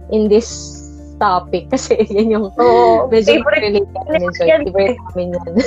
in 0.09 0.27
this 0.27 0.81
topic 1.21 1.69
kasi 1.73 2.01
yan 2.09 2.31
yung 2.33 2.49
Oo, 2.57 3.07
medyo 3.07 3.37
favorite 3.37 3.61
related 3.61 3.87
namin. 3.93 4.33
So, 4.33 4.45
favorite 4.45 4.97
namin 5.13 5.37
yan. 5.37 5.53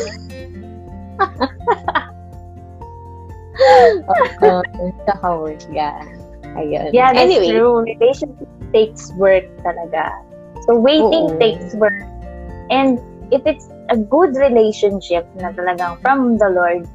Oo, 4.43 4.91
saka 5.07 5.27
work, 5.39 5.63
yeah. 5.71 6.03
Ayun. 6.59 6.91
Yeah, 6.95 7.13
that's 7.15 7.31
anyway, 7.31 7.51
true. 7.55 7.83
Relationship 7.87 8.51
takes 8.75 9.15
work 9.15 9.47
talaga. 9.63 10.11
So, 10.67 10.75
waiting 10.79 11.31
Oo. 11.35 11.39
takes 11.39 11.75
work. 11.79 11.95
And 12.71 12.99
if 13.31 13.45
it's 13.47 13.69
a 13.89 13.97
good 13.97 14.37
relationship 14.37 15.25
na 15.39 15.53
talagang 15.53 16.01
from 16.01 16.37
the 16.37 16.51
Lord, 16.51 16.89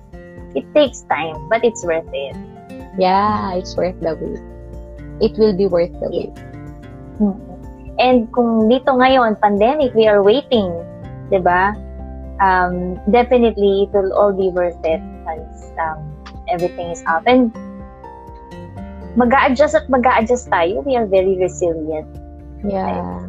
it 0.53 0.65
takes 0.73 1.05
time, 1.07 1.37
but 1.49 1.63
it's 1.63 1.85
worth 1.85 2.09
it. 2.13 2.35
yeah, 2.99 3.55
it's 3.55 3.75
worth 3.75 3.99
the 4.03 4.15
wait. 4.19 4.43
It 5.23 5.37
will 5.39 5.55
be 5.55 5.67
worth 5.67 5.95
the 5.99 6.09
wait. 6.11 6.35
And 7.99 8.31
kung 8.31 8.71
dito 8.71 8.95
ngayon, 8.95 9.39
pandemic, 9.39 9.95
we 9.95 10.07
are 10.07 10.23
waiting, 10.23 10.71
di 11.31 11.39
ba? 11.39 11.75
Um, 12.39 12.95
definitely, 13.11 13.87
it 13.87 13.91
will 13.91 14.15
all 14.15 14.31
be 14.31 14.47
worth 14.51 14.79
it 14.87 15.03
once 15.27 15.71
um, 15.79 15.99
everything 16.47 16.91
is 16.91 17.03
up. 17.07 17.27
And 17.27 17.51
mag 19.19 19.35
adjust 19.35 19.75
at 19.75 19.91
mag 19.91 20.07
adjust 20.07 20.47
tayo. 20.47 20.83
We 20.87 20.95
are 20.95 21.07
very 21.07 21.35
resilient. 21.35 22.07
Yeah. 22.63 23.27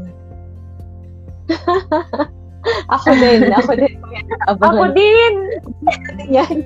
ako 2.91 3.09
din, 3.17 3.41
ako 3.55 3.73
din. 3.79 3.95
Ako 4.51 4.85
din! 4.93 5.35
yan. 6.29 6.57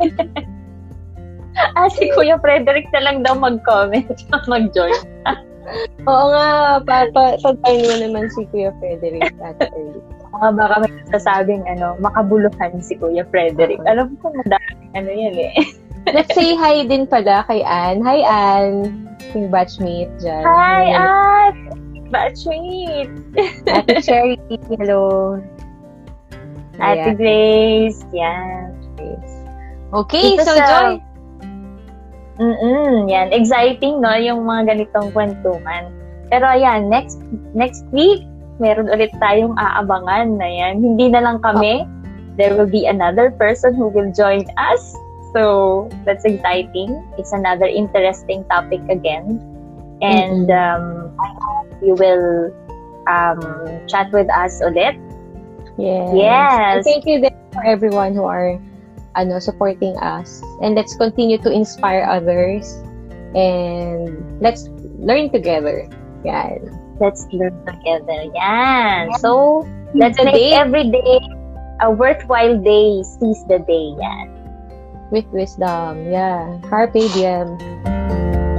Ah, 1.79 1.87
si 1.87 2.11
Kuya 2.19 2.35
Frederick 2.43 2.91
na 2.91 3.01
lang 3.05 3.23
daw 3.23 3.39
mag-comment, 3.39 4.11
mag-join. 4.51 4.99
Oo 6.05 6.25
nga, 6.35 6.49
papa, 6.83 7.39
pagpain 7.41 7.87
mo 7.87 7.95
naman 7.97 8.27
si 8.35 8.45
Kuya 8.51 8.75
Frederick 8.83 9.33
at 9.41 9.57
early. 9.73 10.03
Mga 10.35 10.51
baka 10.59 10.75
may 10.83 10.93
sasabing 11.15 11.63
ano, 11.71 11.95
makabuluhan 12.03 12.83
si 12.83 12.99
Kuya 12.99 13.23
Frederick. 13.31 13.81
Alam 13.87 14.19
ko, 14.19 14.35
madaming 14.35 14.91
ano 14.99 15.11
yan 15.15 15.37
eh. 15.39 15.55
Let's 16.11 16.37
say 16.37 16.53
hi 16.53 16.85
din 16.85 17.09
pala 17.09 17.47
kay 17.49 17.65
Anne. 17.65 18.05
Hi, 18.05 18.21
Anne. 18.21 18.93
Yung 19.33 19.49
batchmate 19.49 20.13
dyan. 20.21 20.45
Hi, 20.45 20.85
Anne! 20.93 21.59
Batchmate! 22.13 23.15
Ate 23.67 23.99
Sherry, 24.05 24.37
hello. 24.69 25.41
Ate 26.83 27.15
Ayan. 27.15 27.17
Grace, 27.17 28.01
yan. 28.11 28.75
Okay, 29.95 30.35
Dito 30.35 30.43
so 30.43 30.59
sa- 30.59 30.67
Joy. 30.67 30.99
Mm-mm, 32.43 33.07
yan. 33.07 33.31
Exciting, 33.31 34.03
no? 34.03 34.11
Yung 34.19 34.43
mga 34.43 34.75
ganitong 34.75 35.15
kwentuhan. 35.15 35.95
Pero 36.35 36.51
ayan, 36.51 36.91
next 36.91 37.23
next 37.55 37.87
week, 37.95 38.27
meron 38.59 38.91
ulit 38.91 39.15
tayong 39.23 39.55
aabangan 39.55 40.35
na 40.35 40.49
yan. 40.51 40.83
Hindi 40.83 41.15
na 41.15 41.23
lang 41.23 41.39
kami. 41.47 41.87
There 42.35 42.59
will 42.59 42.67
be 42.67 42.91
another 42.91 43.31
person 43.31 43.79
who 43.79 43.87
will 43.87 44.11
join 44.11 44.43
us. 44.59 44.83
So, 45.31 45.87
that's 46.03 46.27
exciting. 46.27 46.91
It's 47.15 47.31
another 47.31 47.67
interesting 47.71 48.43
topic 48.51 48.83
again. 48.91 49.39
And 50.03 50.51
um, 50.51 51.15
I 51.23 51.31
hope 51.39 51.71
you 51.79 51.95
will 51.95 52.51
um, 53.07 53.39
chat 53.87 54.11
with 54.11 54.27
us 54.35 54.59
ulit. 54.59 54.99
Yes. 55.79 56.11
Yes. 56.15 56.77
And 56.77 56.85
thank 56.85 57.07
you 57.07 57.21
then 57.21 57.37
for 57.53 57.65
everyone 57.65 58.15
who 58.15 58.25
are 58.25 58.59
ano 59.17 59.39
supporting 59.39 59.97
us. 59.99 60.43
And 60.63 60.75
let's 60.75 60.95
continue 60.97 61.39
to 61.43 61.51
inspire 61.51 62.05
others. 62.05 62.67
And 63.35 64.15
let's 64.41 64.71
learn 64.99 65.31
together. 65.31 65.91
Yan. 66.25 66.71
Let's 67.01 67.27
learn 67.35 67.55
together. 67.67 68.31
Yan. 68.35 69.11
So, 69.19 69.67
let's 69.95 70.23
make 70.23 70.55
every 70.55 70.91
day 70.91 71.19
a 71.83 71.91
worthwhile 71.91 72.55
day. 72.63 73.03
Seize 73.03 73.43
the 73.51 73.59
day. 73.67 73.99
Yan. 73.99 74.35
with 75.15 75.27
wisdom. 75.31 76.11
Yeah. 76.11 76.59
Carpe 76.69 77.07
diem. 77.15 77.55